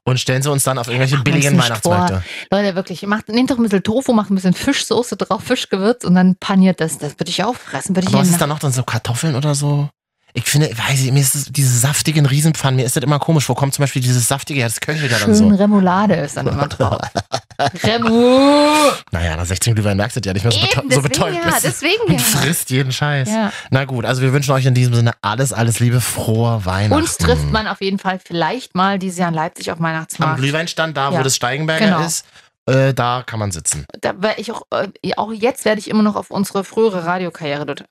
und 0.03 0.19
stellen 0.19 0.41
sie 0.43 0.51
uns 0.51 0.63
dann 0.63 0.77
auf 0.77 0.87
irgendwelche 0.87 1.17
wir 1.17 1.23
billigen 1.23 1.57
Weihnachtsmärkte. 1.57 2.23
Leute, 2.51 2.75
wirklich, 2.75 3.01
macht, 3.07 3.29
nehmt 3.29 3.49
doch 3.49 3.57
ein 3.57 3.63
bisschen 3.63 3.81
Tofu, 3.83 4.13
macht 4.13 4.29
ein 4.29 4.35
bisschen 4.35 4.53
Fischsoße 4.53 5.17
drauf, 5.17 5.43
Fischgewürz 5.43 6.03
und 6.03 6.15
dann 6.15 6.35
paniert 6.35 6.79
das. 6.79 6.97
Das 6.99 7.13
würde 7.19 7.29
ich 7.31 7.43
auffressen. 7.43 7.95
Würde 7.95 8.07
ich 8.07 8.13
was 8.13 8.29
ist 8.29 8.39
da 8.39 8.47
noch 8.47 8.59
dann 8.59 8.71
so 8.71 8.83
Kartoffeln 8.83 9.35
oder 9.35 9.55
so? 9.55 9.89
Ich 10.33 10.43
finde, 10.45 10.69
weiß 10.69 11.01
ich, 11.01 11.11
mir 11.11 11.21
ist 11.21 11.33
das, 11.35 11.45
diese 11.45 11.77
saftigen 11.77 12.25
Riesenpfannen, 12.25 12.75
mir 12.77 12.85
ist 12.85 12.95
das 12.95 13.03
immer 13.03 13.17
komisch. 13.19 13.49
Wo 13.49 13.55
kommt 13.55 13.73
zum 13.73 13.83
Beispiel 13.83 14.01
dieses 14.01 14.27
saftige, 14.27 14.59
ja, 14.59 14.67
das 14.67 14.79
köchelt 14.79 15.11
ja 15.11 15.17
dann 15.17 15.35
Schön 15.35 15.35
so. 15.35 15.47
Remoulade 15.47 16.15
ist 16.15 16.37
dann 16.37 16.47
immer 16.47 16.67
drauf. 16.67 16.99
Remu! 17.83 18.91
Naja, 19.11 19.35
nach 19.35 19.45
16 19.45 19.75
Glühwein 19.75 19.97
merkst 19.97 20.17
du 20.17 20.21
ja 20.23 20.33
nicht 20.33 20.43
mehr 20.43 20.51
so, 20.51 20.59
Eben, 20.59 20.69
so 20.73 20.81
deswegen 20.87 21.01
betäubt 21.03 21.35
ja, 21.35 21.43
bist. 21.51 21.63
deswegen 21.63 22.03
und 22.07 22.13
ja. 22.13 22.19
frisst 22.19 22.69
jeden 22.69 22.91
Scheiß. 22.91 23.29
Ja. 23.29 23.51
Na 23.69 23.85
gut, 23.85 24.05
also 24.05 24.21
wir 24.21 24.31
wünschen 24.33 24.51
euch 24.51 24.65
in 24.65 24.73
diesem 24.73 24.93
Sinne 24.93 25.11
alles, 25.21 25.51
alles 25.51 25.79
Liebe, 25.79 25.99
frohe 26.01 26.65
Weihnachten. 26.65 26.93
Uns 27.01 27.17
trifft 27.17 27.51
man 27.51 27.67
auf 27.67 27.81
jeden 27.81 27.99
Fall 27.99 28.19
vielleicht 28.23 28.75
mal 28.75 28.99
dieses 28.99 29.17
Jahr 29.17 29.29
in 29.29 29.35
Leipzig 29.35 29.71
auf 29.71 29.77
dem 29.77 29.85
Am 29.85 29.91
Weihnachtsmarkt. 29.91 30.39
Glühweinstand, 30.39 30.95
da 30.95 31.11
wo 31.11 31.15
Ja. 31.15 31.23
das 31.23 31.35
Steigenberger 31.35 31.85
Genau. 31.85 32.05
ist, 32.05 32.25
äh, 32.67 32.93
da 32.93 33.23
kann 33.25 33.39
man 33.39 33.51
sitzen. 33.51 33.85
Da 34.01 34.13
ich 34.37 34.51
auch, 34.51 34.61
äh, 34.71 34.87
auch 35.17 35.33
jetzt 35.33 35.65
werde 35.65 35.79
ich 35.79 35.89
immer 35.89 36.03
noch 36.03 36.15
auf 36.15 36.31
unsere 36.31 36.63
frühere 36.63 37.05
Radiokarriere 37.05 37.65
dort 37.65 37.85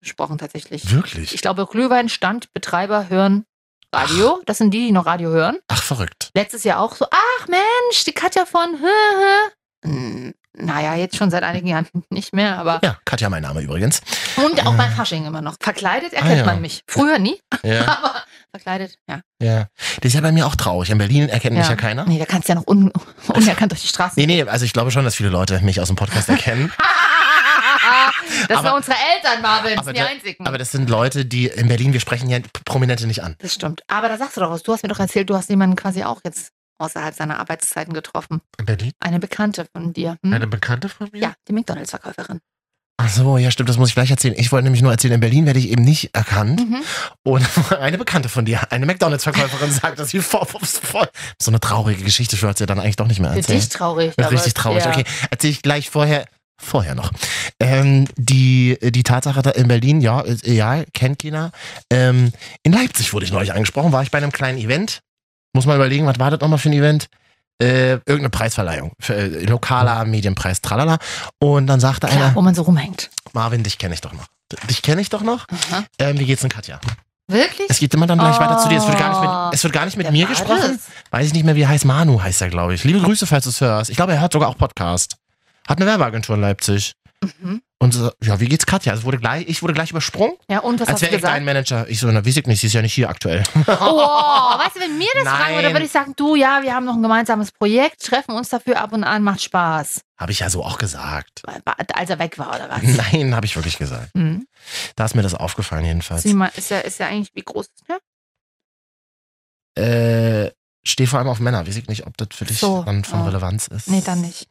angesprochen 0.00 0.38
tatsächlich. 0.38 0.90
Wirklich? 0.90 1.34
Ich 1.34 1.42
glaube, 1.42 1.66
Glühweinstand, 1.66 2.52
Betreiber 2.52 3.08
hören 3.08 3.44
Radio. 3.94 4.40
Das 4.46 4.58
sind 4.58 4.70
die, 4.72 4.86
die 4.86 4.92
noch 4.92 5.06
Radio 5.06 5.30
hören. 5.30 5.58
Ach, 5.68 5.82
verrückt. 5.82 6.30
Letztes 6.34 6.64
Jahr 6.64 6.80
auch 6.80 6.94
so, 6.94 7.06
ach 7.10 7.48
Mensch, 7.48 8.04
die 8.04 8.12
Katja 8.12 8.44
von 8.44 8.78
hö, 8.80 9.50
hö. 9.84 10.32
Naja, 10.60 10.94
jetzt 10.96 11.16
schon 11.16 11.30
seit 11.30 11.42
einigen 11.44 11.68
Jahren 11.68 11.86
nicht 12.10 12.34
mehr, 12.34 12.58
aber. 12.58 12.80
Ja, 12.82 12.98
Katja 13.04 13.28
mein 13.30 13.42
Name 13.42 13.60
übrigens. 13.62 14.00
Und 14.36 14.66
auch 14.66 14.74
beim 14.74 14.90
Fasching 14.92 15.24
immer 15.24 15.40
noch. 15.40 15.56
Verkleidet 15.60 16.12
erkennt 16.12 16.32
Ah, 16.32 16.36
ja. 16.36 16.44
man 16.44 16.60
mich. 16.60 16.82
Früher 16.86 17.18
nie, 17.18 17.40
Ja, 17.62 17.86
aber 17.86 18.14
verkleidet, 18.50 18.96
ja. 19.08 19.20
ja. 19.40 19.66
Das 20.00 20.06
ist 20.10 20.14
ja 20.14 20.20
bei 20.20 20.32
mir 20.32 20.46
auch 20.46 20.56
traurig. 20.56 20.90
In 20.90 20.98
Berlin 20.98 21.28
erkennt 21.28 21.56
mich 21.56 21.68
ja 21.68 21.76
keiner. 21.76 22.04
Nee, 22.06 22.18
da 22.18 22.24
kannst 22.26 22.48
du 22.48 22.52
ja 22.52 22.58
noch 22.58 22.66
un 22.66 22.92
unerkannt 23.28 23.72
durch 23.72 23.82
die 23.82 23.88
Straßen. 23.88 24.14
Nee, 24.16 24.26
nee, 24.26 24.42
also 24.42 24.64
ich 24.64 24.72
glaube 24.72 24.90
schon, 24.90 25.04
dass 25.04 25.14
viele 25.14 25.28
Leute 25.30 25.60
mich 25.60 25.80
aus 25.80 25.86
dem 25.88 25.96
Podcast 25.96 26.28
erkennen. 26.28 26.72
Das 28.48 28.58
Aber- 28.58 28.68
sind 28.68 28.76
unsere 28.76 28.96
Eltern, 29.16 29.42
Marvin. 29.42 29.70
Das 29.70 29.78
aber, 29.78 29.84
sind 29.86 29.96
die 29.96 30.00
da, 30.00 30.06
einzigen. 30.06 30.46
aber 30.46 30.58
das 30.58 30.70
sind 30.72 30.90
Leute, 30.90 31.24
die 31.24 31.46
in 31.48 31.68
Berlin, 31.68 31.92
wir 31.92 32.00
sprechen 32.00 32.28
ja 32.30 32.38
Prominente 32.64 33.06
nicht 33.06 33.22
an. 33.22 33.36
das 33.38 33.54
stimmt. 33.54 33.82
Aber 33.88 34.08
da 34.08 34.16
sagst 34.16 34.36
du 34.36 34.40
doch 34.40 34.50
was. 34.50 34.62
Du 34.62 34.72
hast 34.72 34.82
mir 34.82 34.88
doch 34.88 35.00
erzählt, 35.00 35.28
du 35.30 35.34
hast 35.36 35.48
jemanden 35.50 35.76
quasi 35.76 36.04
auch 36.04 36.20
jetzt 36.24 36.50
außerhalb 36.78 37.14
seiner 37.14 37.40
Arbeitszeiten 37.40 37.92
getroffen. 37.92 38.40
In 38.58 38.64
Berlin? 38.66 38.92
Eine 39.00 39.18
Bekannte 39.18 39.66
von 39.72 39.92
dir. 39.92 40.16
Hm? 40.24 40.32
Eine 40.32 40.46
Bekannte 40.46 40.88
von 40.88 41.08
mir? 41.12 41.20
Ja, 41.20 41.34
die 41.48 41.52
McDonalds-Verkäuferin. 41.52 42.40
Ach 43.00 43.08
so, 43.08 43.38
ja, 43.38 43.52
stimmt, 43.52 43.68
das 43.68 43.76
muss 43.78 43.90
ich 43.90 43.94
gleich 43.94 44.10
erzählen. 44.10 44.34
Ich 44.36 44.50
wollte 44.50 44.64
nämlich 44.64 44.82
nur 44.82 44.90
erzählen, 44.90 45.14
in 45.14 45.20
Berlin 45.20 45.46
werde 45.46 45.60
ich 45.60 45.68
eben 45.70 45.82
nicht 45.84 46.14
erkannt. 46.16 46.58
Mhm. 46.68 46.82
Und 47.22 47.46
eine 47.80 47.96
Bekannte 47.96 48.28
von 48.28 48.44
dir, 48.44 48.72
eine 48.72 48.86
McDonalds-Verkäuferin, 48.86 49.70
sagt, 49.82 50.00
dass 50.00 50.10
sie 50.10 50.20
voll, 50.20 50.44
voll, 50.46 50.60
voll. 50.64 51.08
So 51.40 51.52
eine 51.52 51.60
traurige 51.60 52.02
Geschichte, 52.02 52.34
ich 52.34 52.42
wollte 52.42 52.58
sie 52.58 52.66
dann 52.66 52.80
eigentlich 52.80 52.96
doch 52.96 53.06
nicht 53.06 53.20
mehr 53.20 53.30
erzählen. 53.30 53.60
dich 53.60 53.68
traurig. 53.68 54.14
Das 54.16 54.24
ist 54.24 54.26
aber 54.26 54.34
richtig 54.34 54.54
traurig. 54.54 54.84
ja. 54.84 54.90
Okay, 54.90 55.04
erzähle 55.30 55.52
ich 55.52 55.62
gleich 55.62 55.90
vorher. 55.90 56.26
Vorher 56.60 56.94
noch. 56.94 57.10
Ähm, 57.60 58.06
die, 58.16 58.76
die 58.82 59.02
Tatsache 59.02 59.42
da 59.42 59.50
in 59.50 59.68
Berlin, 59.68 60.00
ja, 60.00 60.24
ja, 60.44 60.84
kennt 60.92 61.20
keiner. 61.22 61.50
Ähm, 61.90 62.32
in 62.62 62.72
Leipzig 62.72 63.12
wurde 63.12 63.24
ich 63.26 63.32
neulich 63.32 63.52
angesprochen, 63.52 63.92
war 63.92 64.02
ich 64.02 64.10
bei 64.10 64.18
einem 64.18 64.32
kleinen 64.32 64.58
Event. 64.58 65.00
Muss 65.54 65.66
mal 65.66 65.76
überlegen, 65.76 66.06
was 66.06 66.18
war 66.18 66.30
das 66.30 66.40
nochmal 66.40 66.58
für 66.58 66.68
ein 66.68 66.74
Event? 66.74 67.08
Äh, 67.60 67.92
irgendeine 67.92 68.30
Preisverleihung. 68.30 68.92
Für, 69.00 69.14
äh, 69.14 69.44
lokaler 69.44 70.04
Medienpreis, 70.04 70.60
tralala. 70.60 70.98
Und 71.40 71.66
dann 71.66 71.80
sagte 71.80 72.06
Klar, 72.06 72.26
einer, 72.26 72.34
wo 72.34 72.42
man 72.42 72.54
so 72.54 72.62
rumhängt. 72.62 73.10
Marvin, 73.32 73.62
dich 73.62 73.78
kenne 73.78 73.94
ich 73.94 74.00
doch 74.00 74.12
noch. 74.12 74.26
Dich 74.70 74.82
kenne 74.82 75.00
ich 75.00 75.10
doch 75.10 75.22
noch. 75.22 75.46
Aha. 75.70 75.84
Ähm, 75.98 76.18
wie 76.18 76.24
geht's 76.24 76.40
denn 76.40 76.50
Katja? 76.50 76.80
Wirklich? 77.30 77.68
Es 77.68 77.78
geht 77.78 77.92
immer 77.92 78.06
dann 78.06 78.18
gleich 78.18 78.36
Oh. 78.36 78.40
weiter 78.40 78.58
zu 78.58 78.68
dir. 78.70 78.78
Es 78.78 78.86
wird 78.86 78.98
gar 78.98 79.10
nicht 79.10 79.20
mit, 79.20 79.54
es 79.54 79.62
wird 79.62 79.72
gar 79.74 79.84
nicht 79.84 79.96
mit 79.98 80.06
Wer 80.06 80.12
mir 80.12 80.26
gesprochen. 80.26 80.78
das? 80.78 80.80
Weiß 81.10 81.26
ich 81.26 81.34
nicht 81.34 81.44
mehr, 81.44 81.54
wie 81.56 81.62
er 81.62 81.68
heißt. 81.68 81.84
Manu 81.84 82.22
heißt 82.22 82.40
er, 82.40 82.48
glaube 82.48 82.72
ich. 82.74 82.84
Liebe 82.84 83.00
Grüße, 83.02 83.26
falls 83.26 83.44
du 83.44 83.50
es 83.50 83.60
hörst. 83.60 83.90
Ich 83.90 83.96
glaube, 83.96 84.12
er 84.14 84.20
hört 84.22 84.32
sogar 84.32 84.48
auch 84.48 84.56
Podcast. 84.56 85.17
Hat 85.68 85.78
eine 85.78 85.86
Werbeagentur 85.86 86.34
in 86.36 86.40
Leipzig. 86.40 86.94
Mhm. 87.40 87.62
Und 87.80 87.94
so, 87.94 88.10
ja, 88.22 88.40
wie 88.40 88.46
geht's 88.46 88.66
Katja? 88.66 88.92
Also 88.92 89.04
wurde 89.04 89.18
gleich, 89.18 89.46
ich 89.48 89.62
wurde 89.62 89.72
gleich 89.74 89.90
übersprungen, 89.90 90.34
Ja, 90.48 90.60
und 90.60 90.80
was 90.80 90.88
als 90.88 91.00
wäre 91.00 91.14
ich 91.14 91.22
dein? 91.22 91.44
Manager. 91.44 91.88
Ich 91.88 92.00
so, 92.00 92.08
na, 92.08 92.24
weiß 92.24 92.36
ich 92.38 92.46
nicht, 92.46 92.60
sie 92.60 92.66
ist 92.68 92.72
ja 92.72 92.82
nicht 92.82 92.94
hier 92.94 93.08
aktuell. 93.08 93.42
Oh, 93.54 93.60
weißt 93.66 94.76
du, 94.76 94.80
wenn 94.80 94.98
mir 94.98 95.08
das 95.14 95.24
fragen 95.24 95.54
würde, 95.54 95.62
Nein. 95.64 95.74
würde 95.74 95.86
ich 95.86 95.92
sagen, 95.92 96.14
du, 96.16 96.34
ja, 96.34 96.62
wir 96.62 96.74
haben 96.74 96.84
noch 96.84 96.94
ein 96.94 97.02
gemeinsames 97.02 97.52
Projekt, 97.52 98.04
treffen 98.04 98.32
uns 98.32 98.48
dafür 98.48 98.80
ab 98.80 98.92
und 98.92 99.04
an, 99.04 99.22
macht 99.22 99.42
Spaß. 99.42 100.00
Habe 100.18 100.32
ich 100.32 100.40
ja 100.40 100.50
so 100.50 100.64
auch 100.64 100.78
gesagt. 100.78 101.42
Als 101.92 102.10
er 102.10 102.18
weg 102.18 102.38
war, 102.38 102.48
oder 102.48 102.68
was? 102.68 102.82
Nein, 103.12 103.36
habe 103.36 103.46
ich 103.46 103.54
wirklich 103.54 103.78
gesagt. 103.78 104.14
Mhm. 104.14 104.46
Da 104.96 105.04
ist 105.04 105.14
mir 105.14 105.22
das 105.22 105.34
aufgefallen 105.34 105.84
jedenfalls. 105.84 106.22
Sieh 106.22 106.34
mal, 106.34 106.50
ist 106.56 106.70
ja, 106.70 106.80
ist 106.80 106.98
ja 106.98 107.06
eigentlich, 107.06 107.34
wie 107.34 107.42
groß 107.42 107.66
ist 107.66 107.84
der? 107.88 107.98
Äh, 110.46 110.50
steh 110.82 111.06
vor 111.06 111.20
allem 111.20 111.28
auf 111.28 111.38
Männer. 111.38 111.66
Weiß 111.66 111.76
ich 111.76 111.86
nicht, 111.86 112.06
ob 112.06 112.16
das 112.16 112.28
für 112.32 112.44
dich 112.44 112.58
So, 112.58 112.82
dann 112.82 113.04
von 113.04 113.20
oh. 113.20 113.24
Relevanz 113.26 113.68
ist. 113.68 113.88
Nee, 113.88 114.02
dann 114.04 114.20
nicht. 114.20 114.48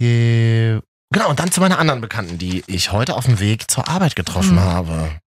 Äh, 0.00 0.80
Genau, 1.12 1.28
und 1.30 1.38
dann 1.38 1.52
zu 1.52 1.60
meiner 1.60 1.78
anderen 1.78 2.00
Bekannten, 2.00 2.38
die 2.38 2.64
ich 2.66 2.90
heute 2.90 3.14
auf 3.14 3.26
dem 3.26 3.38
Weg 3.38 3.70
zur 3.70 3.86
Arbeit 3.86 4.16
getroffen 4.16 4.56
Mhm. 4.56 4.60
habe. 4.60 5.20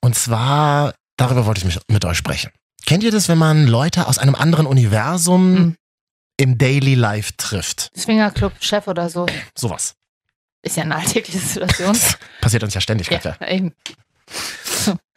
Und 0.00 0.14
zwar, 0.14 0.94
darüber 1.16 1.46
wollte 1.46 1.58
ich 1.60 1.64
mich 1.64 1.80
mit 1.90 2.04
euch 2.04 2.16
sprechen. 2.16 2.52
Kennt 2.86 3.02
ihr 3.02 3.10
das, 3.10 3.28
wenn 3.28 3.38
man 3.38 3.66
Leute 3.66 4.06
aus 4.06 4.18
einem 4.18 4.36
anderen 4.36 4.66
Universum 4.66 5.52
Mhm. 5.54 5.76
im 6.36 6.58
Daily 6.58 6.94
Life 6.94 7.32
trifft? 7.38 7.90
Swingerclub-Chef 7.98 8.86
oder 8.86 9.10
so. 9.10 9.26
Sowas. 9.56 9.94
Ist 10.62 10.76
ja 10.76 10.84
eine 10.84 10.94
alltägliche 10.94 11.38
Situation. 11.40 11.98
Passiert 12.40 12.62
uns 12.62 12.74
ja 12.74 12.80
ständig, 12.80 13.10
ja, 13.10 13.18
Katja. 13.18 13.48
eben. 13.48 13.72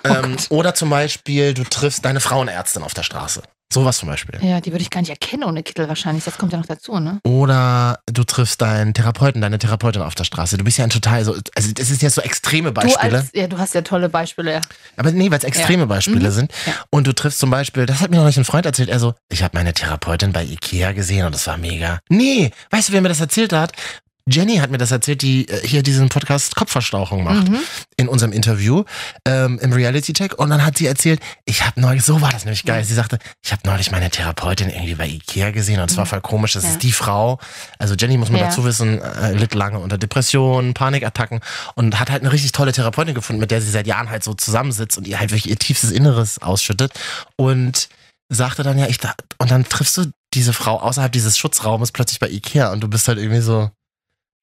ähm, 0.03 0.37
oder 0.49 0.73
zum 0.73 0.89
Beispiel, 0.89 1.53
du 1.53 1.63
triffst 1.65 2.03
deine 2.05 2.19
Frauenärztin 2.19 2.81
auf 2.81 2.95
der 2.95 3.03
Straße. 3.03 3.43
Sowas 3.71 3.97
zum 3.97 4.09
Beispiel. 4.09 4.37
Ja, 4.43 4.59
die 4.59 4.71
würde 4.71 4.81
ich 4.81 4.89
gar 4.89 4.99
nicht 4.99 5.09
erkennen 5.09 5.43
ohne 5.45 5.63
Kittel 5.63 5.87
wahrscheinlich. 5.87 6.25
Das 6.25 6.37
kommt 6.37 6.51
ja 6.51 6.57
noch 6.59 6.65
dazu, 6.65 6.99
ne? 6.99 7.19
Oder 7.23 7.99
du 8.11 8.23
triffst 8.23 8.61
deinen 8.61 8.93
Therapeuten, 8.93 9.41
deine 9.41 9.57
Therapeutin 9.59 10.01
auf 10.01 10.13
der 10.15 10.25
Straße. 10.25 10.57
Du 10.57 10.63
bist 10.63 10.77
ja 10.77 10.83
ein 10.83 10.89
total 10.89 11.23
so, 11.23 11.35
also 11.55 11.71
das 11.73 11.89
ist 11.89 12.01
jetzt 12.01 12.15
so 12.15 12.21
extreme 12.21 12.69
Du, 12.73 12.81
Beispiele. 12.81 13.17
als, 13.19 13.29
ja, 13.33 13.47
du 13.47 13.57
hast 13.57 13.73
ja 13.73 13.81
tolle 13.81 14.09
Beispiele. 14.09 14.53
ja. 14.53 14.61
Aber 14.97 15.11
nee, 15.11 15.31
weil 15.31 15.37
es 15.37 15.43
extreme 15.45 15.87
Beispiele 15.87 16.29
Mhm. 16.29 16.33
sind. 16.33 16.51
Ja. 16.65 16.73
Und 16.89 17.07
du 17.07 17.13
triffst 17.13 17.39
zum 17.39 17.49
Beispiel, 17.49 17.85
das 17.85 18.01
hat 18.01 18.11
mir 18.11 18.17
noch 18.17 18.25
nicht 18.25 18.37
ein 18.37 18.45
Freund 18.45 18.65
erzählt, 18.65 18.89
er 18.89 18.99
so, 18.99 19.13
ich 19.29 19.41
habe 19.43 19.57
meine 19.57 19.73
Therapeutin 19.73 20.33
bei 20.33 20.43
Ikea 20.43 20.91
gesehen 20.91 21.25
und 21.25 21.33
das 21.33 21.47
war 21.47 21.57
mega. 21.57 21.99
Nee, 22.09 22.51
weißt 22.71 22.89
du, 22.89 22.93
wer 22.93 23.01
mir 23.01 23.09
das 23.09 23.21
erzählt 23.21 23.53
hat? 23.53 23.71
Jenny 24.31 24.57
hat 24.57 24.71
mir 24.71 24.77
das 24.77 24.91
erzählt, 24.91 25.21
die 25.21 25.47
äh, 25.47 25.67
hier 25.67 25.83
diesen 25.83 26.09
Podcast 26.09 26.55
Kopfverstauchung 26.55 27.23
macht 27.23 27.47
Mhm. 27.49 27.57
in 27.97 28.07
unserem 28.07 28.31
Interview 28.31 28.83
ähm, 29.27 29.59
im 29.61 29.73
Reality 29.73 30.13
Check 30.13 30.39
und 30.39 30.49
dann 30.49 30.65
hat 30.65 30.77
sie 30.77 30.87
erzählt, 30.87 31.19
ich 31.45 31.65
habe 31.65 31.79
neulich, 31.79 32.03
so 32.03 32.21
war 32.21 32.31
das 32.31 32.45
nämlich 32.45 32.65
geil, 32.65 32.83
sie 32.83 32.93
sagte, 32.93 33.19
ich 33.43 33.51
habe 33.51 33.61
neulich 33.65 33.91
meine 33.91 34.09
Therapeutin 34.09 34.69
irgendwie 34.69 34.95
bei 34.95 35.07
Ikea 35.07 35.51
gesehen 35.51 35.79
und 35.79 35.91
es 35.91 35.97
war 35.97 36.05
voll 36.05 36.21
komisch, 36.21 36.53
das 36.53 36.63
Mhm. 36.63 36.69
Ja. 36.69 36.73
ist 36.75 36.83
die 36.83 36.91
Frau, 36.91 37.39
also 37.77 37.93
Jenny 37.95 38.17
muss 38.17 38.29
man 38.29 38.39
Ja. 38.41 38.47
dazu 38.47 38.63
wissen, 38.63 39.01
äh, 39.01 39.33
litt 39.33 39.53
lange 39.53 39.79
unter 39.79 39.97
Depressionen, 39.97 40.73
Panikattacken 40.73 41.39
und 41.75 41.99
hat 41.99 42.09
halt 42.09 42.21
eine 42.23 42.31
richtig 42.31 42.51
tolle 42.53 42.71
Therapeutin 42.71 43.13
gefunden, 43.15 43.39
mit 43.39 43.51
der 43.51 43.61
sie 43.61 43.69
seit 43.69 43.87
Jahren 43.87 44.09
halt 44.09 44.23
so 44.23 44.33
zusammensitzt 44.33 44.97
und 44.97 45.07
ihr 45.07 45.19
halt 45.19 45.31
wirklich 45.31 45.49
ihr 45.49 45.57
tiefstes 45.57 45.91
Inneres 45.91 46.41
ausschüttet 46.41 46.93
und 47.35 47.89
sagte 48.29 48.63
dann 48.63 48.77
ja, 48.79 48.87
ich 48.87 48.97
da, 48.97 49.13
und 49.39 49.51
dann 49.51 49.65
triffst 49.67 49.97
du 49.97 50.05
diese 50.33 50.53
Frau 50.53 50.79
außerhalb 50.79 51.11
dieses 51.11 51.37
Schutzraumes 51.37 51.91
plötzlich 51.91 52.19
bei 52.19 52.29
Ikea 52.29 52.71
und 52.71 52.79
du 52.81 52.87
bist 52.87 53.07
halt 53.09 53.17
irgendwie 53.17 53.41
so, 53.41 53.69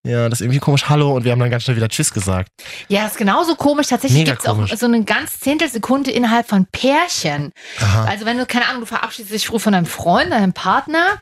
ja, 0.09 0.29
das 0.29 0.41
ist 0.41 0.47
irgendwie 0.47 0.59
komisch, 0.59 0.89
hallo 0.89 1.15
und 1.15 1.25
wir 1.25 1.33
haben 1.33 1.39
dann 1.39 1.51
ganz 1.51 1.65
schnell 1.65 1.77
wieder 1.77 1.89
Tschüss 1.89 2.13
gesagt. 2.13 2.51
Ja, 2.89 3.03
das 3.03 3.13
ist 3.13 3.19
genauso 3.19 3.57
komisch. 3.57 3.89
Tatsächlich 3.89 4.21
Mega 4.21 4.33
gibt 4.33 4.43
es 4.43 4.49
auch 4.49 4.79
so 4.79 4.87
eine 4.87 5.05
ganz 5.05 5.39
Zehntelsekunde 5.41 6.11
innerhalb 6.11 6.49
von 6.49 6.67
Pärchen. 6.73 7.53
Aha. 7.79 8.05
Also 8.05 8.25
wenn 8.25 8.39
du, 8.39 8.47
keine 8.47 8.67
Ahnung, 8.69 8.81
du 8.81 8.87
verabschiedest 8.87 9.35
dich 9.35 9.47
früh 9.47 9.59
von 9.59 9.75
deinem 9.75 9.85
Freund, 9.85 10.33
deinem 10.33 10.55
Partner 10.55 11.21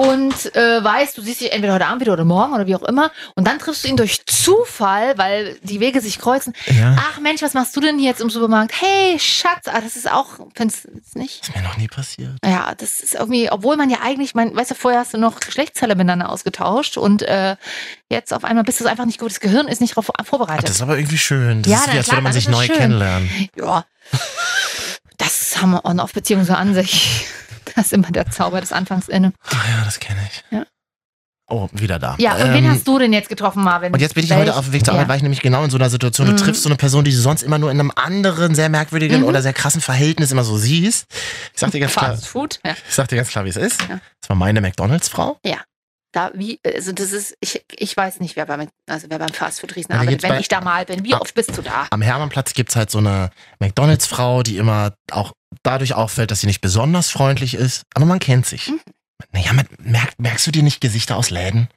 und 0.00 0.54
äh, 0.56 0.82
weißt, 0.82 1.18
du 1.18 1.22
siehst 1.22 1.42
dich 1.42 1.52
entweder 1.52 1.74
heute 1.74 1.86
Abend 1.86 2.00
wieder 2.00 2.14
oder 2.14 2.24
morgen 2.24 2.54
oder 2.54 2.66
wie 2.66 2.74
auch 2.74 2.82
immer 2.82 3.10
und 3.34 3.46
dann 3.46 3.58
triffst 3.58 3.84
du 3.84 3.88
ihn 3.88 3.96
durch 3.98 4.24
Zufall, 4.24 5.18
weil 5.18 5.58
die 5.62 5.78
Wege 5.80 6.00
sich 6.00 6.18
kreuzen. 6.18 6.54
Ja, 6.66 6.96
Ach 6.98 7.20
Mensch, 7.20 7.42
was 7.42 7.52
machst 7.52 7.76
du 7.76 7.80
denn 7.80 7.98
hier 7.98 8.08
jetzt 8.08 8.20
im 8.22 8.30
Supermarkt? 8.30 8.72
Hey, 8.80 9.18
Schatz, 9.18 9.66
ah, 9.66 9.80
das 9.82 9.96
ist 9.96 10.10
auch, 10.10 10.38
findest 10.54 10.84
du 10.84 10.88
das 10.94 11.14
nicht? 11.14 11.42
ist 11.42 11.54
mir 11.54 11.62
noch 11.62 11.76
nie 11.76 11.88
passiert. 11.88 12.30
Ja, 12.44 12.74
das 12.76 13.00
ist 13.00 13.14
irgendwie, 13.14 13.50
obwohl 13.50 13.76
man 13.76 13.90
ja 13.90 13.98
eigentlich, 14.02 14.34
mein, 14.34 14.56
weißt 14.56 14.70
du, 14.70 14.74
vorher 14.74 15.00
hast 15.00 15.12
du 15.12 15.18
noch 15.18 15.38
Geschlechtsteile 15.40 15.94
miteinander 15.94 16.30
ausgetauscht 16.30 16.96
und 16.96 17.22
äh, 17.22 17.56
jetzt 18.08 18.32
auf 18.32 18.44
einmal 18.44 18.64
bist 18.64 18.80
du 18.80 18.86
einfach 18.86 19.04
nicht 19.04 19.20
gut. 19.20 19.30
Das 19.30 19.40
Gehirn 19.40 19.68
ist 19.68 19.80
nicht 19.82 19.92
darauf 19.92 20.10
Ach, 20.18 20.24
vorbereitet. 20.24 20.64
das 20.64 20.76
ist 20.76 20.82
aber 20.82 20.96
irgendwie 20.96 21.18
schön. 21.18 21.62
Das 21.62 21.70
Ja, 21.72 21.78
ist 21.80 21.92
wie, 21.92 21.96
als 21.98 22.06
klar, 22.06 22.16
würde 22.16 22.22
man 22.24 22.32
das 22.32 22.42
sich 22.42 22.48
neu 22.50 22.64
schön. 22.66 22.76
kennenlernen. 22.76 23.30
Ja, 23.56 23.84
das 25.18 25.60
haben 25.60 25.72
wir 25.72 25.84
On-Off-Beziehungen 25.84 26.46
so 26.46 26.54
an 26.54 26.74
sich. 26.74 27.26
Das 27.76 27.86
ist 27.86 27.92
immer 27.92 28.10
der 28.10 28.30
Zauber 28.30 28.60
des 28.60 28.72
Anfangs 28.72 29.08
inne. 29.08 29.32
Ach 29.48 29.68
ja, 29.68 29.84
das 29.84 30.00
kenne 30.00 30.20
ich. 30.30 30.44
Ja. 30.50 30.64
Oh, 31.52 31.68
wieder 31.72 31.98
da. 31.98 32.14
Ja, 32.20 32.34
und 32.36 32.42
Ähm, 32.42 32.52
wen 32.54 32.70
hast 32.70 32.86
du 32.86 32.98
denn 33.00 33.12
jetzt 33.12 33.28
getroffen, 33.28 33.64
Marvin? 33.64 33.92
Und 33.92 33.98
jetzt 34.00 34.14
bin 34.14 34.22
ich 34.22 34.30
Welch- 34.30 34.38
heute 34.38 34.54
auf 34.56 34.66
dem 34.66 34.72
Weg 34.72 34.84
zur 34.84 34.94
Arbeit, 34.94 35.06
ja. 35.06 35.08
war 35.08 35.16
ich 35.16 35.22
nämlich 35.22 35.40
genau 35.40 35.64
in 35.64 35.70
so 35.70 35.78
einer 35.78 35.90
Situation. 35.90 36.28
Du 36.28 36.34
Mhm. 36.34 36.36
triffst 36.36 36.62
so 36.62 36.68
eine 36.68 36.76
Person, 36.76 37.04
die 37.04 37.10
du 37.10 37.16
sonst 37.18 37.42
immer 37.42 37.58
nur 37.58 37.72
in 37.72 37.80
einem 37.80 37.90
anderen, 37.96 38.54
sehr 38.54 38.68
merkwürdigen 38.68 39.22
Mhm. 39.22 39.26
oder 39.26 39.42
sehr 39.42 39.52
krassen 39.52 39.80
Verhältnis 39.80 40.30
immer 40.30 40.44
so 40.44 40.56
siehst. 40.56 41.06
Ich 41.52 41.58
sag 41.58 41.72
dir 41.72 41.80
ganz 41.80 41.92
klar, 41.92 42.10
Fast 42.12 42.28
Food. 42.28 42.60
Ja. 42.64 42.72
ich 42.88 42.94
sag 42.94 43.08
dir 43.08 43.16
ganz 43.16 43.30
klar, 43.30 43.44
wie 43.44 43.48
es 43.48 43.56
ist. 43.56 43.80
Ja. 43.88 43.98
Das 44.20 44.28
war 44.28 44.36
meine 44.36 44.60
McDonalds-Frau. 44.60 45.38
Da, 46.12 46.32
wie, 46.34 46.58
also 46.66 46.90
das 46.92 47.12
ist, 47.12 47.36
ich, 47.40 47.64
ich 47.76 47.96
weiß 47.96 48.18
nicht, 48.18 48.34
wer 48.34 48.44
beim, 48.46 48.68
also 48.88 49.06
wer 49.10 49.18
beim 49.20 49.28
Fastfood-Riesen 49.28 49.92
Ja, 49.94 50.00
arbeitet, 50.00 50.22
wenn 50.24 50.30
bei- 50.30 50.40
ich 50.40 50.48
da 50.48 50.60
mal 50.60 50.84
bin. 50.84 51.04
Wie 51.04 51.14
Ah. 51.14 51.18
oft 51.20 51.34
bist 51.34 51.56
du 51.56 51.62
da? 51.62 51.86
Am 51.90 52.02
Hermannplatz 52.02 52.52
gibt's 52.52 52.74
halt 52.74 52.90
so 52.90 52.98
eine 52.98 53.30
McDonalds-Frau, 53.60 54.42
die 54.42 54.56
immer 54.56 54.94
auch 55.12 55.32
dadurch 55.62 55.94
auffällt, 55.94 56.30
dass 56.32 56.40
sie 56.40 56.46
nicht 56.48 56.60
besonders 56.60 57.10
freundlich 57.10 57.54
ist. 57.54 57.82
Aber 57.94 58.06
man 58.06 58.18
kennt 58.18 58.46
sich. 58.46 58.68
Mhm. 58.68 58.80
Naja, 59.32 59.52
man, 59.52 59.66
merk, 59.78 60.14
merkst 60.18 60.46
du 60.46 60.50
dir 60.50 60.62
nicht 60.64 60.80
Gesichter 60.80 61.16
aus 61.16 61.30
Läden? 61.30 61.68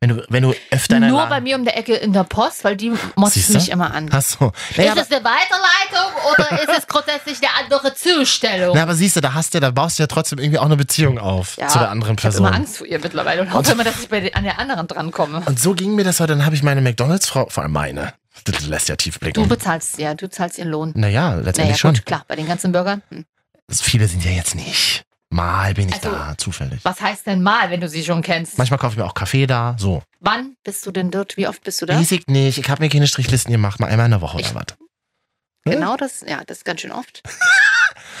Wenn 0.00 0.10
du, 0.10 0.26
wenn 0.28 0.42
du 0.42 0.54
öfter 0.70 0.98
in 0.98 1.08
Nur 1.08 1.20
Laden- 1.20 1.30
bei 1.30 1.40
mir 1.40 1.56
um 1.56 1.64
der 1.64 1.78
Ecke 1.78 1.94
in 1.94 2.12
der 2.12 2.24
Post, 2.24 2.64
weil 2.64 2.76
die 2.76 2.92
motzt 3.14 3.48
mich 3.48 3.70
immer 3.70 3.94
an. 3.94 4.10
Ach 4.12 4.20
so. 4.20 4.52
Naja, 4.76 4.92
ist 4.92 5.00
es 5.02 5.10
eine 5.10 5.24
Weiterleitung 5.24 6.12
oder 6.32 6.62
ist 6.62 6.78
es 6.80 6.86
grundsätzlich 6.86 7.38
eine 7.38 7.64
andere 7.64 7.94
Zustellung? 7.94 8.76
Na, 8.76 8.82
aber 8.82 8.94
siehst 8.94 9.16
du, 9.16 9.20
da 9.22 9.32
hast 9.32 9.54
du, 9.54 9.60
da 9.60 9.70
baust 9.70 9.98
du 9.98 10.02
ja 10.02 10.06
trotzdem 10.06 10.38
irgendwie 10.38 10.58
auch 10.58 10.66
eine 10.66 10.76
Beziehung 10.76 11.18
auf 11.18 11.56
Ja, 11.56 11.68
zu 11.68 11.78
der 11.78 11.90
anderen 11.90 12.16
ich 12.18 12.24
habe 12.26 12.36
immer 12.36 12.48
Person. 12.50 12.60
Angst 12.62 12.76
vor 12.76 12.86
ihr 12.86 12.98
mittlerweile 12.98 13.40
und 13.40 13.52
hoffe 13.54 13.72
immer, 13.72 13.84
dass 13.84 13.98
ich 14.02 14.08
bei 14.10 14.20
den, 14.20 14.34
an 14.34 14.44
der 14.44 14.58
anderen 14.58 14.86
drankomme. 14.86 15.42
Und 15.46 15.58
so 15.58 15.72
ging 15.74 15.94
mir 15.94 16.04
das 16.04 16.20
heute, 16.20 16.34
dann 16.34 16.44
habe 16.44 16.54
ich 16.54 16.62
meine 16.62 16.82
McDonalds-Frau, 16.82 17.46
vor 17.48 17.62
allem 17.62 17.72
meine, 17.72 18.12
das 18.44 18.66
lässt 18.66 18.90
ja 18.90 18.96
tief 18.96 19.14
Du 19.14 19.20
blicken. 19.20 19.48
bezahlst 19.48 19.98
ja, 19.98 20.12
du 20.14 20.28
zahlst 20.28 20.58
ihren 20.58 20.68
Lohn. 20.68 20.92
Naja, 20.94 21.36
letztendlich 21.36 21.68
Naja, 21.68 21.76
schon. 21.78 21.94
gut, 21.94 22.04
klar, 22.04 22.22
bei 22.28 22.36
den 22.36 22.46
ganzen 22.46 22.70
Burgern. 22.70 23.00
Hm. 23.08 23.24
Viele 23.70 24.06
sind 24.08 24.22
ja 24.26 24.30
jetzt 24.30 24.54
nicht. 24.54 25.04
Mal 25.36 25.74
bin 25.74 25.88
ich 25.88 25.94
Also- 25.94 26.10
da, 26.10 26.34
zufällig. 26.38 26.80
Was 26.84 27.00
heißt 27.00 27.26
denn 27.26 27.42
mal, 27.42 27.70
wenn 27.70 27.80
du 27.80 27.88
sie 27.88 28.02
schon 28.02 28.22
kennst? 28.22 28.56
Manchmal 28.58 28.78
kaufe 28.78 28.94
ich 28.94 28.98
mir 28.98 29.04
auch 29.04 29.14
Kaffee 29.14 29.46
da, 29.46 29.76
so. 29.78 30.02
Wann 30.20 30.56
bist 30.64 30.84
du 30.86 30.90
denn 30.90 31.10
dort? 31.10 31.36
Wie 31.36 31.46
oft 31.46 31.62
bist 31.62 31.80
du 31.82 31.86
da? 31.86 31.98
Riesig 31.98 32.26
nicht, 32.26 32.58
ich 32.58 32.68
habe 32.70 32.82
mir 32.82 32.88
keine 32.88 33.06
Strichlisten 33.06 33.52
gemacht, 33.52 33.78
mal 33.78 33.88
einmal 33.88 34.06
in 34.06 34.12
der 34.12 34.20
Woche 34.22 34.38
oder 34.38 34.54
was. 34.54 34.64
Genau 35.64 35.96
das, 35.96 36.24
ja, 36.26 36.42
das 36.46 36.58
ist 36.58 36.64
ganz 36.64 36.80
schön 36.80 36.92
oft. 36.92 37.22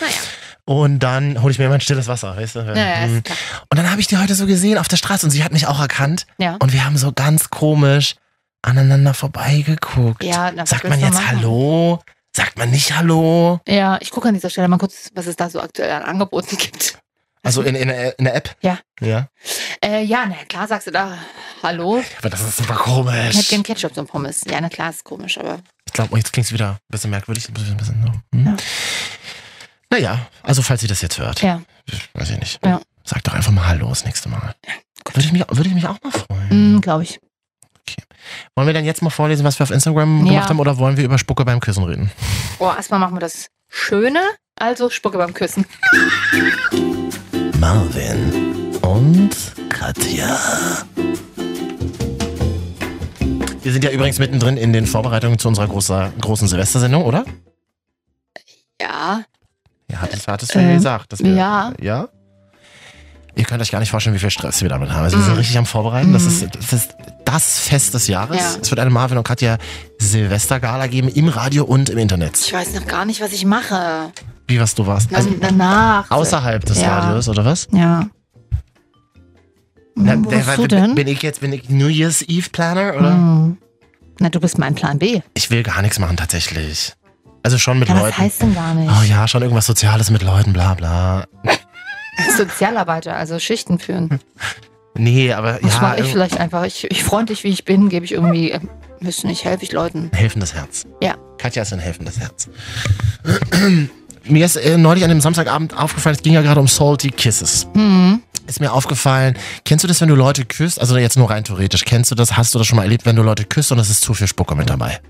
Naja. 0.00 0.12
Und 0.66 0.98
dann 0.98 1.40
hole 1.40 1.52
ich 1.52 1.58
mir 1.58 1.66
immer 1.66 1.76
ein 1.76 1.80
stilles 1.80 2.06
Wasser, 2.08 2.36
weißt 2.36 2.56
du? 2.56 2.58
Ja, 2.60 3.06
Mhm. 3.06 3.22
Und 3.70 3.78
dann 3.78 3.90
habe 3.90 4.00
ich 4.00 4.08
die 4.08 4.18
heute 4.18 4.34
so 4.34 4.46
gesehen 4.46 4.76
auf 4.78 4.88
der 4.88 4.96
Straße 4.98 5.24
und 5.24 5.30
sie 5.30 5.42
hat 5.44 5.52
mich 5.52 5.66
auch 5.68 5.80
erkannt. 5.80 6.26
Ja. 6.38 6.56
Und 6.60 6.72
wir 6.72 6.84
haben 6.84 6.96
so 6.98 7.12
ganz 7.12 7.48
komisch 7.50 8.16
aneinander 8.62 9.14
vorbeigeguckt. 9.14 10.22
Ja, 10.24 10.50
na, 10.52 10.66
Sagt 10.66 10.84
man 10.88 10.98
jetzt 11.00 11.14
machen? 11.14 11.28
Hallo? 11.38 12.02
Sagt 12.34 12.58
man 12.58 12.70
nicht 12.70 12.94
Hallo? 12.94 13.60
Ja, 13.66 13.96
ich 14.02 14.10
gucke 14.10 14.28
an 14.28 14.34
dieser 14.34 14.50
Stelle 14.50 14.68
mal 14.68 14.76
kurz, 14.78 15.08
was 15.14 15.26
es 15.26 15.36
da 15.36 15.48
so 15.48 15.60
aktuell 15.60 15.92
an 15.92 16.02
Angeboten 16.02 16.56
gibt. 16.58 16.98
Also 17.46 17.62
in, 17.62 17.74
in, 17.74 17.88
der- 17.88 18.18
in 18.18 18.24
der 18.24 18.34
App? 18.34 18.56
Ja. 18.60 18.78
Ja. 19.00 19.28
Äh, 19.84 20.02
ja, 20.04 20.26
na 20.26 20.34
klar 20.48 20.66
sagst 20.68 20.86
du 20.86 20.90
da 20.90 21.16
Hallo. 21.62 22.02
Aber 22.18 22.30
das 22.30 22.40
ist 22.42 22.56
super 22.58 22.74
Ich 22.74 22.80
hätte 22.80 22.90
komisch. 22.92 23.48
gern 23.48 23.62
Ketchup 23.62 23.94
zum 23.94 24.06
Pommes. 24.06 24.42
Ja, 24.50 24.60
na 24.60 24.68
klar, 24.68 24.90
ist 24.90 25.04
komisch, 25.04 25.38
aber 25.38 25.60
Ich 25.86 25.92
glaube, 25.92 26.16
jetzt 26.16 26.32
klingt 26.32 26.46
es 26.46 26.52
wieder 26.52 26.70
ein 26.72 26.78
bisschen 26.88 27.10
merkwürdig. 27.10 27.48
Ein 27.48 27.54
bisschen, 27.54 27.78
so. 27.78 28.12
Hm? 28.38 28.46
Ja. 28.46 28.56
Naja, 29.90 30.26
also 30.42 30.62
falls 30.62 30.80
sie 30.80 30.86
das 30.88 31.00
jetzt 31.02 31.18
hört. 31.18 31.40
ja. 31.42 31.62
Weiß 32.14 32.30
ich 32.30 32.38
nicht. 32.38 32.58
Ja. 32.64 32.80
Sag 33.04 33.22
doch 33.24 33.34
einfach 33.34 33.52
mal 33.52 33.66
Hallo 33.66 33.88
das 33.88 34.04
nächste 34.04 34.28
Mal. 34.28 34.54
Würde 35.14 35.20
ich 35.26 35.32
mich, 35.32 35.44
würde 35.48 35.68
ich 35.68 35.74
mich 35.74 35.86
auch 35.86 35.96
mal 36.02 36.10
freuen. 36.10 36.76
Mm, 36.76 36.80
Glaube 36.80 37.04
ich. 37.04 37.20
Wollen 38.56 38.66
wir 38.66 38.74
dann 38.74 38.84
jetzt 38.84 39.00
mal 39.02 39.10
vorlesen, 39.10 39.44
was 39.44 39.58
wir 39.60 39.64
auf 39.64 39.70
Instagram 39.70 40.26
Ja. 40.26 40.32
gemacht 40.32 40.48
haben, 40.48 40.58
oder 40.58 40.78
wollen 40.78 40.96
wir 40.96 41.04
über 41.04 41.16
Spucke 41.18 41.44
beim 41.44 41.60
Küssen 41.60 41.84
reden? 41.84 42.10
Oh, 42.58 42.72
erstmal 42.76 42.98
machen 42.98 43.14
wir 43.14 43.20
das 43.20 43.46
Schöne, 43.68 44.20
also 44.58 44.90
Spucke 44.90 45.16
beim 45.18 45.32
Küssen. 45.32 45.64
Marvin 47.60 48.72
und 48.82 49.30
Katja. 49.68 50.36
Wir 53.62 53.72
sind 53.72 53.82
ja 53.84 53.90
übrigens 53.90 54.18
mittendrin 54.18 54.56
in 54.56 54.72
den 54.72 54.86
Vorbereitungen 54.86 55.38
zu 55.38 55.48
unserer 55.48 55.66
großer, 55.66 56.12
großen 56.20 56.48
Silvestersendung, 56.48 57.04
oder? 57.04 57.24
Ja. 58.80 59.22
Ja, 59.90 60.00
hattest, 60.00 60.28
hattest 60.28 60.54
du 60.54 60.58
ja 60.60 60.68
Ähm, 60.68 60.76
gesagt. 60.76 61.12
Dass 61.12 61.20
wir, 61.22 61.32
ja. 61.32 61.72
Ja? 61.80 62.08
Ihr 63.34 63.44
könnt 63.44 63.60
euch 63.62 63.70
gar 63.70 63.80
nicht 63.80 63.90
vorstellen, 63.90 64.14
wie 64.14 64.20
viel 64.20 64.30
Stress 64.30 64.62
wir 64.62 64.68
damit 64.68 64.90
haben. 64.90 65.04
Also 65.04 65.18
wir 65.18 65.24
sind 65.24 65.34
Mm. 65.34 65.38
richtig 65.38 65.58
am 65.58 65.66
Vorbereiten. 65.66 66.12
Das, 66.12 66.24
ist, 66.24 66.46
das 66.56 66.72
ist 66.72 66.94
das 67.24 67.58
Fest 67.58 67.92
des 67.94 68.06
Jahres. 68.06 68.36
Ja. 68.38 68.56
Es 68.62 68.70
wird 68.70 68.80
eine 68.80 68.90
Marvin 68.90 69.18
und 69.18 69.24
Katja 69.24 69.58
Silvestergala 69.98 70.86
geben 70.86 71.08
im 71.08 71.28
Radio 71.28 71.64
und 71.64 71.88
im 71.90 71.98
Internet. 71.98 72.38
Ich 72.38 72.52
weiß 72.52 72.74
noch 72.74 72.86
gar 72.86 73.04
nicht, 73.04 73.20
was 73.20 73.32
ich 73.32 73.44
mache. 73.44 74.10
Wie 74.48 74.60
was 74.60 74.74
du 74.74 74.86
warst. 74.86 75.14
Also 75.14 75.30
danach. 75.40 76.10
außerhalb 76.10 76.64
des 76.64 76.80
Ja. 76.80 76.98
Radios, 77.00 77.28
oder 77.28 77.44
was? 77.44 77.66
Ja. 77.72 78.06
Na, 79.94 80.16
Wo 80.16 80.28
bist 80.28 80.46
wer- 80.46 80.56
du 80.56 80.68
denn? 80.68 80.94
Bin 80.94 81.08
ich 81.08 81.22
jetzt 81.22 81.40
bin 81.40 81.52
ich 81.52 81.68
New 81.70 81.88
Year's 81.88 82.22
Eve 82.22 82.50
Planner, 82.50 82.94
oder? 82.96 83.12
Hm. 83.14 83.56
Na, 84.18 84.28
du 84.28 84.40
bist 84.40 84.58
mein 84.58 84.74
Plan 84.74 84.98
B. 84.98 85.20
Ich 85.34 85.50
will 85.50 85.62
gar 85.62 85.82
nichts 85.82 85.98
machen 85.98 86.16
tatsächlich. 86.16 86.92
Also 87.42 87.58
schon 87.58 87.78
mit 87.78 87.88
Ja, 87.88 87.94
was 87.94 88.02
Leuten. 88.02 88.18
heißt 88.18 88.42
denn 88.42 88.54
gar 88.54 88.74
nicht? 88.74 88.90
Oh 88.90 89.02
ja, 89.04 89.26
schon 89.28 89.42
irgendwas 89.42 89.66
Soziales 89.66 90.10
mit 90.10 90.22
Leuten, 90.22 90.52
bla 90.52 90.74
bla. 90.74 91.24
Sozialarbeiter, 92.36 93.14
also 93.16 93.38
Schichten 93.38 93.78
führen. 93.78 94.20
Nee, 94.98 95.32
aber 95.32 95.58
Das 95.62 95.74
ja, 95.74 95.80
mache 95.82 96.00
ich 96.00 96.10
vielleicht 96.10 96.38
einfach. 96.38 96.64
Ich, 96.64 96.90
ich 96.90 97.04
freundlich 97.04 97.44
wie 97.44 97.48
ich 97.48 97.64
bin, 97.64 97.88
gebe 97.88 98.04
ich 98.04 98.12
irgendwie, 98.12 98.50
äh, 98.52 98.60
ihr 99.00 99.12
nicht, 99.24 99.44
helfe 99.44 99.64
ich 99.64 99.72
Leuten. 99.72 100.10
helfendes 100.14 100.54
Herz. 100.54 100.84
Ja. 101.02 101.14
Katja 101.38 101.62
ist 101.62 101.72
ein 101.72 101.78
helfendes 101.78 102.18
Herz. 102.18 102.48
Mir 104.28 104.44
ist 104.44 104.56
äh, 104.56 104.76
neulich 104.76 105.04
an 105.04 105.10
dem 105.10 105.20
Samstagabend 105.20 105.76
aufgefallen, 105.76 106.16
es 106.16 106.22
ging 106.22 106.32
ja 106.34 106.42
gerade 106.42 106.60
um 106.60 106.66
Salty 106.68 107.10
Kisses. 107.10 107.66
Hm. 107.74 108.22
Ist 108.46 108.60
mir 108.60 108.72
aufgefallen, 108.72 109.36
kennst 109.64 109.82
du 109.84 109.88
das, 109.88 110.00
wenn 110.00 110.08
du 110.08 110.14
Leute 110.14 110.44
küsst? 110.44 110.80
Also 110.80 110.96
jetzt 110.96 111.16
nur 111.16 111.28
rein 111.30 111.42
theoretisch. 111.44 111.84
Kennst 111.84 112.10
du 112.12 112.14
das, 112.14 112.36
hast 112.36 112.54
du 112.54 112.58
das 112.58 112.66
schon 112.66 112.76
mal 112.76 112.82
erlebt, 112.84 113.04
wenn 113.04 113.16
du 113.16 113.22
Leute 113.22 113.44
küsst 113.44 113.72
und 113.72 113.78
es 113.78 113.90
ist 113.90 114.02
zu 114.02 114.14
viel 114.14 114.28
Spucke 114.28 114.54
mit 114.54 114.70
dabei? 114.70 115.00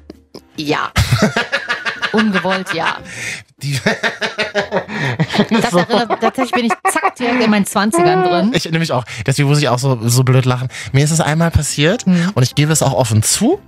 Ja. 0.57 0.91
Ungewollt, 2.12 2.73
ja. 2.73 2.97
Die, 3.62 3.79
Das 5.51 5.73
erinnert, 5.75 6.21
tatsächlich 6.21 6.53
bin 6.53 6.64
ich 6.67 6.73
zack 6.91 7.14
direkt 7.17 7.43
in 7.43 7.51
meinen 7.51 7.67
20ern 7.67 8.23
drin. 8.29 8.51
ich 8.55 8.71
nämlich 8.71 8.93
auch. 8.93 9.05
Deswegen 9.27 9.49
muss 9.49 9.59
ich 9.59 9.69
auch 9.69 9.79
so, 9.79 9.99
so 10.09 10.25
blöd 10.25 10.47
lachen. 10.47 10.69
Mir 10.93 11.05
ist 11.05 11.11
es 11.11 11.21
einmal 11.21 11.51
passiert 11.51 12.07
Hm. 12.07 12.31
und 12.35 12.43
ich 12.43 12.55
gebe 12.55 12.73
es 12.73 12.83
auch 12.83 12.95
offen 12.95 13.23
zu. 13.23 13.59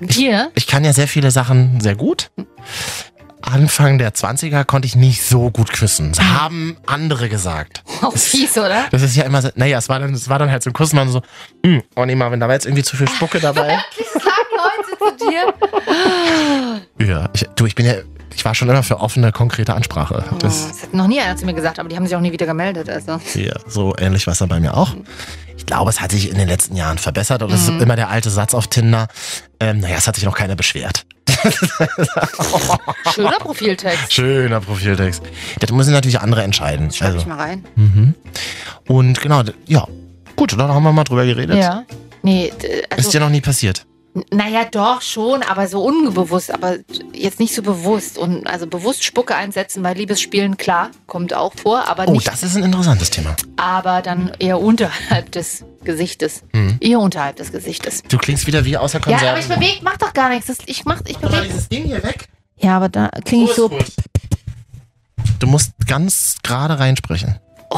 Dir? 0.00 0.50
Ich 0.54 0.68
kann 0.68 0.84
ja 0.84 0.92
sehr 0.92 1.08
viele 1.08 1.32
Sachen 1.32 1.80
sehr 1.80 1.96
gut. 1.96 2.30
Anfang 3.42 3.98
der 3.98 4.12
20er 4.14 4.64
konnte 4.64 4.86
ich 4.86 4.96
nicht 4.96 5.22
so 5.22 5.50
gut 5.50 5.72
küssen. 5.72 6.12
Das 6.12 6.24
haben 6.24 6.76
andere 6.86 7.28
gesagt. 7.28 7.82
Auch 8.02 8.16
fies, 8.16 8.56
oder? 8.58 8.84
Das 8.90 9.02
ist 9.02 9.16
ja 9.16 9.24
immer 9.24 9.42
so, 9.42 9.48
naja, 9.54 9.78
es 9.78 9.88
war 9.88 9.98
dann, 10.00 10.12
es 10.14 10.28
war 10.28 10.38
dann 10.38 10.50
halt 10.50 10.62
so 10.62 10.70
ein 10.70 10.72
Kuss, 10.72 10.92
man 10.92 11.08
so, 11.08 11.22
hm, 11.64 11.82
oh 11.96 12.04
nee, 12.04 12.14
Marvin, 12.14 12.40
da 12.40 12.46
war 12.48 12.54
jetzt 12.54 12.66
irgendwie 12.66 12.82
zu 12.82 12.96
viel 12.96 13.08
Spucke 13.08 13.40
dabei. 13.40 13.78
Sagen 14.14 14.26
Leute 14.56 15.18
zu 15.18 15.26
dir? 15.30 15.54
ja, 17.06 17.28
ich, 17.32 17.46
du, 17.54 17.66
ich 17.66 17.74
bin 17.74 17.86
ja, 17.86 17.94
ich 18.34 18.44
war 18.44 18.54
schon 18.54 18.68
immer 18.68 18.82
für 18.82 19.00
offene, 19.00 19.32
konkrete 19.32 19.74
Ansprache. 19.74 20.24
Oh, 20.32 20.36
Das, 20.38 20.68
das 20.68 20.82
hat 20.82 20.94
noch 20.94 21.06
nie 21.06 21.20
einer 21.20 21.36
zu 21.36 21.44
mir 21.46 21.54
gesagt, 21.54 21.78
aber 21.78 21.88
die 21.88 21.96
haben 21.96 22.06
sich 22.06 22.14
auch 22.16 22.20
nie 22.20 22.32
wieder 22.32 22.46
gemeldet. 22.46 22.88
Also. 22.88 23.20
ja, 23.34 23.54
so 23.66 23.94
ähnlich 23.98 24.26
war 24.26 24.32
es 24.32 24.38
dann 24.38 24.48
bei 24.48 24.60
mir 24.60 24.76
auch. 24.76 24.94
Ich 25.56 25.66
glaube, 25.66 25.90
es 25.90 26.00
hat 26.00 26.12
sich 26.12 26.30
in 26.30 26.38
den 26.38 26.48
letzten 26.48 26.76
Jahren 26.76 26.98
verbessert 26.98 27.42
und 27.42 27.52
es 27.52 27.68
Mhm. 27.68 27.76
ist 27.76 27.82
immer 27.82 27.96
der 27.96 28.08
alte 28.10 28.30
Satz 28.30 28.54
auf 28.54 28.68
Tinder, 28.68 29.08
ähm, 29.60 29.80
naja, 29.80 29.96
es 29.98 30.06
hat 30.06 30.14
sich 30.14 30.24
noch 30.24 30.36
keiner 30.36 30.54
beschwert. 30.56 31.04
Schöner 33.14 33.38
Profiltext. 33.38 34.12
Schöner 34.12 34.60
Profiltext. 34.60 35.22
Das 35.60 35.70
müssen 35.72 35.92
natürlich 35.92 36.20
andere 36.20 36.42
entscheiden. 36.42 36.90
Schreib 36.92 37.08
Also, 37.08 37.18
ich 37.20 37.26
mal 37.26 37.36
rein. 37.38 37.64
mhm. 37.76 38.14
Und 38.86 39.20
genau, 39.20 39.42
ja. 39.66 39.86
Gut, 40.36 40.52
dann 40.52 40.68
haben 40.68 40.82
wir 40.82 40.92
mal 40.92 41.04
drüber 41.04 41.24
geredet. 41.26 41.56
Ja. 41.56 41.84
Nee, 42.22 42.52
d- 42.62 42.66
Ist 42.66 42.86
also, 42.92 43.10
dir 43.10 43.20
noch 43.20 43.30
nie 43.30 43.40
passiert? 43.40 43.84
Naja, 44.32 44.64
doch 44.70 45.02
schon, 45.02 45.42
aber 45.42 45.68
so 45.68 45.82
unbewusst, 45.82 46.52
aber 46.52 46.76
jetzt 47.12 47.40
nicht 47.40 47.54
so 47.54 47.62
bewusst. 47.62 48.18
Und 48.18 48.46
also 48.46 48.66
bewusst 48.66 49.04
Spucke 49.04 49.34
einsetzen 49.34 49.82
bei 49.82 49.94
Liebesspielen, 49.94 50.56
klar, 50.56 50.90
kommt 51.06 51.34
auch 51.34 51.52
vor, 51.54 51.86
aber 51.88 52.06
Oh, 52.08 52.12
nicht, 52.12 52.26
das 52.28 52.42
ist 52.42 52.56
ein 52.56 52.64
interessantes 52.64 53.10
Thema. 53.10 53.36
aber 53.56 54.02
dann 54.02 54.32
eher 54.38 54.60
unterhalb 54.60 55.30
des 55.32 55.64
Gesichtes. 55.84 56.42
Mhm. 56.52 56.76
Eher 56.80 57.00
unterhalb 57.00 57.36
des 57.36 57.52
Gesichtes. 57.52 58.02
Du 58.08 58.18
klingst 58.18 58.46
wieder 58.46 58.64
wie 58.64 58.76
außer 58.76 58.98
Ja, 58.98 59.04
Konserven. 59.04 59.28
aber 59.28 59.38
ich 59.40 59.48
bewege, 59.48 59.78
mach 59.82 59.96
doch 59.96 60.12
gar 60.12 60.28
nichts. 60.30 60.46
Das, 60.46 60.58
ich 60.66 60.84
mach, 60.84 61.00
ich 61.06 61.18
bewege. 61.18 61.42
dieses 61.46 61.68
Ding 61.68 61.84
hier 61.84 62.02
weg. 62.02 62.28
Ja, 62.56 62.76
aber 62.76 62.88
da 62.88 63.08
klinge 63.24 63.44
ich 63.44 63.52
so. 63.54 63.68
gut. 63.68 63.84
Du 65.38 65.46
musst 65.46 65.72
ganz 65.86 66.36
gerade 66.42 66.78
reinsprechen. 66.78 67.38
Oh. 67.70 67.76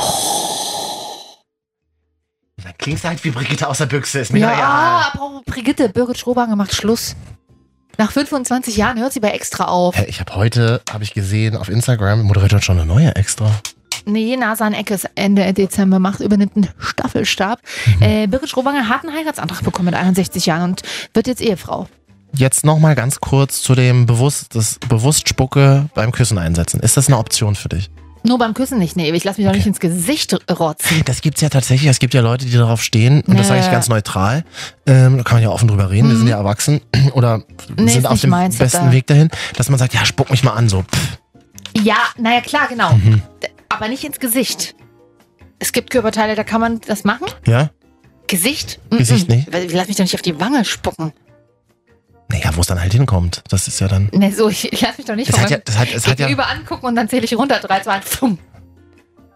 Dann 2.65 2.73
klingst 2.79 3.05
du 3.05 3.09
halt 3.09 3.23
wie 3.25 3.31
Brigitte 3.31 3.69
aus 3.69 3.79
der 3.79 3.87
Büchse. 3.87 4.21
Ist 4.21 4.33
mir 4.33 4.41
Ja, 4.41 4.53
egal. 4.53 5.05
aber 5.13 5.43
Brigitte, 5.47 5.89
Birgit 5.89 6.19
Schrobanger 6.19 6.57
macht 6.57 6.75
Schluss. 6.75 7.17
Nach 7.99 8.11
25 8.13 8.77
Jahren 8.77 8.99
hört 8.99 9.13
sie 9.13 9.21
bei 9.21 9.31
Extra 9.31 9.65
auf. 9.67 9.97
Hä, 9.97 10.07
Ich 10.09 10.21
habe 10.21 10.35
heute, 10.35 10.81
habe 10.91 11.05
ich 11.05 11.13
gesehen, 11.13 11.57
auf 11.57 11.69
Instagram, 11.69 12.23
moderiert 12.23 12.65
schon 12.65 12.79
eine 12.79 12.87
neue 12.87 13.15
extra. 13.17 13.51
Nee, 14.07 14.37
Nasa 14.37 14.65
an 14.67 14.73
Eckes 14.73 15.07
Ende 15.15 15.53
Dezember 15.53 15.99
macht, 15.99 16.21
übernimmt 16.21 16.57
einen 16.57 16.69
Staffelstab. 16.79 17.61
Mhm. 17.99 18.03
Äh, 18.03 18.27
Birgit 18.27 18.49
Schrobanger 18.49 18.89
hat 18.89 19.05
einen 19.05 19.15
Heiratsantrag 19.15 19.63
bekommen 19.63 19.87
mit 19.87 19.95
61 19.95 20.47
Jahren 20.47 20.71
und 20.71 20.83
wird 21.13 21.27
jetzt 21.27 21.43
Ehefrau. 21.43 21.89
Jetzt 22.33 22.65
nochmal 22.65 22.95
ganz 22.95 23.21
kurz 23.21 23.61
zu 23.61 23.75
dem 23.75 24.07
bewusst, 24.07 24.55
das 24.55 24.79
bewusst 24.89 25.29
Spucke 25.29 25.91
beim 25.95 26.13
Küssen 26.13 26.39
einsetzen. 26.39 26.81
Ist 26.81 26.97
das 26.97 27.09
eine 27.09 27.19
Option 27.19 27.57
für 27.57 27.69
dich? 27.69 27.91
Nur 28.23 28.39
beim 28.39 28.53
Küssen 28.55 28.79
nicht, 28.79 28.97
nee. 28.97 29.11
Ich 29.13 29.25
lasse 29.25 29.41
mich 29.41 29.49
doch 29.49 29.55
nicht 29.57 29.67
ins 29.67 29.81
Gesicht 29.81 30.37
rotzen. 30.51 31.03
Das 31.07 31.23
gibt's 31.23 31.41
ja 31.41 31.49
tatsächlich. 31.49 31.89
Es 31.89 31.99
gibt 31.99 32.13
ja 32.15 32.21
Leute, 32.21 32.45
die 32.45 32.53
darauf 32.53 32.83
stehen. 32.83 33.23
Und 33.23 33.39
das 33.39 33.49
sage 33.49 33.61
ich 33.61 33.71
ganz 33.71 33.89
neutral. 33.89 34.45
Ähm, 34.87 35.17
da 35.19 35.23
kann 35.25 35.37
man 35.37 35.43
ja 35.43 35.49
offen 35.51 35.69
drüber 35.69 35.91
reden. 35.91 36.09
Wir 36.09 36.15
Mhm. 36.15 36.19
sind 36.19 36.29
ja 36.29 36.37
erwachsen. 36.37 36.81
Oder 37.15 37.43
Nee, 37.79 37.93
sind 37.93 38.07
auf 38.07 38.21
dem 38.21 38.31
meins, 38.31 38.57
besten 38.59 38.87
da- 38.87 38.93
Weg 38.93 39.07
dahin, 39.07 39.31
dass 39.57 39.69
man 39.71 39.79
sagt, 39.79 39.95
ja, 39.95 40.05
spuck 40.05 40.31
mich 40.31 40.45
mal 40.45 40.53
an. 40.53 40.69
So, 40.69 40.83
pff. 40.83 41.19
Ja, 41.83 41.97
naja, 42.19 42.41
klar, 42.43 42.69
genau. 42.69 42.93
Mhm. 42.95 43.23
Aber 43.69 43.89
nicht 43.89 44.05
ins 44.05 44.19
Gesicht. 44.21 44.75
Es 45.59 45.73
gibt 45.73 45.91
Körperteile, 45.91 46.35
da 46.35 46.45
kann 46.45 46.61
man 46.61 46.81
das 46.87 47.05
machen. 47.05 47.27
Ja? 47.47 47.71
Gesicht? 48.27 48.81
Gesicht 48.91 49.29
Mm-mm. 49.31 49.51
nicht? 49.51 49.73
Lass 49.73 49.89
mich 49.89 49.97
doch 49.97 50.05
nicht 50.05 50.15
auf 50.15 50.23
die 50.23 50.39
Wange 50.41 50.65
spucken. 50.65 51.13
Naja, 52.31 52.51
wo 52.55 52.61
es 52.61 52.67
dann 52.67 52.81
halt 52.81 52.93
hinkommt. 52.93 53.43
Das 53.49 53.67
ist 53.69 53.81
ja 53.81 53.89
dann. 53.89 54.09
Nee, 54.13 54.31
so, 54.31 54.49
ich, 54.49 54.73
ich 54.73 54.81
lass 54.81 54.97
mich 54.99 55.07
doch 55.07 55.17
nicht 55.17 55.29
Es 55.29 55.35
von 55.35 55.45
hat 55.45 55.51
ja, 55.51 55.59
das 55.59 55.77
hat, 55.77 55.89
es 55.93 56.07
hat 56.07 56.19
ja, 56.21 56.29
angucken 56.29 56.87
und 56.87 56.95
dann 56.97 57.09
zähle 57.09 57.25
ich 57.25 57.37
runter. 57.37 57.59
3, 57.59 57.81
2, 57.81 57.91
1, 57.93 58.17
pum. 58.17 58.39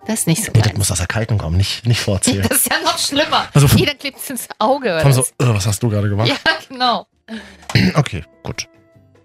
Das 0.06 0.20
ist 0.20 0.26
nicht 0.26 0.44
so 0.44 0.52
nee, 0.54 0.60
das 0.60 0.74
muss 0.74 0.90
aus 0.90 0.98
der 0.98 1.06
Kalten 1.06 1.38
kommen, 1.38 1.56
nicht, 1.56 1.86
nicht 1.86 2.00
vorzählen. 2.00 2.42
Das 2.48 2.58
ist 2.58 2.70
ja 2.70 2.78
noch 2.84 2.98
schlimmer. 2.98 3.48
Also 3.54 3.68
vom- 3.68 3.78
Jeder 3.78 3.94
klebt 3.94 4.18
es 4.18 4.28
ins 4.30 4.48
Auge. 4.58 5.00
Oder 5.00 5.12
so, 5.12 5.20
was? 5.22 5.28
äh, 5.48 5.54
was 5.54 5.66
hast 5.66 5.82
du 5.82 5.88
gerade 5.88 6.08
gemacht? 6.08 6.28
Ja, 6.28 6.36
genau. 6.68 7.06
Okay, 7.94 8.22
gut. 8.42 8.68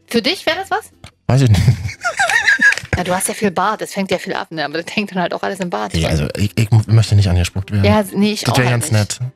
Für 0.08 0.22
dich 0.22 0.46
wäre 0.46 0.58
das 0.58 0.72
was? 0.72 0.90
Weiß 1.28 1.42
ich 1.42 1.50
nicht. 1.50 1.62
Ja, 2.98 3.06
du 3.06 3.16
hast 3.16 3.30
ja 3.30 3.34
viel 3.34 3.52
Bart, 3.52 3.80
das 3.80 3.94
fängt 3.94 4.12
ja 4.12 4.18
viel 4.18 4.34
ab, 4.34 4.52
ne? 4.52 4.66
aber 4.66 4.82
das 4.82 4.94
hängt 4.94 5.12
dann 5.12 5.22
halt 5.22 5.34
auch 5.34 5.42
alles 5.42 5.62
im 5.62 5.70
Bart. 5.70 5.94
Nee, 5.94 6.06
also 6.06 6.28
ich, 6.36 6.52
ich 6.58 6.70
möchte 6.88 7.16
nicht 7.16 7.30
angespuckt 7.30 7.72
werden. 7.72 7.86
ja, 7.86 8.04
nee, 8.14 8.34
ich 8.34 8.42
das 8.42 8.54
auch 8.54 8.58
wäre 8.58 8.68
halt 8.70 8.82
ganz 8.82 8.92
nicht. 8.92 9.22
nett. 9.22 9.32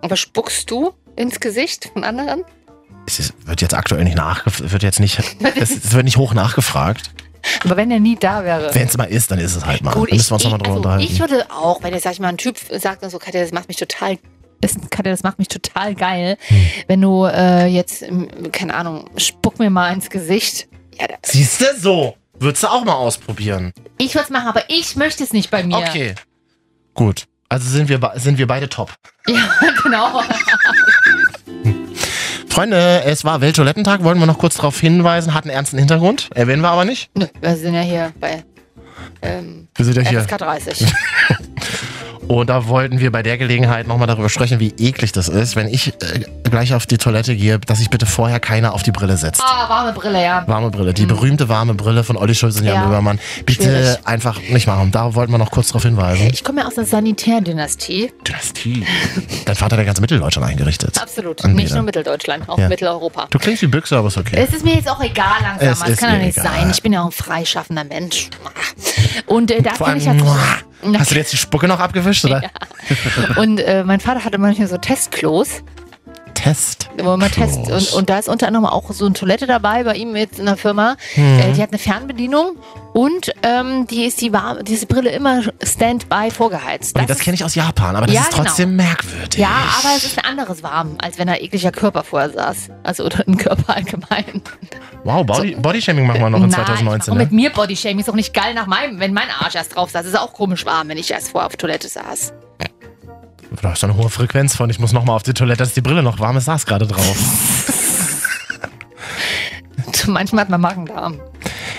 Aber 0.00 0.16
spuckst 0.16 0.70
du 0.70 0.94
ins 1.16 1.38
Gesicht 1.40 1.90
von 1.92 2.02
anderen? 2.02 2.44
Es 3.06 3.32
wird 3.44 3.60
jetzt 3.60 3.74
aktuell 3.74 4.04
nicht 4.04 4.16
nachgefragt, 4.16 4.72
wird 4.72 4.82
jetzt 4.82 5.00
nicht, 5.00 5.18
es, 5.56 5.92
wird 5.92 6.04
nicht 6.04 6.16
hoch 6.16 6.32
nachgefragt. 6.34 7.10
Aber 7.64 7.76
wenn 7.76 7.90
er 7.90 8.00
nie 8.00 8.16
da 8.16 8.44
wäre. 8.44 8.74
Wenn 8.74 8.86
es 8.86 8.96
mal 8.96 9.04
ist, 9.04 9.30
dann 9.30 9.38
ist 9.38 9.56
es 9.56 9.64
halt 9.64 9.82
mal. 9.82 9.92
Gut, 9.94 10.10
dann 10.10 10.16
müssen 10.18 10.30
wir 10.30 10.34
uns 10.34 10.44
ich, 10.44 10.50
nochmal 10.50 10.58
drüber 10.58 10.70
also 10.74 10.88
unterhalten. 10.88 11.12
ich 11.12 11.20
würde 11.20 11.50
auch, 11.50 11.82
wenn 11.82 11.94
jetzt, 11.94 12.02
sag 12.04 12.12
ich 12.12 12.20
mal, 12.20 12.28
ein 12.28 12.36
Typ 12.38 12.58
sagt 12.70 13.02
dann 13.02 13.10
so, 13.10 13.18
Katja, 13.18 13.40
das 13.42 13.52
macht 13.52 13.68
mich 13.68 13.78
total, 13.78 14.18
das, 14.60 14.74
Katja, 14.90 15.10
das 15.10 15.22
macht 15.22 15.38
mich 15.38 15.48
total 15.48 15.94
geil, 15.94 16.36
Hm. 16.48 16.66
wenn 16.86 17.00
du 17.00 17.24
äh, 17.24 17.66
jetzt, 17.66 18.02
ähm, 18.02 18.28
keine 18.52 18.74
Ahnung, 18.74 19.08
spuck 19.16 19.58
mir 19.58 19.70
mal 19.70 19.92
ins 19.92 20.10
Gesicht. 20.10 20.68
Ja, 21.00 21.06
Siehst 21.24 21.60
du 21.62 21.66
so? 21.78 22.16
Würdest 22.38 22.62
du 22.62 22.68
auch 22.68 22.84
mal 22.84 22.94
ausprobieren? 22.94 23.72
Ich 23.98 24.14
würde 24.14 24.24
es 24.24 24.30
machen, 24.30 24.48
aber 24.48 24.64
ich 24.68 24.96
möchte 24.96 25.24
es 25.24 25.32
nicht 25.32 25.50
bei 25.50 25.62
mir. 25.62 25.78
Okay. 25.78 26.14
Gut. 26.94 27.24
Also 27.48 27.68
sind 27.68 27.88
wir, 27.88 28.00
sind 28.16 28.38
wir 28.38 28.46
beide 28.46 28.68
top. 28.68 28.94
Ja, 29.26 29.50
genau. 29.82 30.22
Freunde, 32.50 33.04
es 33.04 33.24
war 33.24 33.40
Welttoilettentag, 33.40 34.02
wollten 34.02 34.18
wir 34.20 34.26
noch 34.26 34.38
kurz 34.38 34.56
darauf 34.56 34.78
hinweisen, 34.78 35.34
hat 35.34 35.44
einen 35.44 35.54
ernsten 35.54 35.78
Hintergrund, 35.78 36.28
erwähnen 36.34 36.62
wir 36.62 36.70
aber 36.70 36.84
nicht. 36.84 37.10
Nö, 37.16 37.26
wir 37.40 37.56
sind 37.56 37.74
ja 37.74 37.80
hier 37.80 38.12
bei 38.18 38.44
ähm, 39.22 39.68
Wir 39.76 39.84
sind 39.84 39.96
ja 39.96 40.02
hier. 40.02 40.20
FSK 40.20 40.38
30. 40.38 40.86
Und 42.30 42.46
da 42.48 42.68
wollten 42.68 43.00
wir 43.00 43.10
bei 43.10 43.24
der 43.24 43.38
Gelegenheit 43.38 43.88
nochmal 43.88 44.06
darüber 44.06 44.28
sprechen, 44.28 44.60
wie 44.60 44.72
eklig 44.78 45.10
das 45.10 45.28
ist, 45.28 45.56
wenn 45.56 45.66
ich 45.66 45.88
äh, 45.88 46.20
gleich 46.48 46.72
auf 46.74 46.86
die 46.86 46.96
Toilette 46.96 47.34
gehe, 47.34 47.58
dass 47.58 47.78
sich 47.78 47.90
bitte 47.90 48.06
vorher 48.06 48.38
keiner 48.38 48.72
auf 48.72 48.84
die 48.84 48.92
Brille 48.92 49.16
setzt. 49.16 49.42
Ah, 49.44 49.68
warme 49.68 49.92
Brille, 49.92 50.22
ja. 50.22 50.44
Warme 50.46 50.70
Brille, 50.70 50.94
die 50.94 51.06
berühmte 51.06 51.48
warme 51.48 51.74
Brille 51.74 52.04
von 52.04 52.16
Olli 52.16 52.36
Schulz 52.36 52.56
und 52.60 52.66
Jan 52.66 52.74
Ja. 52.76 52.84
Böhmermann. 52.84 53.18
Bitte 53.46 53.64
Schwierig. 53.64 53.98
einfach 54.06 54.40
nicht 54.48 54.68
machen. 54.68 54.92
Da 54.92 55.12
wollten 55.16 55.32
wir 55.32 55.38
noch 55.38 55.50
kurz 55.50 55.68
darauf 55.68 55.82
hinweisen. 55.82 56.28
Ich 56.32 56.44
komme 56.44 56.60
ja 56.60 56.68
aus 56.68 56.76
der 56.76 56.84
Sanitärdynastie. 56.86 58.12
Dynastie. 58.24 58.86
Dein 59.44 59.56
Vater 59.56 59.74
hat 59.76 59.80
ja 59.80 59.86
ganz 59.86 60.00
Mitteldeutschland 60.00 60.48
eingerichtet. 60.48 61.02
Absolut. 61.02 61.44
Anbieter. 61.44 61.62
Nicht 61.64 61.74
nur 61.74 61.82
Mitteldeutschland, 61.82 62.48
auch 62.48 62.58
Ja. 62.58 62.68
Mitteleuropa. 62.68 63.26
Du 63.30 63.40
klingst 63.40 63.62
wie 63.62 63.66
Büchse, 63.66 63.96
aber 63.96 64.06
ist 64.06 64.16
okay. 64.18 64.36
Es 64.36 64.54
ist 64.54 64.64
mir 64.64 64.74
jetzt 64.76 64.88
auch 64.88 65.02
egal 65.02 65.42
langsam. 65.42 65.68
Es 65.68 65.82
Es, 65.82 65.88
ist 65.88 65.98
kann 65.98 66.12
ja 66.12 66.18
mir 66.18 66.26
nicht 66.26 66.38
egal. 66.38 66.52
sein. 66.52 66.70
Ich 66.70 66.80
bin 66.80 66.92
ja 66.92 67.02
auch 67.02 67.06
ein 67.06 67.10
freischaffender 67.12 67.82
Mensch. 67.82 68.30
Und 69.26 69.50
äh, 69.50 69.62
da 69.62 69.70
kann 69.72 69.96
ich 69.98 70.06
halt. 70.06 70.22
Hast 70.98 71.10
du 71.10 71.16
jetzt 71.16 71.32
die 71.32 71.36
Spucke 71.36 71.68
noch 71.68 71.80
abgewischt, 71.80 72.24
oder? 72.24 72.42
Und 73.36 73.58
äh, 73.58 73.84
mein 73.84 74.00
Vater 74.00 74.24
hatte 74.24 74.38
manchmal 74.38 74.68
so 74.68 74.78
Testklos, 74.78 75.62
Test. 76.42 76.88
wo 77.02 77.16
man 77.16 77.30
testet. 77.30 77.68
Und, 77.70 77.92
und 77.92 78.10
da 78.10 78.18
ist 78.18 78.28
unter 78.28 78.46
anderem 78.46 78.66
auch 78.66 78.90
so 78.92 79.04
eine 79.06 79.14
Toilette 79.14 79.46
dabei 79.46 79.84
bei 79.84 79.94
ihm 79.94 80.14
jetzt 80.16 80.38
in 80.38 80.46
der 80.46 80.56
Firma. 80.56 80.96
Äh, 81.16 81.52
die 81.52 81.62
hat 81.62 81.70
eine 81.70 81.78
Fernbedienung 81.78 82.56
und 82.92 83.32
ähm, 83.42 83.86
die 83.86 84.04
ist 84.04 84.20
die 84.20 84.32
warme, 84.32 84.64
diese 84.64 84.86
Brille 84.86 85.10
immer 85.10 85.42
Standby 85.62 86.30
vorgeheizt. 86.30 86.96
Okay, 86.96 87.06
das 87.06 87.18
kenne 87.20 87.34
ich 87.34 87.44
aus 87.44 87.54
Japan, 87.54 87.96
aber 87.96 88.06
das 88.06 88.14
Ja, 88.14 88.22
ist 88.22 88.32
trotzdem 88.32 88.76
merkwürdig. 88.76 89.38
Ja, 89.38 89.48
aber 89.78 89.96
es 89.96 90.04
ist 90.04 90.18
ein 90.18 90.24
anderes 90.24 90.62
warm, 90.62 90.96
als 91.02 91.18
wenn 91.18 91.26
da 91.28 91.34
ekliger 91.36 91.70
Körper 91.72 92.02
vorher 92.04 92.30
saß. 92.30 92.70
Also 92.82 93.04
oder 93.04 93.24
ein 93.26 93.36
Körper 93.36 93.74
allgemein. 93.76 94.42
Wow, 95.04 95.24
Body, 95.24 95.54
Bodyshaming 95.56 96.06
machen 96.06 96.20
wir 96.20 96.30
noch 96.30 96.38
in 96.42 96.48
Nein, 96.48 96.64
2019. 96.66 97.12
Und 97.12 97.18
Ne? 97.18 97.24
mit 97.24 97.32
mir 97.32 97.50
Bodyshaming 97.50 98.00
ist 98.00 98.08
doch 98.08 98.14
nicht 98.14 98.34
geil 98.34 98.54
nach 98.54 98.66
meinem, 98.66 98.98
wenn 99.00 99.12
mein 99.14 99.28
Arsch 99.40 99.54
erst 99.54 99.74
drauf 99.76 99.90
saß. 99.90 100.04
Ist 100.06 100.18
auch 100.18 100.32
komisch 100.32 100.66
warm, 100.66 100.88
wenn 100.88 100.98
ich 100.98 101.10
erst 101.10 101.30
vorher 101.30 101.46
auf 101.46 101.56
Toilette 101.56 101.88
saß. 101.88 102.32
Du 103.50 103.68
hast 103.68 103.82
eine 103.84 103.96
hohe 103.96 104.10
Frequenz 104.10 104.56
von, 104.56 104.70
ich 104.70 104.78
muss 104.78 104.92
nochmal 104.92 105.16
auf 105.16 105.22
die 105.22 105.34
Toilette, 105.34 105.58
dass 105.58 105.74
die 105.74 105.80
Brille 105.80 106.02
noch 106.02 106.18
warm 106.20 106.36
ist, 106.36 106.44
saß 106.44 106.66
gerade 106.66 106.86
drauf. 106.86 107.16
Manchmal 110.06 110.42
hat 110.42 110.50
man 110.50 110.60
Magen-Darm. 110.60 111.20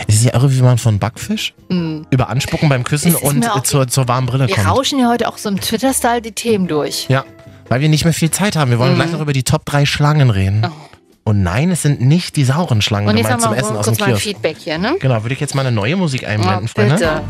Es 0.08 0.16
ist 0.16 0.26
ja 0.26 0.34
irre, 0.34 0.54
wie 0.54 0.62
man 0.62 0.78
von 0.78 1.00
Backfisch 1.00 1.54
über 1.70 2.30
Anspucken 2.30 2.70
beim 2.70 2.84
Küssen 2.84 3.14
ist 3.14 3.24
und 3.24 3.46
zur, 3.66 3.88
zur 3.88 4.08
warmen 4.08 4.28
Brille 4.28 4.48
Wir 4.48 4.56
kommt. 4.56 4.68
rauschen 4.68 5.00
ja 5.00 5.10
heute 5.10 5.28
auch 5.28 5.38
so 5.38 5.50
im 5.50 5.60
Twitter-Style 5.60 6.22
die 6.22 6.34
Themen 6.34 6.68
durch. 6.68 7.08
Ja, 7.08 7.24
weil 7.70 7.82
wir 7.82 7.90
nicht 7.90 8.04
mehr 8.04 8.14
viel 8.14 8.32
Zeit 8.32 8.56
haben. 8.56 8.72
Wir 8.72 8.80
wollen 8.80 8.96
gleich 8.96 9.12
noch 9.12 9.22
über 9.22 9.34
die 9.34 9.44
Top 9.44 9.66
3 9.66 9.86
Schlangen 9.86 10.30
reden. 10.30 10.68
Und 11.24 11.44
nein, 11.44 11.72
es 11.72 11.84
sind 11.84 12.02
nicht 12.02 12.36
die 12.36 12.44
sauren 12.44 12.82
Schlangen. 12.82 13.08
Und 13.08 13.18
jetzt 13.18 13.28
gemeint 13.28 13.44
haben 13.44 13.50
zum 13.50 13.56
wir 13.56 13.64
Essen 13.64 13.78
aus 13.78 13.86
dem 13.86 13.92
kurz 13.92 14.00
mal 14.00 14.06
ein 14.08 14.12
Kiosk. 14.12 14.24
Feedback 14.24 14.58
hier, 14.60 14.78
ne? 14.78 14.96
Genau, 15.00 15.24
würde 15.24 15.34
ich 15.34 15.40
jetzt 15.40 15.56
mal 15.56 15.62
eine 15.66 15.72
neue 15.72 15.96
Musik 15.96 16.28
einblenden, 16.28 16.68
Freunde? 16.68 16.96
bitte. 16.96 17.22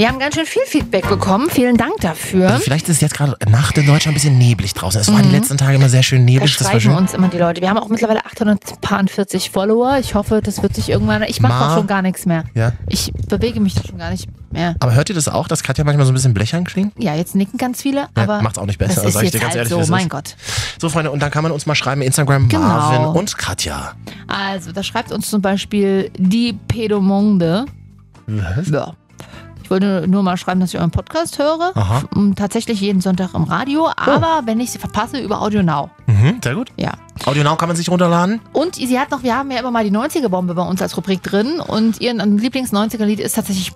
Wir 0.00 0.08
haben 0.08 0.18
ganz 0.18 0.34
schön 0.34 0.46
viel 0.46 0.62
Feedback 0.66 1.06
bekommen. 1.10 1.50
Vielen 1.50 1.76
Dank 1.76 1.92
dafür. 2.00 2.48
Also 2.48 2.62
vielleicht 2.64 2.88
ist 2.88 2.94
es 2.96 3.00
jetzt 3.02 3.12
gerade 3.12 3.36
Nacht 3.50 3.76
in 3.76 3.84
Deutschland 3.84 4.12
ein 4.12 4.14
bisschen 4.14 4.38
neblig 4.38 4.72
draußen. 4.72 4.98
Es 4.98 5.12
war 5.12 5.20
die 5.20 5.28
letzten 5.28 5.58
Tage 5.58 5.74
immer 5.74 5.90
sehr 5.90 6.02
schön 6.02 6.22
Mhm. 6.22 6.26
Da 6.26 6.32
neblig. 6.32 6.56
Das 6.56 6.64
war 6.64 6.70
schreiben 6.70 6.80
schön. 6.80 6.94
uns 6.94 7.12
immer 7.12 7.28
die 7.28 7.36
Leute. 7.36 7.60
Wir 7.60 7.68
haben 7.68 7.76
auch 7.76 7.90
mittlerweile 7.90 8.24
840 8.24 9.50
Follower. 9.50 9.98
Ich 10.00 10.14
hoffe, 10.14 10.40
das 10.42 10.62
wird 10.62 10.74
sich 10.74 10.88
irgendwann. 10.88 11.22
Ich 11.24 11.42
mache 11.42 11.52
Ma- 11.52 11.68
auch 11.72 11.76
schon 11.76 11.86
gar 11.86 12.00
nichts 12.00 12.24
mehr. 12.24 12.44
Ja. 12.54 12.72
Ich 12.88 13.12
bewege 13.28 13.60
mich 13.60 13.74
da 13.74 13.82
schon 13.86 13.98
gar 13.98 14.08
nicht 14.10 14.26
mehr. 14.50 14.74
Aber 14.80 14.94
hört 14.94 15.10
ihr 15.10 15.14
das 15.14 15.28
auch, 15.28 15.46
dass 15.48 15.62
Katja 15.62 15.84
manchmal 15.84 16.06
so 16.06 16.12
ein 16.12 16.14
bisschen 16.14 16.32
blechern 16.32 16.64
klingt? 16.64 16.94
Ja, 16.96 17.14
jetzt 17.14 17.34
nicken 17.34 17.58
ganz 17.58 17.82
viele, 17.82 18.08
aber 18.14 18.40
macht's 18.40 18.56
auch 18.56 18.64
nicht 18.64 18.78
besser, 18.78 19.02
Das 19.02 19.04
ist 19.04 19.12
sag 19.12 19.24
ich 19.24 19.32
dir 19.32 19.38
ganz 19.40 19.54
halt 19.54 19.70
ehrlich, 19.70 19.86
so, 19.86 19.92
mein. 19.92 20.08
Gott. 20.08 20.34
So, 20.80 20.88
Freunde, 20.88 21.10
und 21.10 21.20
dann 21.20 21.30
kann 21.30 21.42
man 21.42 21.52
uns 21.52 21.66
mal 21.66 21.74
schreiben, 21.74 22.00
Instagram 22.00 22.48
Genau. 22.48 22.62
Marvin 22.66 23.04
und 23.04 23.36
Katja. 23.36 23.92
Also, 24.28 24.72
da 24.72 24.82
schreibt 24.82 25.12
uns 25.12 25.28
zum 25.28 25.42
Beispiel 25.42 26.10
die 26.16 26.54
Pedomonde. 26.68 27.66
Was? 28.26 28.70
Ja. 28.70 28.94
Ich 29.70 29.72
wollte 29.72 30.08
nur 30.08 30.24
mal 30.24 30.36
schreiben, 30.36 30.58
dass 30.58 30.74
ich 30.74 30.80
euren 30.80 30.90
Podcast 30.90 31.38
höre. 31.38 31.70
Aha. 31.76 32.02
Tatsächlich 32.34 32.80
jeden 32.80 33.00
Sonntag 33.00 33.34
im 33.34 33.44
Radio, 33.44 33.88
aber 33.94 34.42
wenn 34.44 34.58
ich 34.58 34.72
sie 34.72 34.78
verpasse, 34.78 35.20
über 35.20 35.40
Audio 35.40 35.62
Now. 35.62 35.90
Mhm, 36.08 36.40
sehr 36.42 36.56
gut. 36.56 36.72
Ja. 36.76 36.94
Audio 37.24 37.44
Now 37.44 37.54
kann 37.54 37.68
man 37.68 37.76
sich 37.76 37.88
runterladen. 37.88 38.40
Und 38.52 38.74
sie 38.74 38.98
hat 38.98 39.12
noch, 39.12 39.22
wir 39.22 39.36
haben 39.36 39.48
ja 39.52 39.60
immer 39.60 39.70
mal 39.70 39.84
die 39.84 39.92
90er-Bombe 39.92 40.54
bei 40.54 40.62
uns 40.62 40.82
als 40.82 40.96
Rubrik 40.96 41.22
drin 41.22 41.60
und 41.60 42.00
ihr 42.00 42.12
Lieblings-90er-Lied 42.12 43.20
ist 43.20 43.36
tatsächlich 43.36 43.70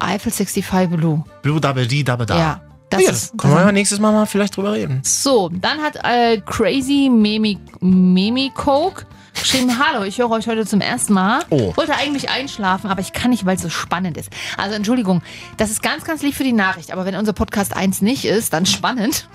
Eiffel 0.00 0.32
65 0.32 0.98
Blue. 0.98 1.22
Blue 1.42 1.60
Double 1.60 1.86
D 1.86 2.02
Double 2.02 2.26
Da. 2.26 2.36
Ja. 2.36 2.60
Das 2.90 3.02
ja, 3.02 3.10
ist, 3.10 3.38
können 3.38 3.54
wir 3.54 3.60
ja 3.60 3.70
nächstes 3.70 4.00
Mal 4.00 4.10
mal 4.10 4.26
vielleicht 4.26 4.56
drüber 4.56 4.72
reden. 4.72 5.00
So, 5.04 5.48
dann 5.48 5.78
hat 5.78 5.96
äh, 6.02 6.40
Crazy 6.40 7.08
Memi, 7.08 7.60
Memi 7.78 8.50
Coke 8.52 9.06
geschrieben, 9.40 9.78
hallo, 9.78 10.04
ich 10.04 10.18
höre 10.18 10.30
euch 10.30 10.46
heute 10.46 10.66
zum 10.66 10.80
ersten 10.80 11.12
Mal. 11.12 11.40
Oh. 11.50 11.76
Wollte 11.76 11.94
eigentlich 11.94 12.30
einschlafen, 12.30 12.90
aber 12.90 13.00
ich 13.00 13.12
kann 13.12 13.30
nicht, 13.30 13.46
weil 13.46 13.56
es 13.56 13.62
so 13.62 13.70
spannend 13.70 14.16
ist. 14.16 14.30
Also 14.56 14.74
Entschuldigung, 14.74 15.22
das 15.56 15.70
ist 15.70 15.82
ganz, 15.82 16.04
ganz 16.04 16.22
lieb 16.22 16.34
für 16.34 16.44
die 16.44 16.52
Nachricht, 16.52 16.92
aber 16.92 17.04
wenn 17.04 17.14
unser 17.16 17.32
Podcast 17.32 17.76
1 17.76 18.02
nicht 18.02 18.24
ist, 18.24 18.52
dann 18.52 18.66
spannend. 18.66 19.28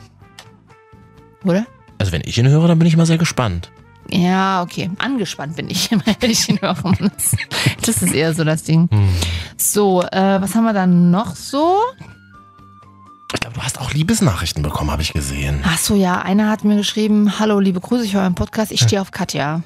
Oder? 1.43 1.65
Also 1.97 2.11
wenn 2.11 2.21
ich 2.25 2.37
ihn 2.37 2.47
höre, 2.47 2.67
dann 2.67 2.79
bin 2.79 2.87
ich 2.87 2.97
mal 2.97 3.05
sehr 3.05 3.17
gespannt. 3.17 3.71
Ja, 4.09 4.61
okay. 4.61 4.89
Angespannt 4.97 5.55
bin 5.55 5.69
ich, 5.69 5.89
wenn 6.19 6.29
ich 6.29 6.49
ihn 6.49 6.59
höre. 6.61 6.75
Das, 6.75 7.35
das 7.85 8.01
ist 8.01 8.13
eher 8.13 8.33
so 8.33 8.43
das 8.43 8.63
Ding. 8.63 8.89
Hm. 8.91 9.09
So, 9.57 10.01
äh, 10.01 10.41
was 10.41 10.55
haben 10.55 10.63
wir 10.63 10.73
dann 10.73 11.11
noch 11.11 11.35
so? 11.35 11.77
Ich 13.33 13.39
glaube, 13.39 13.55
du 13.55 13.61
hast 13.61 13.79
auch 13.79 13.93
Liebesnachrichten 13.93 14.61
bekommen, 14.61 14.91
habe 14.91 15.01
ich 15.01 15.13
gesehen. 15.13 15.63
Ach 15.65 15.77
so, 15.77 15.95
ja, 15.95 16.21
einer 16.21 16.49
hat 16.49 16.65
mir 16.65 16.75
geschrieben, 16.75 17.39
hallo, 17.39 17.59
liebe 17.59 17.79
Grüße, 17.79 18.03
ich 18.03 18.13
höre 18.13 18.23
einen 18.23 18.35
Podcast, 18.35 18.71
ich 18.71 18.81
stehe 18.81 19.01
auf 19.01 19.11
Katja. 19.11 19.61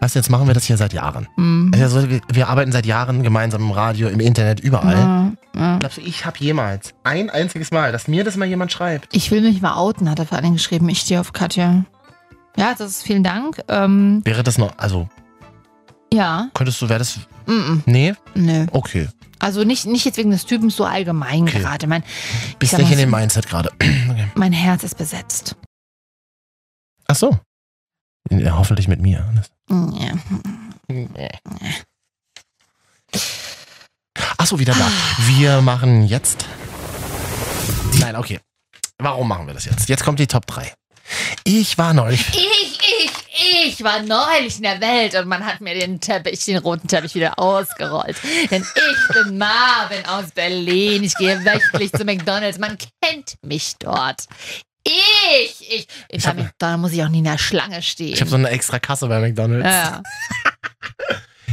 Weißt 0.00 0.14
du, 0.14 0.18
jetzt 0.18 0.30
machen 0.30 0.46
wir 0.46 0.54
das 0.54 0.64
hier 0.64 0.76
seit 0.76 0.92
Jahren. 0.92 1.26
Hm. 1.36 1.70
Es 1.72 1.80
ist 1.80 1.82
ja 1.82 1.88
so, 1.88 2.10
wir, 2.10 2.20
wir 2.28 2.48
arbeiten 2.48 2.72
seit 2.72 2.86
Jahren 2.86 3.22
gemeinsam 3.22 3.62
im 3.62 3.70
Radio, 3.70 4.08
im 4.08 4.20
Internet, 4.20 4.60
überall. 4.60 4.94
Ja, 4.94 5.32
ja. 5.54 5.78
Glaubst 5.78 5.98
du, 5.98 6.02
ich 6.02 6.26
habe 6.26 6.36
jemals 6.38 6.94
ein 7.04 7.30
einziges 7.30 7.70
Mal, 7.70 7.92
dass 7.92 8.08
mir 8.08 8.24
das 8.24 8.36
mal 8.36 8.46
jemand 8.46 8.72
schreibt? 8.72 9.14
Ich 9.14 9.30
will 9.30 9.40
mich 9.40 9.62
mal 9.62 9.74
outen, 9.74 10.10
hat 10.10 10.18
er 10.18 10.26
vor 10.26 10.36
allen 10.36 10.44
Dingen 10.44 10.56
geschrieben. 10.56 10.88
Ich 10.88 11.00
stehe 11.00 11.20
auf 11.20 11.32
Katja. 11.32 11.84
Ja, 12.56 12.74
das 12.76 12.90
ist 12.90 13.02
vielen 13.02 13.22
Dank. 13.22 13.62
Ähm, 13.68 14.22
Wäre 14.24 14.42
das 14.42 14.58
noch, 14.58 14.76
also 14.78 15.08
ja, 16.12 16.48
könntest 16.54 16.80
du, 16.80 16.88
wäre 16.88 17.00
das, 17.00 17.18
mm 17.46 17.50
-mm, 17.50 17.80
nee? 17.86 18.14
nö. 18.34 18.66
Okay. 18.72 19.08
Also 19.38 19.64
nicht, 19.64 19.86
nicht 19.86 20.04
jetzt 20.04 20.16
wegen 20.16 20.30
des 20.30 20.46
Typens 20.46 20.76
so 20.76 20.84
allgemein 20.84 21.42
Okay. 21.42 21.58
gerade. 21.60 21.86
Mein, 21.86 22.02
Bist 22.58 22.76
nicht 22.78 22.90
in 22.90 22.98
dem 22.98 23.10
Mindset 23.10 23.46
gerade. 23.48 23.70
okay. 23.80 24.26
mein 24.34 24.52
Herz 24.52 24.82
ist 24.82 24.96
besetzt. 24.96 25.56
Ach 27.06 27.16
so. 27.16 27.38
Ja, 28.30 28.56
hoffentlich 28.58 28.88
mit 28.88 29.00
mir. 29.00 29.24
Ja. 29.68 30.12
Ach 34.38 34.46
so, 34.46 34.58
wieder 34.58 34.74
da. 34.74 34.90
Wir 35.26 35.60
machen 35.60 36.04
jetzt. 36.06 36.46
Nein, 37.98 38.16
okay. 38.16 38.40
Warum 38.98 39.28
machen 39.28 39.46
wir 39.46 39.54
das 39.54 39.64
jetzt? 39.64 39.88
Jetzt 39.88 40.04
kommt 40.04 40.18
die 40.18 40.26
Top 40.26 40.46
3. 40.46 40.72
Ich 41.44 41.78
war 41.78 41.92
neulich. 41.94 42.28
Ich, 42.30 42.78
ich, 42.80 43.66
ich 43.66 43.84
war 43.84 44.02
neulich 44.02 44.56
in 44.56 44.62
der 44.62 44.80
Welt 44.80 45.14
und 45.14 45.28
man 45.28 45.44
hat 45.44 45.60
mir 45.60 45.74
den 45.74 46.00
Teppich, 46.00 46.44
den 46.44 46.58
roten 46.58 46.88
Teppich 46.88 47.14
wieder 47.14 47.38
ausgerollt. 47.38 48.16
Denn 48.50 48.62
ich 48.62 49.14
bin 49.14 49.38
Marvin 49.38 50.04
aus 50.06 50.30
Berlin. 50.32 51.04
Ich 51.04 51.14
gehe 51.16 51.44
wöchentlich 51.44 51.92
zu 51.92 52.04
McDonalds. 52.04 52.58
Man 52.58 52.76
kennt 53.02 53.34
mich 53.42 53.74
dort. 53.78 54.26
Ich, 54.88 55.72
ich. 55.72 55.88
Ich 56.08 56.26
hab- 56.26 56.36
da 56.58 56.76
muss 56.76 56.92
ich 56.92 57.02
auch 57.02 57.08
nie 57.08 57.18
in 57.18 57.24
der 57.24 57.38
Schlange 57.38 57.82
stehen. 57.82 58.12
Ich 58.14 58.20
habe 58.20 58.30
so 58.30 58.36
eine 58.36 58.48
extra 58.50 58.78
Kasse 58.78 59.06
bei 59.08 59.18
McDonalds. 59.20 59.64
ja. 59.66 60.02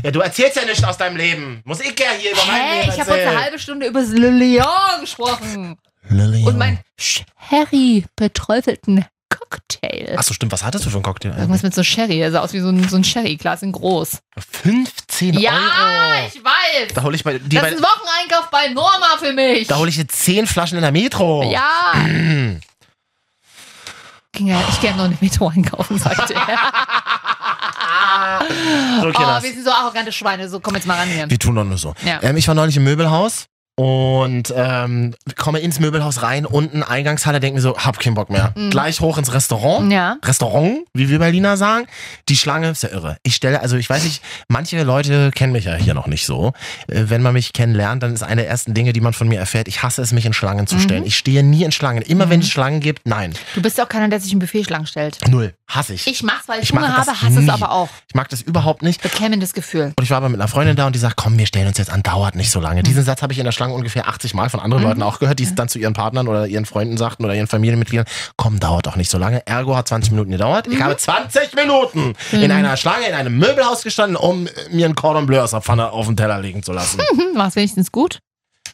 Ja, 0.04 0.12
du 0.12 0.20
erzählst 0.20 0.58
ja 0.58 0.66
nicht 0.66 0.84
aus 0.84 0.98
deinem 0.98 1.16
Leben. 1.16 1.62
Muss 1.64 1.80
ich 1.80 1.98
ja 1.98 2.08
hier 2.20 2.32
über 2.34 2.44
mein 2.46 2.56
Hey, 2.62 2.80
Leben 2.82 2.94
ich 2.94 3.00
habe 3.00 3.12
heute 3.12 3.30
eine 3.30 3.42
halbe 3.42 3.58
Stunde 3.58 3.86
über 3.88 4.02
das 4.02 4.10
Le 4.10 4.32
Lion 4.32 4.66
gesprochen. 5.00 5.78
Lillian. 6.10 6.46
Und 6.46 6.58
mein 6.58 6.80
Sherry 7.00 8.04
beträufelten 8.18 9.06
Cocktail. 9.30 10.16
Ach 10.18 10.24
so, 10.24 10.34
stimmt. 10.34 10.52
Was 10.52 10.62
hattest 10.62 10.86
du 10.86 10.90
für 10.90 10.98
einen 10.98 11.04
Cocktail? 11.04 11.30
Irgendwas 11.30 11.50
eigentlich? 11.52 11.64
mit 11.64 11.76
so 11.76 11.84
Sherry. 11.84 12.20
Er 12.20 12.34
sah 12.34 12.42
aus 12.42 12.52
wie 12.52 12.60
so 12.60 12.68
ein, 12.68 12.86
so 12.90 12.98
ein 12.98 13.06
Sherry-Glas 13.06 13.62
in 13.62 13.72
groß. 13.72 14.18
15 14.64 15.40
Ja, 15.40 15.52
Euro. 15.54 16.28
ich 16.28 16.44
weiß. 16.44 16.94
Da 16.96 17.04
hole 17.04 17.16
ich 17.16 17.24
bei, 17.24 17.38
die 17.40 17.56
Das 17.56 17.62
bei, 17.64 17.70
ist 17.70 17.78
ein 17.78 17.84
Wocheneinkauf 17.84 18.50
bei 18.52 18.68
Norma 18.74 19.16
für 19.20 19.32
mich. 19.32 19.68
da 19.68 19.78
hole 19.78 19.90
ich 19.90 19.96
jetzt 19.96 20.20
10 20.22 20.48
Flaschen 20.48 20.78
in 20.78 20.82
der 20.82 20.92
Metro. 20.92 21.50
Ja. 21.50 21.94
Ging 24.34 24.48
ja, 24.48 24.60
ich 24.68 24.82
gerne 24.82 24.98
noch 24.98 25.06
eine 25.06 25.18
Metro 25.22 25.48
einkaufen, 25.48 25.98
sagte 25.98 26.34
er. 26.34 26.42
So, 29.02 29.08
oh, 29.08 29.12
wir 29.12 29.42
sind 29.42 29.64
so 29.64 29.72
arrogante 29.72 30.12
Schweine. 30.12 30.50
So, 30.50 30.60
komm 30.60 30.76
jetzt 30.76 30.88
mal 30.88 30.98
ran 30.98 31.08
hier. 31.08 31.30
Wir 31.30 31.40
tun 31.40 31.56
doch 31.56 31.64
nur 31.64 31.78
so. 31.78 31.94
Ja. 32.06 32.20
Ähm, 32.22 32.38
ich 32.38 32.48
war 32.48 32.56
neulich 32.56 32.78
im 32.78 32.84
Möbelhaus. 32.84 33.46
Und 33.76 34.54
ähm, 34.56 35.16
komme 35.36 35.60
ins 35.60 35.80
Möbelhaus 35.80 36.22
rein, 36.22 36.46
unten 36.46 36.84
Eingangshalle, 36.84 37.40
denke 37.40 37.56
mir 37.56 37.62
so, 37.62 37.78
hab 37.78 38.00
keinen 38.00 38.14
Bock 38.14 38.30
mehr. 38.30 38.54
Mhm. 38.56 38.70
Gleich 38.70 39.00
hoch 39.02 39.18
ins 39.18 39.34
Restaurant. 39.34 39.92
Ja. 39.92 40.18
Restaurant, 40.24 40.82
wie 40.94 41.10
wir 41.10 41.20
Berliner 41.20 41.58
sagen. 41.58 41.88
Die 42.30 42.38
Schlange 42.38 42.70
ist 42.70 42.84
ja 42.84 42.90
irre. 42.90 43.18
Ich 43.24 43.36
stelle, 43.36 43.62
also 43.62 43.76
ich 43.78 43.90
weiß 43.90 44.04
nicht, 44.04 44.22
manche 44.48 44.84
Leute 44.84 45.32
kennen 45.32 45.54
mich 45.54 45.66
ja 45.66 45.74
hier 45.76 45.96
noch 45.96 46.08
nicht 46.08 46.26
so. 46.26 46.54
Äh, 46.88 47.06
Wenn 47.08 47.24
man 47.24 47.34
mich 47.34 47.54
kennenlernt, 47.54 48.04
dann 48.04 48.14
ist 48.14 48.22
eine 48.22 48.42
der 48.44 48.50
ersten 48.50 48.74
Dinge, 48.76 48.94
die 48.94 49.02
man 49.02 49.14
von 49.14 49.28
mir 49.28 49.40
erfährt, 49.40 49.68
ich 49.68 49.82
hasse 49.82 50.02
es, 50.02 50.12
mich 50.12 50.26
in 50.26 50.34
Schlangen 50.34 50.68
zu 50.68 50.80
stellen. 50.80 51.06
Ich 51.06 51.18
stehe 51.18 51.42
nie 51.44 51.64
in 51.64 51.72
Schlangen. 51.72 52.04
Immer 52.04 52.30
wenn 52.30 52.42
es 52.42 52.50
Schlangen 52.50 52.80
gibt, 52.80 53.08
nein. 53.08 53.34
Du 53.56 53.62
bist 53.62 53.78
ja 53.78 53.86
auch 53.86 53.90
keiner, 53.90 54.08
der 54.08 54.20
sich 54.20 54.34
in 54.34 54.40
Buffetschlangen 54.40 54.86
stellt. 54.86 55.18
Null. 55.28 55.54
Hasse 55.74 55.94
ich. 55.96 56.06
Ich 56.08 56.22
mach's, 56.24 56.48
weil 56.48 56.60
ich, 56.60 56.70
Ich 56.70 56.76
Hunger 56.76 56.96
habe, 56.96 57.12
hasse 57.12 57.28
es 57.28 57.36
nie. 57.36 57.50
aber 57.50 57.72
auch. 57.72 57.90
Ich 58.08 58.16
mag 58.16 58.30
das 58.30 58.42
überhaupt 58.42 58.84
nicht. 58.84 59.02
Bekämmendes 59.02 59.54
Gefühl. 59.54 59.94
Und 59.98 60.04
ich 60.04 60.10
war 60.10 60.18
aber 60.18 60.30
mit 60.30 60.40
einer 60.40 60.48
Freundin 60.48 60.76
da 60.76 60.86
und 60.88 60.94
die 60.94 61.00
sagt, 61.00 61.16
komm, 61.16 61.38
wir 61.38 61.46
stellen 61.48 61.68
uns 61.68 61.78
jetzt 61.78 61.90
an, 61.92 62.04
dauert 62.04 62.36
nicht 62.36 62.52
so 62.52 62.60
lange. 62.60 62.84
Diesen 62.84 63.04
Satz 63.04 63.22
habe 63.22 63.34
ich 63.34 63.40
in 63.40 63.46
der 63.46 63.52
Schlange 63.52 63.74
ungefähr 63.74 64.08
80 64.08 64.34
Mal 64.34 64.50
von 64.50 64.60
anderen 64.60 64.84
Leuten 64.84 65.02
auch 65.02 65.20
gehört, 65.20 65.40
die 65.40 65.44
es 65.44 65.56
dann 65.56 65.70
zu 65.70 65.80
ihren 65.80 65.94
Partnern 65.94 66.28
oder 66.28 66.46
ihren 66.48 66.66
Freunden 66.66 66.98
sagten 66.98 67.26
oder 67.26 67.34
ihren 67.34 67.48
Familienmitgliedern, 67.48 68.06
komm, 68.38 68.60
dauert 68.60 68.86
doch 68.86 68.96
nicht 68.96 69.10
so 69.10 69.18
lange. 69.18 69.46
Ergo 69.48 69.76
hat 69.76 69.88
20 69.88 70.12
Minuten 70.12 70.32
gedauert. 70.32 70.68
Ich 70.68 70.82
habe 70.82 70.96
20 70.96 71.56
Minuten 71.56 72.14
in 72.32 72.52
einer 72.52 72.78
Schlange 72.78 73.08
in 73.08 73.14
einem 73.16 73.38
Möbelhaus 73.38 73.82
gestanden, 73.84 74.16
um 74.16 74.48
mir 74.72 74.86
ein 74.86 74.96
Cordon 74.96 75.26
Bleu 75.26 75.42
aus 75.42 75.52
der 75.52 75.62
Pfanne 75.62 75.92
auf 75.92 76.06
den 76.06 76.16
Teller 76.18 76.40
legen 76.40 76.62
zu 76.64 76.72
lassen. 76.74 77.00
Hm, 77.00 77.30
war's 77.36 77.56
wenigstens 77.56 77.92
gut? 77.92 78.20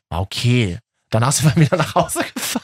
War 0.09 0.21
okay. 0.21 0.79
Danach 1.11 1.31
sind 1.31 1.55
wir 1.55 1.63
wieder 1.65 1.77
nach 1.77 1.95
Hause 1.95 2.19
gefahren. 2.35 2.63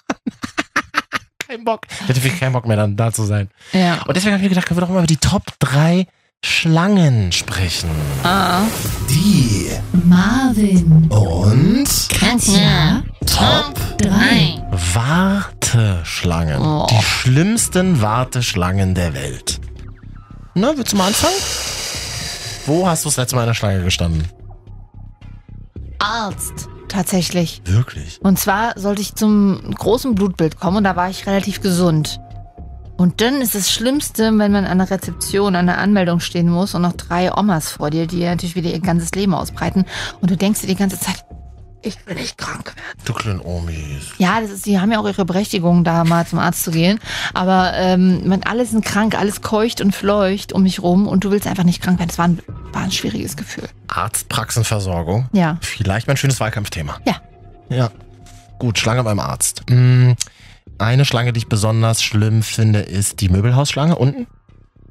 Kein 1.55 1.63
Bock. 1.63 1.87
Ich 1.89 2.09
hatte 2.09 2.21
wirklich 2.21 2.39
keinen 2.41 2.51
Bock 2.51 2.67
mehr, 2.67 2.75
dann 2.75 2.97
da 2.97 3.13
zu 3.13 3.23
sein. 3.23 3.49
Ja. 3.71 4.01
Und 4.05 4.17
deswegen 4.17 4.33
habe 4.33 4.43
ich 4.43 4.43
mir 4.43 4.49
gedacht, 4.49 4.67
können 4.67 4.77
wir 4.77 4.81
doch 4.81 4.89
mal 4.89 4.97
über 4.97 5.07
die 5.07 5.15
Top 5.15 5.43
3 5.59 6.05
Schlangen 6.43 7.31
sprechen. 7.31 7.89
Ah. 8.23 8.63
Die 9.09 9.69
Marvin, 10.03 11.07
und 11.09 11.87
Katja, 12.09 13.03
Top 13.25 13.73
3. 13.99 14.61
Warteschlangen. 14.93 16.61
Oh. 16.61 16.87
Die 16.89 17.01
schlimmsten 17.01 18.01
Warteschlangen 18.01 18.93
der 18.93 19.13
Welt. 19.13 19.61
Na, 20.55 20.73
willst 20.75 20.91
du 20.91 20.97
mal 20.97 21.07
anfangen? 21.07 21.35
Wo 22.65 22.85
hast 22.85 23.05
du 23.05 23.09
das 23.09 23.15
letzte 23.15 23.37
Mal 23.37 23.43
in 23.43 23.47
der 23.47 23.53
Schlange 23.53 23.81
gestanden? 23.81 24.27
Arzt. 25.99 26.67
Tatsächlich. 26.87 27.61
Wirklich? 27.65 28.19
Und 28.21 28.39
zwar 28.39 28.79
sollte 28.79 29.01
ich 29.01 29.15
zum 29.15 29.73
großen 29.75 30.15
Blutbild 30.15 30.59
kommen 30.59 30.77
und 30.77 30.83
da 30.83 30.95
war 30.95 31.09
ich 31.09 31.27
relativ 31.27 31.61
gesund. 31.61 32.19
Und 32.97 33.19
dann 33.19 33.41
ist 33.41 33.55
das 33.55 33.69
Schlimmste, 33.69 34.31
wenn 34.37 34.51
man 34.51 34.65
an 34.65 34.77
der 34.77 34.89
Rezeption, 34.89 35.55
an 35.55 35.65
der 35.65 35.79
Anmeldung 35.79 36.21
stehen 36.21 36.49
muss 36.49 36.75
und 36.75 36.81
noch 36.81 36.93
drei 36.93 37.33
Omas 37.33 37.71
vor 37.71 37.89
dir, 37.89 38.07
die 38.07 38.23
natürlich 38.23 38.55
wieder 38.55 38.69
ihr 38.69 38.79
ganzes 38.79 39.11
Leben 39.11 39.33
ausbreiten. 39.33 39.85
Und 40.21 40.31
du 40.31 40.37
denkst 40.37 40.61
dir 40.61 40.67
die 40.67 40.75
ganze 40.75 40.97
Zeit, 40.97 41.25
ich 41.81 41.97
will 42.07 42.15
nicht 42.15 42.37
krank 42.37 42.73
werden. 42.75 43.05
Du 43.05 43.13
kleinen 43.13 43.41
Omis. 43.41 44.13
Ja, 44.17 44.41
das 44.41 44.49
ist, 44.49 44.65
die 44.65 44.79
haben 44.79 44.91
ja 44.91 44.99
auch 44.99 45.05
ihre 45.05 45.25
Berechtigung, 45.25 45.83
da 45.83 46.03
mal 46.03 46.25
zum 46.25 46.39
Arzt 46.39 46.63
zu 46.63 46.71
gehen. 46.71 46.99
Aber 47.33 47.73
ähm, 47.75 48.27
man, 48.27 48.43
alle 48.43 48.65
sind 48.65 48.83
krank, 48.83 49.15
alles 49.15 49.41
keucht 49.41 49.81
und 49.81 49.93
fleucht 49.93 50.51
um 50.53 50.63
mich 50.63 50.81
rum 50.81 51.07
und 51.07 51.23
du 51.23 51.31
willst 51.31 51.47
einfach 51.47 51.63
nicht 51.63 51.83
krank 51.83 51.99
werden. 51.99 52.09
Das 52.09 52.17
war 52.17 52.27
ein, 52.27 52.39
war 52.71 52.81
ein 52.81 52.91
schwieriges 52.91 53.37
Gefühl. 53.37 53.69
Arztpraxenversorgung. 53.95 55.29
Ja. 55.33 55.57
Vielleicht 55.61 56.07
mein 56.07 56.17
schönes 56.17 56.39
Wahlkampfthema. 56.39 56.97
Ja. 57.05 57.15
Ja. 57.69 57.89
Gut, 58.59 58.77
Schlange 58.79 59.03
beim 59.03 59.19
Arzt. 59.19 59.63
Mm, 59.69 60.11
Eine 60.77 61.05
Schlange, 61.05 61.31
die 61.33 61.37
ich 61.39 61.47
besonders 61.47 62.03
schlimm 62.03 62.43
finde, 62.43 62.79
ist 62.79 63.21
die 63.21 63.29
Möbelhausschlange 63.29 63.95
unten. 63.95 64.27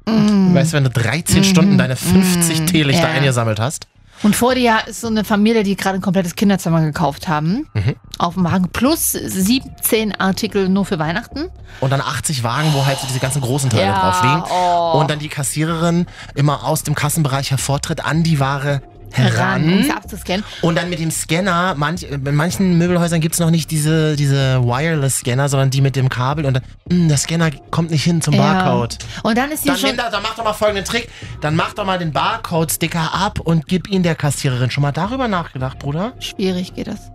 Weißt 0.07 0.71
du, 0.73 0.77
wenn 0.77 0.83
du 0.83 0.89
13 0.91 1.43
Stunden 1.43 1.77
deine 1.77 1.95
50 1.95 2.61
Mm, 2.61 2.65
Teelichter 2.67 3.07
ja. 3.09 3.15
eingesammelt 3.15 3.59
hast? 3.59 3.87
Und 4.23 4.35
vor 4.35 4.55
dir 4.55 4.77
ist 4.87 5.01
so 5.01 5.07
eine 5.07 5.23
Familie, 5.25 5.63
die 5.63 5.75
gerade 5.75 5.95
ein 5.97 6.01
komplettes 6.01 6.35
Kinderzimmer 6.35 6.81
gekauft 6.81 7.27
haben. 7.27 7.67
Mhm. 7.73 7.95
Auf 8.17 8.35
dem 8.35 8.43
Wagen. 8.45 8.69
Plus 8.69 9.11
17 9.11 10.15
Artikel 10.19 10.69
nur 10.69 10.85
für 10.85 10.97
Weihnachten. 10.99 11.49
Und 11.81 11.89
dann 11.89 12.01
80 12.01 12.43
Wagen, 12.43 12.73
wo 12.73 12.85
halt 12.85 12.97
so 12.99 13.07
diese 13.07 13.19
ganzen 13.19 13.41
großen 13.41 13.69
Teile 13.69 13.83
Ja, 13.83 13.99
drauf 14.11 14.23
liegen. 14.23 14.43
oh. 14.49 14.99
Und 14.99 15.09
dann 15.09 15.19
die 15.19 15.27
Kassiererin 15.27 16.05
immer 16.33 16.63
aus 16.63 16.83
dem 16.83 16.95
Kassenbereich 16.95 17.51
hervortritt, 17.51 18.05
an 18.05 18.23
die 18.23 18.39
Ware 18.39 18.81
Heran, 19.11 19.63
um 19.85 19.91
abzuscannen. 19.91 20.43
Und 20.61 20.75
dann 20.75 20.89
mit 20.89 20.99
dem 20.99 21.11
Scanner, 21.11 21.75
manch, 21.77 22.03
in 22.03 22.35
manchen 22.35 22.77
Möbelhäusern 22.77 23.21
gibt 23.21 23.35
es 23.35 23.39
noch 23.39 23.49
nicht 23.51 23.71
diese, 23.71 24.15
diese 24.15 24.61
Wireless-Scanner, 24.63 25.47
sondern 25.49 25.69
die 25.69 25.81
mit 25.81 25.95
dem 25.95 26.09
Kabel. 26.09 26.45
Und 26.45 26.55
dann, 26.55 26.63
mh, 26.89 27.07
der 27.07 27.17
Scanner 27.17 27.51
kommt 27.71 27.91
nicht 27.91 28.03
hin 28.03 28.21
zum 28.21 28.33
Ja. 28.33 28.41
Barcode. 28.63 28.97
Und 29.23 29.37
dann 29.37 29.51
ist 29.51 29.63
die 29.63 29.69
Dann, 29.69 29.77
schon. 29.77 29.97
da, 29.97 30.09
dann 30.09 30.21
mach 30.23 30.35
doch 30.35 30.43
mal 30.43 30.53
folgenden 30.53 30.85
Trick. 30.85 31.09
Dann 31.41 31.55
mach 31.55 31.73
doch 31.73 31.85
mal 31.85 31.97
den 31.97 32.11
Barcode-Sticker 32.11 33.13
ab 33.13 33.39
und 33.39 33.67
gib 33.67 33.89
ihn 33.89 34.03
der 34.03 34.15
Kassiererin. 34.15 34.69
Schon 34.71 34.81
mal 34.81 34.91
darüber 34.91 35.27
nachgedacht, 35.27 35.79
Bruder? 35.79 36.13
Schwierig 36.19 36.73
geht 36.75 36.87
das. 36.87 37.11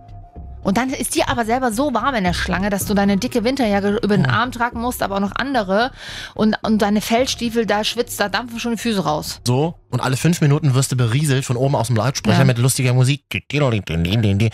Und 0.63 0.77
dann 0.77 0.91
ist 0.91 1.15
dir 1.15 1.27
aber 1.27 1.43
selber 1.45 1.71
so 1.71 1.91
warm 1.93 2.13
in 2.13 2.23
der 2.23 2.33
Schlange, 2.33 2.69
dass 2.69 2.85
du 2.85 2.93
deine 2.93 3.17
dicke 3.17 3.43
Winterjacke 3.43 3.97
über 4.03 4.15
den 4.15 4.27
Arm 4.27 4.51
tragen 4.51 4.79
musst, 4.79 5.01
aber 5.01 5.15
auch 5.15 5.19
noch 5.19 5.31
andere. 5.35 5.89
Und, 6.35 6.55
und 6.61 6.81
deine 6.83 7.01
Feldstiefel, 7.01 7.65
da 7.65 7.83
schwitzt, 7.83 8.19
da 8.19 8.29
dampfen 8.29 8.59
schon 8.59 8.73
die 8.73 8.77
Füße 8.77 9.03
raus. 9.03 9.41
So. 9.45 9.73
Und 9.89 10.01
alle 10.01 10.17
fünf 10.17 10.39
Minuten 10.39 10.73
wirst 10.75 10.91
du 10.91 10.95
berieselt 10.95 11.45
von 11.45 11.57
oben 11.57 11.75
aus 11.75 11.87
dem 11.87 11.95
Lautsprecher 11.95 12.39
Ja. 12.39 12.45
mit 12.45 12.59
lustiger 12.59 12.93
Musik. 12.93 13.23
Übrigens, 13.51 14.51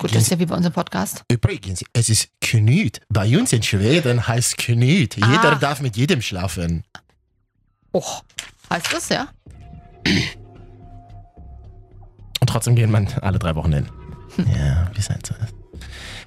Gut, 0.00 0.14
das 0.14 0.22
ist 0.22 0.30
ja 0.30 0.38
wie 0.38 0.46
bei 0.46 0.56
unserem 0.56 0.72
Podcast. 0.72 1.22
Übrigens, 1.30 1.84
es 1.92 2.08
ist 2.08 2.28
Knut. 2.40 3.00
Bei 3.10 3.38
uns 3.38 3.52
in 3.52 3.62
Schweden 3.62 4.26
heißt 4.26 4.56
Knut. 4.56 5.16
Jeder 5.16 5.52
Ah. 5.52 5.54
darf 5.56 5.80
mit 5.80 5.96
jedem 5.96 6.22
schlafen. 6.22 6.84
Oh, 7.92 8.02
heißt 8.70 8.92
das, 8.92 9.08
ja? 9.10 9.28
Und 12.40 12.46
trotzdem 12.48 12.74
gehen 12.74 12.90
man 12.90 13.08
alle 13.20 13.38
drei 13.38 13.54
Wochen 13.54 13.72
hin. 13.72 13.88
Ja, 14.38 14.90
wie 14.92 14.98
es 14.98 15.10
halt 15.10 15.26
so 15.26 15.34
ist. 15.34 15.54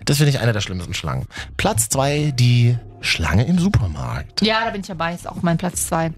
Das 0.06 0.18
finde 0.18 0.30
ich 0.32 0.40
eine 0.40 0.54
der 0.54 0.62
schlimmsten 0.62 0.94
Schlangen. 0.94 1.28
Platz 1.58 1.90
zwei, 1.90 2.32
die 2.34 2.78
Schlange 3.02 3.46
im 3.46 3.60
Supermarkt. 3.60 4.42
Ja, 4.42 4.64
da 4.66 4.72
bin 4.72 4.82
ich 4.82 4.88
dabei. 4.88 5.14
Ist 5.14 5.28
auch 5.28 5.42
mein 5.42 5.58
Platz 5.58 5.88
zwei. 5.88 6.14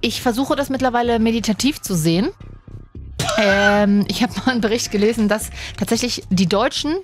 Ich 0.00 0.20
versuche 0.20 0.56
das 0.56 0.68
mittlerweile 0.68 1.18
meditativ 1.18 1.80
zu 1.80 1.94
sehen. 1.94 2.30
Ähm, 3.38 4.04
ich 4.08 4.22
habe 4.22 4.32
mal 4.44 4.52
einen 4.52 4.60
Bericht 4.60 4.90
gelesen, 4.90 5.28
dass 5.28 5.50
tatsächlich 5.76 6.24
die 6.30 6.48
Deutschen 6.48 6.96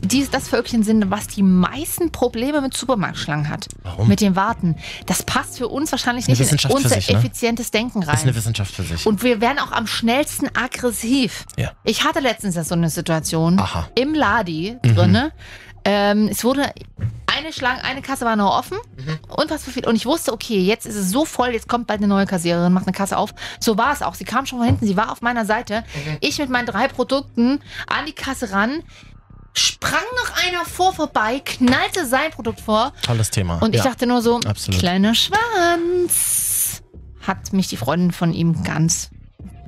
die, 0.00 0.26
das 0.30 0.46
Völkchen 0.48 0.84
sind, 0.84 1.10
was 1.10 1.26
die 1.26 1.42
meisten 1.42 2.12
Probleme 2.12 2.60
mit 2.60 2.72
Supermarktschlangen 2.76 3.48
hat. 3.48 3.66
Warum? 3.82 4.06
Mit 4.06 4.20
dem 4.20 4.36
Warten. 4.36 4.76
Das 5.06 5.24
passt 5.24 5.58
für 5.58 5.66
uns 5.66 5.90
wahrscheinlich 5.90 6.28
nicht 6.28 6.40
in 6.40 6.70
unser 6.70 6.88
sich, 6.90 7.08
ne? 7.10 7.18
effizientes 7.18 7.72
Denken 7.72 8.02
Das 8.02 8.14
ist 8.14 8.22
eine 8.22 8.30
rein. 8.30 8.36
Wissenschaft 8.36 8.72
für 8.74 8.84
sich. 8.84 9.06
Und 9.06 9.24
wir 9.24 9.40
werden 9.40 9.58
auch 9.58 9.72
am 9.72 9.88
schnellsten 9.88 10.48
aggressiv. 10.56 11.44
Ja. 11.56 11.72
Ich 11.84 12.04
hatte 12.04 12.20
letztens 12.20 12.54
ja 12.54 12.62
so 12.62 12.74
eine 12.76 12.90
Situation 12.90 13.58
Aha. 13.58 13.88
im 13.96 14.14
Ladi 14.14 14.76
Mhm. 14.84 14.94
drinne. 14.94 15.32
Ähm, 15.84 16.28
es 16.28 16.44
wurde 16.44 16.72
eine 17.26 17.52
Schlange, 17.52 17.84
eine 17.84 18.02
Kasse 18.02 18.24
war 18.24 18.36
noch 18.36 18.58
offen 18.58 18.78
Mhm. 18.96 19.18
und 19.28 19.50
was 19.50 19.62
für 19.64 19.70
viel. 19.70 19.86
Und 19.86 19.94
ich 19.96 20.06
wusste, 20.06 20.32
okay, 20.32 20.60
jetzt 20.60 20.86
ist 20.86 20.96
es 20.96 21.10
so 21.10 21.24
voll, 21.24 21.50
jetzt 21.50 21.68
kommt 21.68 21.86
bald 21.86 22.00
eine 22.00 22.08
neue 22.08 22.26
Kassiererin, 22.26 22.72
macht 22.72 22.86
eine 22.86 22.94
Kasse 22.96 23.16
auf. 23.16 23.32
So 23.60 23.78
war 23.78 23.92
es 23.92 24.02
auch. 24.02 24.14
Sie 24.14 24.24
kam 24.24 24.44
schon 24.46 24.58
von 24.58 24.66
hinten, 24.66 24.86
sie 24.86 24.96
war 24.96 25.12
auf 25.12 25.20
meiner 25.22 25.44
Seite. 25.44 25.84
Mhm. 26.06 26.16
Ich 26.20 26.38
mit 26.38 26.50
meinen 26.50 26.66
drei 26.66 26.88
Produkten 26.88 27.60
an 27.86 28.06
die 28.06 28.12
Kasse 28.12 28.50
ran. 28.52 28.82
Sprang 29.54 30.02
noch 30.24 30.46
einer 30.46 30.64
vor 30.64 30.92
vorbei, 30.92 31.40
knallte 31.44 32.06
sein 32.06 32.30
Produkt 32.30 32.60
vor 32.60 32.92
Tolles 33.02 33.30
Thema. 33.30 33.58
und 33.60 33.74
ich 33.74 33.82
ja. 33.82 33.90
dachte 33.90 34.06
nur 34.06 34.22
so, 34.22 34.38
absolut. 34.40 34.78
kleiner 34.78 35.14
Schwanz. 35.14 36.82
Hat 37.26 37.52
mich 37.52 37.66
die 37.68 37.76
Freundin 37.76 38.12
von 38.12 38.32
ihm 38.32 38.62
ganz 38.62 39.10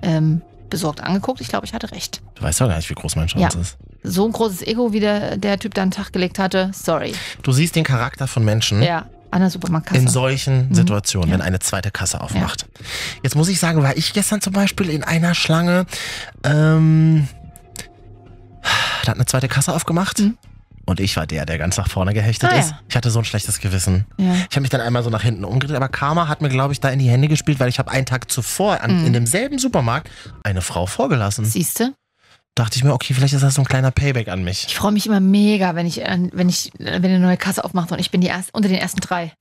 ähm, 0.02 0.42
besorgt 0.70 1.00
angeguckt. 1.02 1.40
Ich 1.40 1.48
glaube, 1.48 1.66
ich 1.66 1.74
hatte 1.74 1.90
recht. 1.92 2.22
Du 2.36 2.42
weißt 2.42 2.60
doch 2.60 2.68
gar 2.68 2.76
nicht, 2.76 2.88
wie 2.88 2.94
groß 2.94 3.16
mein 3.16 3.28
Schwanz 3.28 3.54
Ja. 3.54 3.60
ist. 3.60 3.76
So 4.02 4.24
ein 4.24 4.32
großes 4.32 4.62
Ego, 4.66 4.92
wie 4.92 5.00
der, 5.00 5.36
der 5.36 5.58
Typ 5.58 5.74
da 5.74 5.82
an 5.82 5.90
den 5.90 5.94
Tag 5.96 6.12
gelegt 6.12 6.38
hatte. 6.38 6.70
Sorry. 6.72 7.12
Du 7.42 7.52
siehst 7.52 7.76
den 7.76 7.84
Charakter 7.84 8.26
von 8.26 8.44
Menschen. 8.44 8.82
Ja, 8.82 9.06
an 9.30 9.40
der 9.40 9.50
Supermarktkasse. 9.50 10.00
In 10.00 10.08
solchen 10.08 10.74
Situationen, 10.74 11.28
Mhm. 11.28 11.32
Ja. 11.32 11.38
wenn 11.38 11.46
eine 11.46 11.58
zweite 11.58 11.90
Kasse 11.90 12.20
aufmacht. 12.20 12.66
Jetzt 13.22 13.36
muss 13.36 13.48
ich 13.48 13.60
sagen, 13.60 13.82
war 13.82 13.96
ich 13.96 14.12
gestern 14.14 14.40
zum 14.40 14.52
Beispiel 14.54 14.88
in 14.88 15.04
einer 15.04 15.34
Schlange, 15.34 15.84
ähm, 16.44 17.28
da 19.04 19.08
hat 19.08 19.14
eine 19.16 19.26
zweite 19.26 19.48
Kasse 19.48 19.72
aufgemacht 19.74 20.18
Mhm. 20.20 20.36
Und 20.86 21.00
ich 21.00 21.16
war 21.16 21.26
der, 21.26 21.46
der 21.46 21.58
ganz 21.58 21.76
nach 21.76 21.88
vorne 21.88 22.12
gehechtet 22.14 22.50
Ah, 22.52 22.56
ist. 22.58 22.70
ja. 22.70 22.80
Ich 22.88 22.96
hatte 22.96 23.10
so 23.10 23.18
ein 23.20 23.24
schlechtes 23.24 23.60
Gewissen. 23.60 24.06
ja. 24.18 24.34
Ich 24.34 24.56
habe 24.56 24.60
mich 24.62 24.70
dann 24.70 24.80
einmal 24.80 25.02
so 25.02 25.10
nach 25.10 25.22
hinten 25.22 25.44
umgedreht, 25.44 25.76
aber 25.76 25.88
Karma 25.88 26.26
hat 26.28 26.42
mir, 26.42 26.48
glaube 26.48 26.72
ich, 26.72 26.80
da 26.80 26.88
in 26.90 26.98
die 26.98 27.08
Hände 27.08 27.28
gespielt, 27.28 27.60
weil 27.60 27.68
ich 27.68 27.78
habe 27.78 27.90
einen 27.90 28.06
Tag 28.06 28.30
zuvor 28.30 28.80
an, 28.80 29.00
Mhm. 29.00 29.06
in 29.06 29.12
demselben 29.12 29.58
Supermarkt 29.58 30.10
eine 30.42 30.60
Frau 30.62 30.86
vorgelassen. 30.86 31.44
Siehste, 31.44 31.94
Dachte 32.56 32.76
ich 32.76 32.84
mir, 32.84 32.92
okay, 32.92 33.14
vielleicht 33.14 33.32
ist 33.32 33.42
das 33.42 33.54
so 33.54 33.62
ein 33.62 33.66
kleiner 33.66 33.92
Payback 33.92 34.26
an 34.28 34.42
mich. 34.42 34.66
ich 34.66 34.74
freue 34.74 34.90
mich 34.90 35.06
immer 35.06 35.20
mega, 35.20 35.76
wenn 35.76 35.86
ich, 35.86 35.98
wenn 35.98 36.48
ich, 36.48 36.72
wenn 36.78 37.04
eine 37.04 37.20
neue 37.20 37.36
Kasse 37.36 37.64
aufmacht 37.64 37.92
und 37.92 38.00
ich 38.00 38.10
bin 38.10 38.20
die 38.20 38.26
erste, 38.26 38.50
unter 38.52 38.68
den 38.68 38.78
ersten 38.78 39.00
drei. 39.00 39.32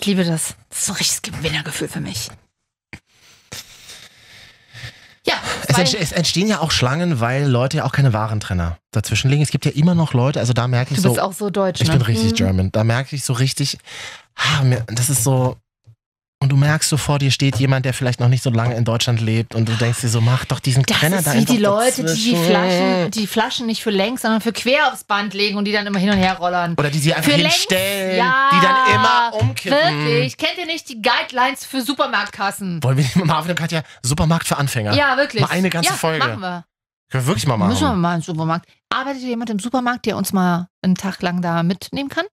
Ich 0.00 0.06
liebe 0.06 0.24
das. 0.24 0.56
Das 0.70 0.78
ist 0.78 0.86
so 0.86 0.92
ein 0.92 0.96
richtiges 0.96 1.22
Gewinnergefühl 1.22 1.88
für 1.88 2.00
mich. 2.00 2.30
Ja, 5.26 5.34
Es, 5.62 5.74
zwei- 5.74 5.80
entste 5.80 5.98
es 5.98 6.12
entstehen 6.12 6.48
ja 6.48 6.60
auch 6.60 6.70
Schlangen, 6.70 7.20
weil 7.20 7.46
Leute 7.48 7.78
ja 7.78 7.84
auch 7.84 7.92
keine 7.92 8.12
Warentrenner 8.12 8.78
dazwischen 8.90 9.30
legen. 9.30 9.42
Es 9.42 9.50
gibt 9.50 9.64
ja 9.64 9.72
immer 9.72 9.94
noch 9.94 10.12
Leute, 10.12 10.38
also 10.40 10.52
da 10.52 10.68
merke 10.68 10.90
ich 10.92 10.96
du 10.96 11.02
so, 11.02 11.08
bist 11.10 11.20
auch 11.20 11.32
so 11.32 11.48
deutsch, 11.50 11.80
ich 11.80 11.88
ne? 11.88 11.94
bin 11.94 12.02
richtig 12.02 12.32
Mhm. 12.32 12.36
German. 12.36 12.72
Da 12.72 12.84
merke 12.84 13.16
ich 13.16 13.24
so 13.24 13.32
richtig, 13.32 13.78
ah, 14.36 14.62
mir, 14.62 14.84
das 14.88 15.08
ist 15.08 15.24
so, 15.24 15.56
und 16.44 16.50
du 16.50 16.56
merkst 16.56 16.90
so 16.90 16.98
vor 16.98 17.18
dir 17.18 17.30
steht 17.30 17.56
jemand, 17.56 17.86
der 17.86 17.94
vielleicht 17.94 18.20
noch 18.20 18.28
nicht 18.28 18.42
so 18.42 18.50
lange 18.50 18.74
in 18.74 18.84
Deutschland 18.84 19.18
lebt 19.22 19.54
und 19.54 19.66
du 19.66 19.72
denkst 19.72 20.02
dir 20.02 20.10
so, 20.10 20.20
mach 20.20 20.44
doch 20.44 20.60
diesen 20.60 20.82
Das 20.82 20.98
Trenner 20.98 21.16
ist 21.20 21.26
da 21.26 21.32
wie 21.32 21.46
die 21.46 21.56
Leute, 21.56 22.04
die 22.04 22.12
die 22.14 22.32
dazwischen. 22.32 22.44
Flaschen, 22.44 23.10
die 23.12 23.26
Flaschen 23.26 23.66
nicht 23.66 23.82
für 23.82 23.88
längs, 23.90 24.20
sondern 24.20 24.42
für 24.42 24.52
quer 24.52 24.92
aufs 24.92 25.04
Band 25.04 25.32
legen 25.32 25.56
und 25.56 25.64
die 25.64 25.72
dann 25.72 25.86
immer 25.86 25.98
hin 25.98 26.10
und 26.10 26.18
her 26.18 26.34
rollern. 26.34 26.74
Oder 26.78 26.90
die 26.90 26.98
sie 26.98 27.14
einfach 27.14 27.30
Für 27.32 27.38
längs? 27.38 27.54
hinstellen, 27.54 28.18
Ja, 28.18 28.50
die 28.52 28.60
dann 28.60 28.94
immer 28.94 29.32
umkippen. 29.40 29.78
Wirklich. 29.78 30.36
Kennt 30.36 30.58
ihr 30.58 30.66
nicht 30.66 30.86
die 30.90 31.00
Guidelines 31.00 31.64
für 31.64 31.80
Supermarktkassen? 31.80 32.82
Wollen 32.84 32.98
wir 32.98 33.04
nicht 33.04 33.16
mal 33.16 33.24
Marvin 33.24 33.52
und 33.52 33.58
Katja 33.58 33.82
Supermarkt 34.02 34.46
für 34.46 34.58
Anfänger? 34.58 34.92
Ja, 34.94 35.16
wirklich. 35.16 35.40
Mal 35.40 35.50
eine 35.50 35.70
ganze 35.70 35.90
ja, 35.90 35.96
Folge. 35.96 36.26
machen 36.26 36.40
wir. 36.40 36.64
Können 37.10 37.24
wir 37.24 37.26
wirklich 37.26 37.46
mal 37.46 37.56
machen. 37.56 37.70
Müssen 37.70 37.88
wir 37.88 37.94
mal 37.94 38.16
im 38.16 38.22
Supermarkt. 38.22 38.68
Arbeitet 38.90 39.22
jemand 39.22 39.48
im 39.48 39.58
Supermarkt, 39.58 40.04
der 40.04 40.18
uns 40.18 40.34
mal 40.34 40.68
einen 40.82 40.94
Tag 40.94 41.22
lang 41.22 41.40
da 41.40 41.62
mitnehmen 41.62 42.10
kann? 42.10 42.26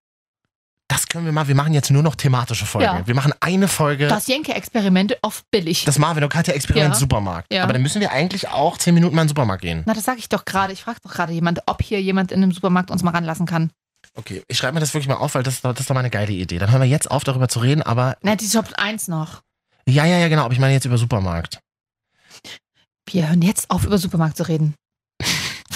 Das 0.92 1.08
können 1.08 1.24
wir 1.24 1.32
mal. 1.32 1.48
Wir 1.48 1.56
machen 1.56 1.74
jetzt 1.74 1.90
nur 1.90 2.04
noch 2.04 2.16
thematische 2.16 2.66
Folgen. 2.66 2.86
Ja. 2.86 3.08
Wir 3.08 3.16
machen 3.16 3.34
eine 3.40 3.70
Folge. 3.70 4.08
Das 4.10 4.28
Jenke-Experiment 4.28 5.24
auf 5.24 5.46
billig. 5.50 5.86
Das 5.86 5.98
Marvin 5.98 6.22
und 6.26 6.30
Katja 6.30 6.54
Experiment 6.54 6.96
Ja. 6.96 7.00
Supermarkt. 7.00 7.54
Ja. 7.54 7.64
Aber 7.64 7.72
dann 7.72 7.82
müssen 7.82 8.02
wir 8.02 8.12
eigentlich 8.12 8.50
auch 8.50 8.78
zehn 8.78 8.94
Minuten 8.94 9.16
mal 9.16 9.22
in 9.22 9.28
den 9.28 9.30
Supermarkt 9.30 9.62
gehen. 9.62 9.84
Na, 9.86 9.94
das 9.94 10.04
sage 10.04 10.20
ich 10.20 10.28
doch 10.28 10.44
gerade. 10.44 10.74
Ich 10.74 10.84
frage 10.84 10.98
doch 11.02 11.14
gerade 11.14 11.32
jemand, 11.32 11.62
ob 11.66 11.82
hier 11.82 12.02
jemand 12.02 12.34
in 12.34 12.44
einem 12.44 12.52
Supermarkt 12.52 12.92
uns 12.92 13.04
mal 13.04 13.12
ranlassen 13.12 13.46
kann. 13.46 13.72
Okay, 14.16 14.44
ich 14.50 14.58
schreibe 14.58 14.74
mir 14.74 14.82
das 14.82 14.94
wirklich 14.94 15.08
mal 15.08 15.16
auf, 15.16 15.34
weil 15.36 15.44
das, 15.44 15.62
das 15.62 15.80
ist 15.80 15.90
doch 15.90 15.94
mal 15.94 16.02
eine 16.02 16.10
geile 16.10 16.34
Idee. 16.34 16.60
Dann 16.60 16.70
hören 16.72 16.82
wir 16.82 16.88
jetzt 16.90 17.10
auf, 17.10 17.24
darüber 17.24 17.48
zu 17.48 17.60
reden, 17.60 17.82
aber 17.82 18.18
Na, 18.22 18.36
die 18.36 18.50
Top 18.50 18.68
1 18.76 19.08
noch. 19.08 19.42
ja, 19.88 20.04
ja, 20.06 20.18
ja, 20.18 20.28
genau. 20.28 20.44
Aber 20.44 20.54
ich 20.54 20.60
meine 20.60 20.74
jetzt 20.74 20.84
über 20.86 20.98
Supermarkt. 20.98 21.60
Wir 23.10 23.30
hören 23.30 23.42
jetzt 23.42 23.70
auf, 23.72 23.86
über 23.86 23.98
Supermarkt 23.98 24.36
zu 24.36 24.44
reden. 24.48 24.76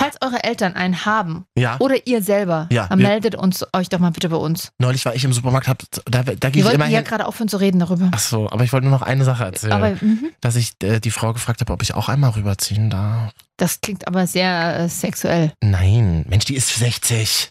Falls 0.05 0.21
eure 0.21 0.43
Eltern 0.43 0.73
einen 0.75 1.05
haben 1.05 1.45
Ja. 1.57 1.77
oder 1.79 1.95
ihr 2.05 2.21
selber, 2.21 2.67
Ja, 2.71 2.87
dann 2.87 2.99
meldet 2.99 3.35
uns 3.35 3.65
euch 3.73 3.89
doch 3.89 3.99
mal 3.99 4.11
bitte 4.11 4.29
bei 4.29 4.37
uns. 4.37 4.71
Neulich 4.77 5.05
war 5.05 5.15
ich 5.15 5.23
im 5.23 5.33
Supermarkt, 5.33 5.67
hab, 5.67 5.83
da, 6.05 6.23
da 6.23 6.49
gehe 6.49 6.63
ich 6.63 6.71
immer 6.73 6.87
ja 6.87 7.01
gerade 7.01 7.25
aufhören 7.25 7.47
zu 7.49 7.57
reden 7.57 7.79
darüber. 7.79 8.09
Ach 8.13 8.19
so, 8.19 8.49
aber 8.49 8.63
ich 8.63 8.71
wollte 8.73 8.87
nur 8.87 8.97
noch 8.97 9.05
eine 9.05 9.23
Sache 9.23 9.45
erzählen. 9.45 9.73
Aber 9.73 9.89
mhm, 9.91 10.29
dass 10.41 10.55
ich 10.55 10.73
äh, 10.83 10.99
die 10.99 11.11
Frau 11.11 11.33
gefragt 11.33 11.61
habe, 11.61 11.73
ob 11.73 11.81
ich 11.81 11.93
auch 11.95 12.07
einmal 12.09 12.31
rüberziehen 12.31 12.89
darf. 12.89 13.31
das 13.57 13.81
klingt 13.81 14.07
aber 14.07 14.27
sehr 14.27 14.79
äh, 14.79 14.89
sexuell. 14.89 15.51
Nein, 15.63 16.25
Mensch, 16.27 16.45
die 16.45 16.55
ist 16.55 16.69
60. 16.75 17.49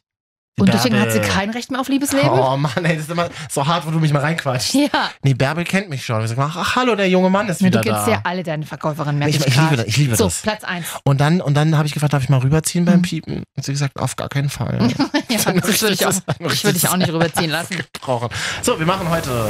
Und 0.60 0.72
deswegen 0.72 1.00
hat 1.00 1.10
sie 1.10 1.18
Bärbel. 1.18 1.34
kein 1.34 1.50
Recht 1.50 1.70
mehr 1.72 1.80
auf 1.80 1.88
Liebesleben? 1.88 2.30
Oh 2.30 2.56
Mann, 2.56 2.72
ey, 2.84 2.94
das 2.94 3.04
ist 3.06 3.10
immer 3.10 3.28
so 3.50 3.66
hart, 3.66 3.84
wo 3.86 3.90
du 3.90 3.98
mich 3.98 4.12
mal 4.12 4.20
reinquatschst. 4.20 4.74
Ja. 4.74 4.88
Nee, 5.22 5.34
Bärbel 5.34 5.64
kennt 5.64 5.88
mich 5.88 6.04
schon. 6.04 6.22
Ich 6.22 6.28
sag 6.28 6.38
mal, 6.38 6.50
ach, 6.54 6.76
hallo, 6.76 6.94
der 6.94 7.08
junge 7.08 7.28
Mann 7.28 7.48
ist 7.48 7.60
du 7.60 7.64
wieder 7.64 7.80
kennst 7.80 8.06
da. 8.06 8.10
ja 8.12 8.20
alle 8.22 8.42
deine 8.44 8.64
Verkäuferinnen, 8.64 9.18
merke 9.18 9.36
ich, 9.36 9.40
ich, 9.40 9.46
ich 9.48 9.56
liebe 9.56 9.76
das, 9.76 9.86
ich 9.86 9.96
liebe 9.96 10.14
So, 10.16 10.24
das. 10.24 10.42
Platz 10.42 10.62
1. 10.62 10.86
Und 11.04 11.20
dann, 11.20 11.40
und 11.40 11.54
dann 11.54 11.76
habe 11.76 11.86
ich 11.88 11.92
gefragt, 11.94 12.12
darf 12.12 12.22
ich 12.22 12.28
mal 12.28 12.38
rüberziehen 12.38 12.84
beim 12.84 12.98
Mhm. 12.98 13.02
Piepen? 13.02 13.42
Und 13.56 13.64
sie 13.64 13.72
gesagt, 13.72 13.98
auf 13.98 14.14
gar 14.16 14.28
keinen 14.28 14.48
Fall. 14.50 14.88
Ja, 15.28 15.38
Dann 15.44 15.56
das 15.60 15.80
würde 15.82 15.94
ich, 15.94 16.06
auch, 16.06 16.12
ich 16.12 16.64
würde 16.64 16.78
dich 16.78 16.88
auch 16.88 16.96
nicht 16.96 17.10
rüberziehen 17.12 17.50
lassen. 17.50 17.76
Brauchen. 18.00 18.28
So, 18.62 18.78
wir 18.78 18.86
machen 18.86 19.08
heute 19.10 19.48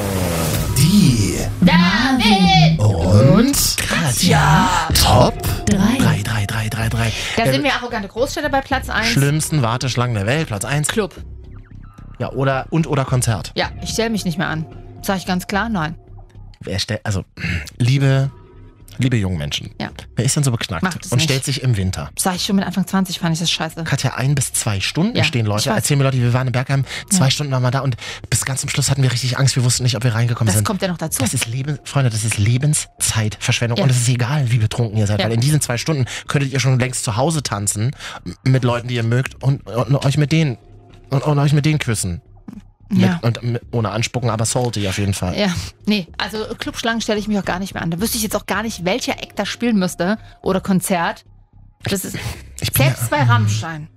die 0.78 1.24
David! 2.19 2.79
und 2.81 3.77
Katja 3.79 4.69
Top 4.95 5.35
Drei. 5.67 5.99
3, 5.99 6.23
3, 6.23 6.47
3, 6.47 6.69
3, 6.69 6.89
3. 6.89 7.12
Da 7.37 7.53
sind 7.53 7.65
wir 7.65 7.75
arrogante 7.75 8.09
Großstädter 8.09 8.49
bei 8.49 8.61
Platz 8.61 8.89
1. 8.89 9.09
Schlimmsten 9.09 9.62
Warteschlangen 9.62 10.15
der 10.15 10.27
Welt, 10.27 10.49
Platz 10.49 10.65
1. 10.65 10.89
Club. 10.89 11.15
Ja, 12.19 12.31
oder 12.33 12.67
und 12.71 12.87
oder 12.87 13.05
Konzert. 13.05 13.53
Ja, 13.57 13.71
ich 13.83 13.91
stelle 13.91 14.11
mich 14.11 14.25
nicht 14.25 14.39
mehr 14.39 14.49
an. 14.49 14.67
Sag 15.03 15.19
ich 15.19 15.27
ganz 15.27 15.47
klar, 15.47 15.69
nein. 15.69 15.97
Wer 16.61 16.79
stellt, 16.79 17.05
also, 17.05 17.25
liebe, 17.79 18.31
liebe 18.99 19.16
jungen 19.16 19.38
Menschen, 19.38 19.70
Ja. 19.80 19.90
wer 20.16 20.24
ist 20.24 20.36
denn 20.36 20.45
so 20.45 20.51
beknackt 20.51 20.84
und 21.07 21.12
nicht. 21.12 21.24
stellt 21.24 21.45
sich 21.45 21.62
im 21.62 21.76
Winter? 21.76 22.11
Sag 22.18 22.36
ich 22.36 22.45
schon 22.45 22.57
mit 22.57 22.64
Anfang 22.64 22.86
20 22.86 23.18
fand 23.18 23.32
ich 23.34 23.40
das 23.40 23.51
scheiße. 23.51 23.84
Katja, 23.84 24.14
ein 24.14 24.34
bis 24.34 24.53
zwei 24.53 24.80
Stunden 24.80 25.16
Ja, 25.16 25.24
stehen 25.24 25.47
Leute. 25.47 25.70
Erzählen 25.70 25.99
mir 25.99 26.05
Leute, 26.05 26.18
wir 26.18 26.32
waren 26.32 26.47
in 26.47 26.53
Bergheim, 26.53 26.84
zwei 27.11 27.24
Ja. 27.24 27.30
Stunden 27.30 27.53
waren 27.53 27.62
wir 27.62 27.70
da 27.70 27.80
und 27.80 27.97
bis 28.30 28.45
ganz 28.45 28.61
zum 28.61 28.70
Schluss 28.70 28.90
hatten 28.90 29.03
wir 29.03 29.11
richtig 29.12 29.38
Angst. 29.38 29.57
Wir 29.57 29.64
wussten 29.64 29.82
nicht, 29.82 29.97
ob 29.97 30.05
wir 30.05 30.14
reingekommen 30.14 30.47
Das 30.47 30.57
sind. 30.57 30.64
kommt 30.64 30.82
ja 30.82 30.88
noch 30.88 30.99
dazu. 30.99 31.20
Das 31.20 31.34
ist 31.34 31.47
Leben, 31.47 31.78
Freunde, 31.84 32.11
das 32.11 32.24
ist 32.24 32.38
Lebenszeitverschwendung. 32.38 33.78
Ja. 33.78 33.84
Und 33.84 33.90
es 33.90 33.99
ist 33.99 34.09
egal, 34.09 34.51
wie 34.51 34.59
betrunken 34.59 34.97
ihr 34.99 35.07
seid, 35.07 35.20
Ja. 35.20 35.26
weil 35.26 35.32
in 35.34 35.40
diesen 35.40 35.61
zwei 35.61 35.78
Stunden 35.78 36.05
könntet 36.28 36.53
ihr 36.53 36.61
schon 36.61 36.78
längst 36.78 37.05
zu 37.05 37.16
Hause 37.16 37.42
tanzen 37.42 37.90
mit 38.45 38.64
Leuten, 38.64 38.88
die 38.88 38.95
ihr 38.95 39.03
mögt 39.03 39.42
und, 39.42 39.66
und 39.66 39.97
euch 40.05 40.16
mit 40.16 40.32
denen 40.32 40.59
und, 41.11 41.22
und 41.22 41.38
euch 41.38 41.53
mit 41.53 41.64
denen 41.66 41.78
küssen. 41.78 42.20
Ja. 43.01 43.20
Mit, 43.22 43.38
und 43.38 43.53
mit, 43.53 43.62
ohne 43.72 43.90
anspucken, 43.90 44.30
aber 44.30 44.45
salty 44.45 44.86
auf 44.88 44.99
jeden 44.99 45.14
Fall. 45.14 45.38
Ja, 45.38 45.49
nee, 45.86 46.07
also 46.18 46.38
Clubschlangen 46.59 47.01
stelle 47.01 47.18
ich 47.18 47.28
mich 47.28 47.38
auch 47.38 47.45
gar 47.45 47.59
nicht 47.59 47.74
mehr 47.74 47.82
an. 47.82 47.90
Da 47.90 48.01
wüsste 48.01 48.16
ich 48.16 48.22
jetzt 48.22 48.36
auch 48.36 48.47
gar 48.47 48.62
nicht, 48.62 48.84
welcher 48.84 49.22
Act 49.22 49.38
da 49.38 49.47
spielen 49.47 49.78
müsste 49.78 50.18
oder 50.42 50.61
Konzert. 50.61 51.24
Das 51.84 52.05
ist 52.05 52.16
Ich 52.61 52.72
bin 52.72 52.86
selbst 52.86 53.11
bei 53.11 53.22
Rammstein. 53.22 53.88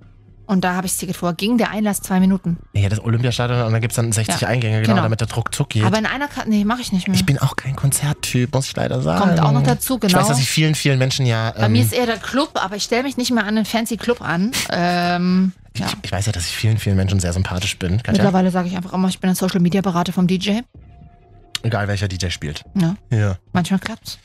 Und 0.49 0.63
da 0.63 0.75
habe 0.75 0.87
ich 0.87 0.93
das 0.93 0.99
Ticket 0.99 1.17
vor. 1.17 1.33
Ging 1.33 1.57
der 1.57 1.71
Einlass 1.71 1.99
zwei 2.01 2.21
Minuten. 2.21 2.57
ja, 2.71 2.87
das 2.87 3.03
Olympiastadion 3.03 3.63
und 3.63 3.73
dann 3.73 3.81
gibt 3.81 3.91
es 3.91 3.97
dann 3.97 4.13
60 4.13 4.39
Ja, 4.39 4.47
Eingänge, 4.47 4.77
genau, 4.77 4.93
genau. 4.93 5.03
damit 5.03 5.19
der 5.19 5.27
Druck 5.27 5.53
zuck 5.53 5.71
geht. 5.71 5.83
Aber 5.83 5.97
in 5.97 6.05
einer 6.05 6.29
Karte, 6.29 6.49
nee, 6.49 6.63
mache 6.63 6.79
ich 6.79 6.93
nicht 6.93 7.09
mehr. 7.09 7.15
ich 7.17 7.25
bin 7.25 7.37
auch 7.37 7.57
kein 7.57 7.75
Konzerttyp, 7.75 8.53
muss 8.53 8.67
ich 8.67 8.75
leider 8.77 9.01
sagen. 9.01 9.25
Kommt 9.25 9.41
auch 9.41 9.51
noch 9.51 9.63
dazu, 9.63 9.95
Ich 9.95 10.01
genau. 10.07 10.19
weiß, 10.19 10.29
dass 10.29 10.39
ich 10.39 10.49
vielen, 10.49 10.73
vielen 10.73 10.99
Menschen 10.99 11.25
ja. 11.25 11.51
Bei 11.51 11.65
ähm, 11.65 11.73
mir 11.73 11.81
ist 11.81 11.91
eher 11.91 12.05
der 12.05 12.15
Club, 12.15 12.51
aber 12.53 12.77
ich 12.77 12.83
stelle 12.83 13.03
mich 13.03 13.17
nicht 13.17 13.31
mehr 13.31 13.43
an 13.43 13.57
einen 13.57 13.65
fancy 13.65 13.97
Club 13.97 14.21
an. 14.21 14.51
Ähm, 14.71 15.51
ich, 15.85 15.91
ja. 15.91 15.97
ich 16.01 16.11
weiß 16.11 16.25
ja, 16.25 16.31
dass 16.31 16.45
ich 16.47 16.55
vielen, 16.55 16.77
vielen 16.77 16.95
Menschen 16.95 17.19
sehr 17.19 17.33
sympathisch 17.33 17.77
bin. 17.77 17.97
Katja. 17.97 18.13
Mittlerweile 18.13 18.51
sage 18.51 18.67
ich 18.67 18.75
einfach 18.75 18.93
immer, 18.93 19.07
ich 19.09 19.19
bin 19.19 19.29
ein 19.29 19.35
Social 19.35 19.59
Media 19.59 19.81
Berater 19.81 20.13
vom 20.13 20.27
DJ. 20.27 20.59
Egal 21.63 21.87
welcher 21.87 22.07
DJ 22.07 22.29
spielt. 22.29 22.63
Ja, 22.75 22.95
Ja. 23.11 23.37
manchmal 23.53 23.79
klappt's. 23.79 24.19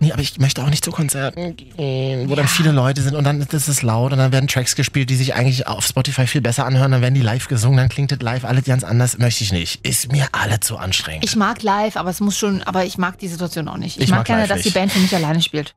Nee, 0.00 0.12
aber 0.12 0.22
ich 0.22 0.38
möchte 0.38 0.62
auch 0.62 0.70
nicht 0.70 0.84
zu 0.84 0.92
Konzerten 0.92 1.56
gehen, 1.56 2.30
wo 2.30 2.36
dann 2.36 2.46
viele 2.46 2.70
Leute 2.70 3.02
sind 3.02 3.16
und 3.16 3.24
dann 3.24 3.40
ist 3.40 3.52
es 3.66 3.82
laut 3.82 4.12
und 4.12 4.18
dann 4.18 4.30
werden 4.30 4.46
Tracks 4.46 4.76
gespielt, 4.76 5.10
die 5.10 5.16
sich 5.16 5.34
eigentlich 5.34 5.66
auf 5.66 5.84
Spotify 5.84 6.28
viel 6.28 6.40
besser 6.40 6.66
anhören, 6.66 6.92
dann 6.92 7.00
werden 7.02 7.14
die 7.14 7.20
live 7.20 7.48
gesungen, 7.48 7.78
dann 7.78 7.88
klingt 7.88 8.12
das 8.12 8.20
live 8.20 8.44
alles 8.44 8.64
ganz 8.64 8.84
anders. 8.84 9.18
Möchte 9.18 9.42
ich 9.42 9.50
nicht. 9.52 9.84
Ist 9.84 10.12
mir 10.12 10.28
alle 10.30 10.60
zu 10.60 10.76
anstrengend. 10.76 11.24
Ich 11.24 11.34
mag 11.34 11.62
live, 11.64 11.96
aber 11.96 12.10
es 12.10 12.20
muss 12.20 12.38
schon, 12.38 12.62
aber 12.62 12.84
ich 12.84 12.96
mag 12.96 13.18
die 13.18 13.26
Situation 13.26 13.66
auch 13.66 13.76
nicht. 13.76 13.96
Ich, 13.96 14.04
Ich 14.04 14.10
mag, 14.10 14.18
mag 14.20 14.26
gerne, 14.28 14.46
dass 14.46 14.62
die. 14.62 14.70
Band 14.70 14.92
für 14.92 15.00
mich 15.00 15.12
alleine 15.16 15.42
spielt. 15.42 15.74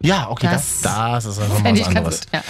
Ja, 0.00 0.28
okay, 0.30 0.48
das, 0.50 0.82
Das- 0.82 1.24
das 1.24 1.24
ist 1.24 1.38
einfach 1.40 1.62
mal 1.62 1.72
was 1.78 1.86
anderes. 1.88 2.20
gut. 2.20 2.28
Ja. 2.32 2.42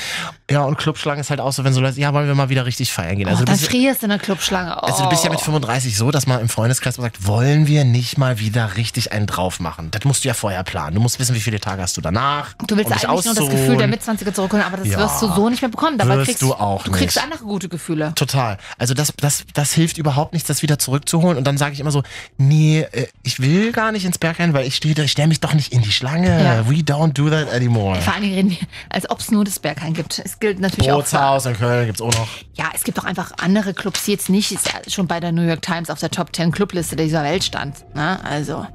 Ja, 0.48 0.62
und 0.62 0.78
Clubschlangen 0.78 1.20
ist 1.20 1.30
halt 1.30 1.40
auch 1.40 1.52
so, 1.52 1.64
wenn 1.64 1.72
so 1.72 1.80
Leute, 1.80 1.98
ja, 1.98 2.12
wollen 2.14 2.28
wir 2.28 2.34
mal 2.36 2.48
wieder 2.48 2.66
richtig 2.66 2.92
feiern 2.92 3.16
gehen. 3.16 3.26
Oh, 3.26 3.30
Also, 3.30 3.40
du 3.44 3.46
dann 3.46 3.58
bist, 3.58 3.68
frierst 3.68 4.02
du 4.02 4.06
in 4.06 4.10
der 4.10 4.18
Clubschlange. 4.20 4.76
Oh. 4.76 4.86
also 4.86 5.02
du 5.02 5.08
bist 5.08 5.24
ja 5.24 5.30
mit 5.30 5.40
35 5.40 5.96
so, 5.96 6.12
dass 6.12 6.26
man 6.28 6.40
im 6.40 6.48
Freundeskreis 6.48 6.94
sagt, 6.96 7.26
wollen 7.26 7.66
wir 7.66 7.84
nicht 7.84 8.16
mal 8.16 8.38
wieder 8.38 8.76
richtig 8.76 9.10
einen 9.12 9.26
drauf 9.26 9.58
machen? 9.58 9.90
Das 9.90 10.04
musst 10.04 10.22
du 10.24 10.28
ja 10.28 10.34
vorher 10.34 10.62
planen. 10.62 10.94
Du 10.94 11.00
musst 11.00 11.18
wissen, 11.18 11.34
wie 11.34 11.40
viele 11.40 11.58
Tage 11.58 11.82
hast 11.82 11.96
du 11.96 12.00
danach. 12.00 12.52
Du 12.66 12.76
willst 12.76 12.86
um 12.90 12.92
eigentlich 13.10 13.24
nur 13.24 13.34
das. 13.34 13.48
Gefühl 13.48 13.76
der 13.76 13.88
Mitzwanziger 13.88 14.32
zurückholen, 14.32 14.64
aber 14.64 14.76
das 14.76 14.86
Ja. 14.86 14.98
wirst 14.98 15.20
du 15.22 15.32
so 15.34 15.48
nicht 15.48 15.62
mehr 15.62 15.70
bekommen. 15.70 15.98
Dabei 15.98 16.16
Wirst 16.18 16.26
kriegst 16.26 16.42
du 16.42 16.54
auch 16.54 16.84
Du 16.84 16.92
kriegst 16.92 17.16
nicht. 17.16 17.24
andere 17.24 17.42
gute 17.44 17.68
Gefühle. 17.68 18.12
Total. 18.14 18.56
Also 18.78 18.94
das, 18.94 19.12
das, 19.16 19.44
das 19.52 19.72
hilft 19.72 19.98
überhaupt 19.98 20.32
nichts, 20.32 20.46
das 20.46 20.62
wieder 20.62 20.78
zurückzuholen. 20.78 21.36
Und 21.38 21.44
dann 21.44 21.58
sage 21.58 21.72
ich 21.72 21.80
immer 21.80 21.90
so, 21.90 22.04
nee, 22.38 22.82
äh, 22.92 23.08
ich 23.24 23.40
will 23.40 23.72
gar 23.72 23.90
nicht 23.90 24.04
ins 24.04 24.18
Bergheim, 24.18 24.52
weil 24.52 24.64
ich 24.66 24.76
stehe, 24.76 24.94
ich 25.02 25.10
stelle 25.10 25.26
mich 25.28 25.40
doch 25.40 25.54
nicht 25.54 25.72
in 25.72 25.82
die 25.82 25.90
Schlange. 25.92 26.28
Ja. 26.44 26.68
We 26.70 26.74
don't 26.82 27.12
do 27.14 27.28
that 27.30 27.35
anymore. 27.52 28.00
Vor 28.00 28.14
allen 28.14 28.22
Dingen 28.22 28.34
reden 28.34 28.50
wir, 28.50 28.58
als 28.88 29.08
ob 29.10 29.20
es 29.20 29.30
nur 29.30 29.44
das 29.44 29.58
Berghain 29.58 29.94
gibt. 29.94 30.18
Es 30.24 30.38
gilt 30.40 30.58
natürlich 30.58 30.90
auch 30.90 31.04
für, 31.04 31.16
Bootshaus 31.16 31.46
in 31.46 31.56
Köln 31.56 31.86
gibt's 31.86 32.00
auch 32.00 32.12
noch. 32.12 32.28
Ja, 32.54 32.70
es 32.74 32.84
gibt 32.84 32.98
auch 32.98 33.04
einfach 33.04 33.32
andere 33.38 33.74
Clubs, 33.74 34.04
die 34.04 34.12
jetzt 34.12 34.28
nicht 34.28 34.52
ist 34.52 34.66
ja 34.66 34.80
schon 34.90 35.06
bei 35.06 35.20
der 35.20 35.32
New 35.32 35.42
York 35.46 35.62
Times 35.62 35.90
auf 35.90 35.98
der 36.00 36.10
Top 36.10 36.34
10 36.34 36.52
Clubliste 36.52 36.96
dieser 36.96 37.22
Welt 37.22 37.44
stand. 37.44 37.76
Ne? 37.94 38.18
Also, 38.24 38.66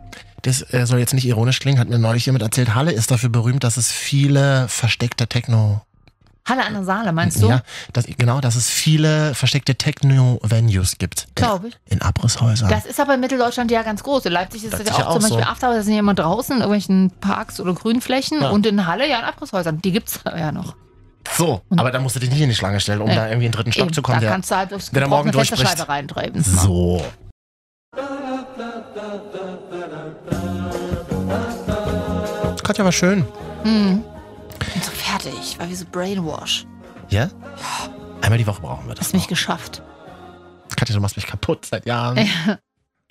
Das 0.43 0.62
äh, 0.74 0.86
soll 0.86 0.99
jetzt 0.99 1.14
nicht 1.14 1.26
ironisch 1.26 1.59
klingen, 1.59 1.80
hat 1.80 1.89
mir 1.89 1.99
neulich 1.99 2.26
jemand 2.26 2.43
erzählt. 2.43 2.76
Halle 2.76 2.91
ist 2.91 3.12
dafür 3.12 3.30
berühmt, 3.30 3.64
dass 3.64 3.78
es 3.78 3.91
viele 3.91 4.68
versteckte 4.68 5.28
Techno. 5.28 5.82
Halle 6.52 6.66
an 6.66 6.74
der 6.74 6.84
Saale, 6.84 7.12
meinst 7.14 7.41
du? 7.41 7.47
Ja, 7.49 7.62
dass, 7.93 8.06
genau, 8.06 8.41
dass 8.41 8.56
es 8.56 8.70
viele 8.70 9.34
versteckte 9.34 9.76
Techno-Venues 9.76 10.97
gibt. 10.97 11.28
Glaube 11.36 11.70
ich. 11.70 11.78
In 11.86 12.02
Abrisshäusern. 12.02 12.70
Das 12.70 12.86
ist 12.86 12.99
aber 12.99 13.14
in 13.16 13.20
Mitteldeutschland 13.22 13.72
ja 13.72 13.82
ganz 13.84 14.04
groß. 14.04 14.26
In 14.26 14.34
Leipzig 14.34 14.64
ist 14.66 14.74
es 14.74 14.80
Leipzig 14.80 14.93
ja 14.93 14.99
ja 14.99 15.08
auch 15.08 15.14
zum 15.16 15.24
auch 15.26 15.30
Beispiel 15.30 15.43
so. 15.45 15.49
After, 15.52 15.74
da 15.74 15.82
sind 15.84 15.93
ja 15.93 15.99
immer 15.99 16.14
draußen 16.14 16.56
in 16.58 16.62
irgendwelchen 16.62 17.12
Parks 17.22 17.60
oder 17.60 17.74
Grünflächen 17.74 18.41
Ja. 18.41 18.49
und 18.49 18.66
in 18.66 18.86
Halle 18.86 19.10
ja 19.10 19.20
in 19.20 19.26
Abrisshäusern. 19.26 19.82
Die 19.82 19.91
gibt's 19.91 20.20
ja 20.26 20.52
noch. 20.52 20.76
so, 21.38 21.62
aber 21.78 21.91
da 21.91 21.99
musst 21.99 22.16
du 22.16 22.20
dich 22.20 22.30
nicht 22.30 22.41
in 22.41 22.49
die 22.49 22.56
Schlange 22.56 22.80
stellen, 22.80 23.02
um 23.02 23.10
Ja. 23.10 23.16
da 23.16 23.28
irgendwie 23.28 23.45
in 23.45 23.52
den 23.52 23.58
dritten 23.58 23.72
Stock 23.72 23.86
Eben, 23.86 23.93
zu 23.93 24.02
kommen. 24.02 24.16
da 24.18 24.22
Der, 24.22 24.32
kannst 24.32 24.52
du 24.52 24.56
halt 24.56 24.72
durchs 24.72 24.91
der 24.91 25.08
morgen. 25.08 25.32
Fensterscheibe 25.32 25.88
reintreiben. 25.88 26.43
so. 26.43 27.02
Katja 32.64 32.86
war 32.86 32.91
schön. 32.91 33.26
Hm. 33.64 34.04
Fertig, 35.12 35.59
weil 35.59 35.68
wir 35.68 35.76
so 35.76 35.86
brainwash. 35.91 36.66
Ja? 37.09 37.30
Einmal 38.22 38.38
die 38.38 38.47
Woche 38.47 38.62
brauchen 38.62 38.88
wir 38.88 38.95
das. 38.95 39.07
Hast 39.07 39.14
mich 39.14 39.24
noch. 39.24 39.30
geschafft. 39.30 39.84
Katja, 40.78 40.95
du 40.95 41.01
machst 41.01 41.18
mich 41.18 41.28
kaputt 41.28 41.66
seit 41.66 41.86
Jahren. 41.86 42.26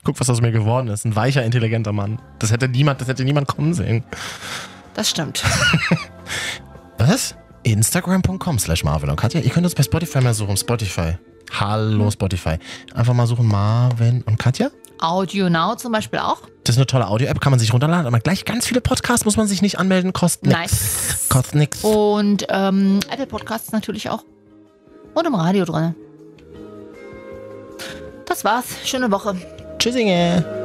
Guck, 0.02 0.18
was 0.18 0.30
aus 0.30 0.40
mir 0.40 0.50
geworden 0.50 0.88
ist. 0.88 1.04
Ein 1.04 1.14
weicher, 1.14 1.44
intelligenter 1.44 1.92
Mann. 1.92 2.22
Das 2.38 2.52
hätte 2.52 2.68
niemand, 2.68 3.02
das 3.02 3.08
hätte 3.08 3.22
niemand 3.22 3.48
kommen 3.48 3.74
sehen. 3.74 4.02
Das 4.94 5.10
stimmt. 5.10 5.44
Was? 6.98 7.34
Instagram.com 7.64 8.58
slash 8.58 8.82
Marvin 8.82 9.10
und 9.10 9.16
Katja. 9.16 9.40
Ihr 9.42 9.50
könnt 9.50 9.66
uns 9.66 9.74
bei 9.74 9.82
Spotify 9.82 10.22
mal 10.22 10.32
suchen. 10.32 10.56
Spotify. 10.56 11.18
Hallo 11.52 12.10
Spotify. 12.10 12.56
Einfach 12.94 13.12
mal 13.12 13.26
suchen 13.26 13.46
Marvin 13.46 14.22
und 14.22 14.38
Katja. 14.38 14.70
Audio 15.00 15.48
Now 15.50 15.76
zum 15.76 15.92
Beispiel 15.92 16.18
auch. 16.18 16.42
Das 16.64 16.74
ist 16.76 16.78
eine 16.78 16.86
tolle 16.86 17.08
Audio-App, 17.08 17.40
kann 17.40 17.50
man 17.50 17.58
sich 17.58 17.72
runterladen. 17.72 18.06
Aber 18.06 18.20
gleich 18.20 18.44
ganz 18.44 18.66
viele 18.66 18.80
Podcasts 18.80 19.24
muss 19.24 19.36
man 19.36 19.46
sich 19.46 19.62
nicht 19.62 19.78
anmelden. 19.78 20.12
Kostet 20.12 20.44
nix. 20.46 20.58
Nice. 20.58 21.26
Kostet 21.28 21.54
nix. 21.54 21.82
Und 21.82 22.46
ähm, 22.48 23.00
Apple 23.10 23.26
Podcasts 23.26 23.72
natürlich 23.72 24.10
auch. 24.10 24.24
Und 25.14 25.26
im 25.26 25.34
Radio 25.34 25.64
drin. 25.64 25.94
Das 28.26 28.44
war's. 28.44 28.66
Schöne 28.84 29.10
Woche. 29.10 29.36
Tschüssinge. 29.78 30.59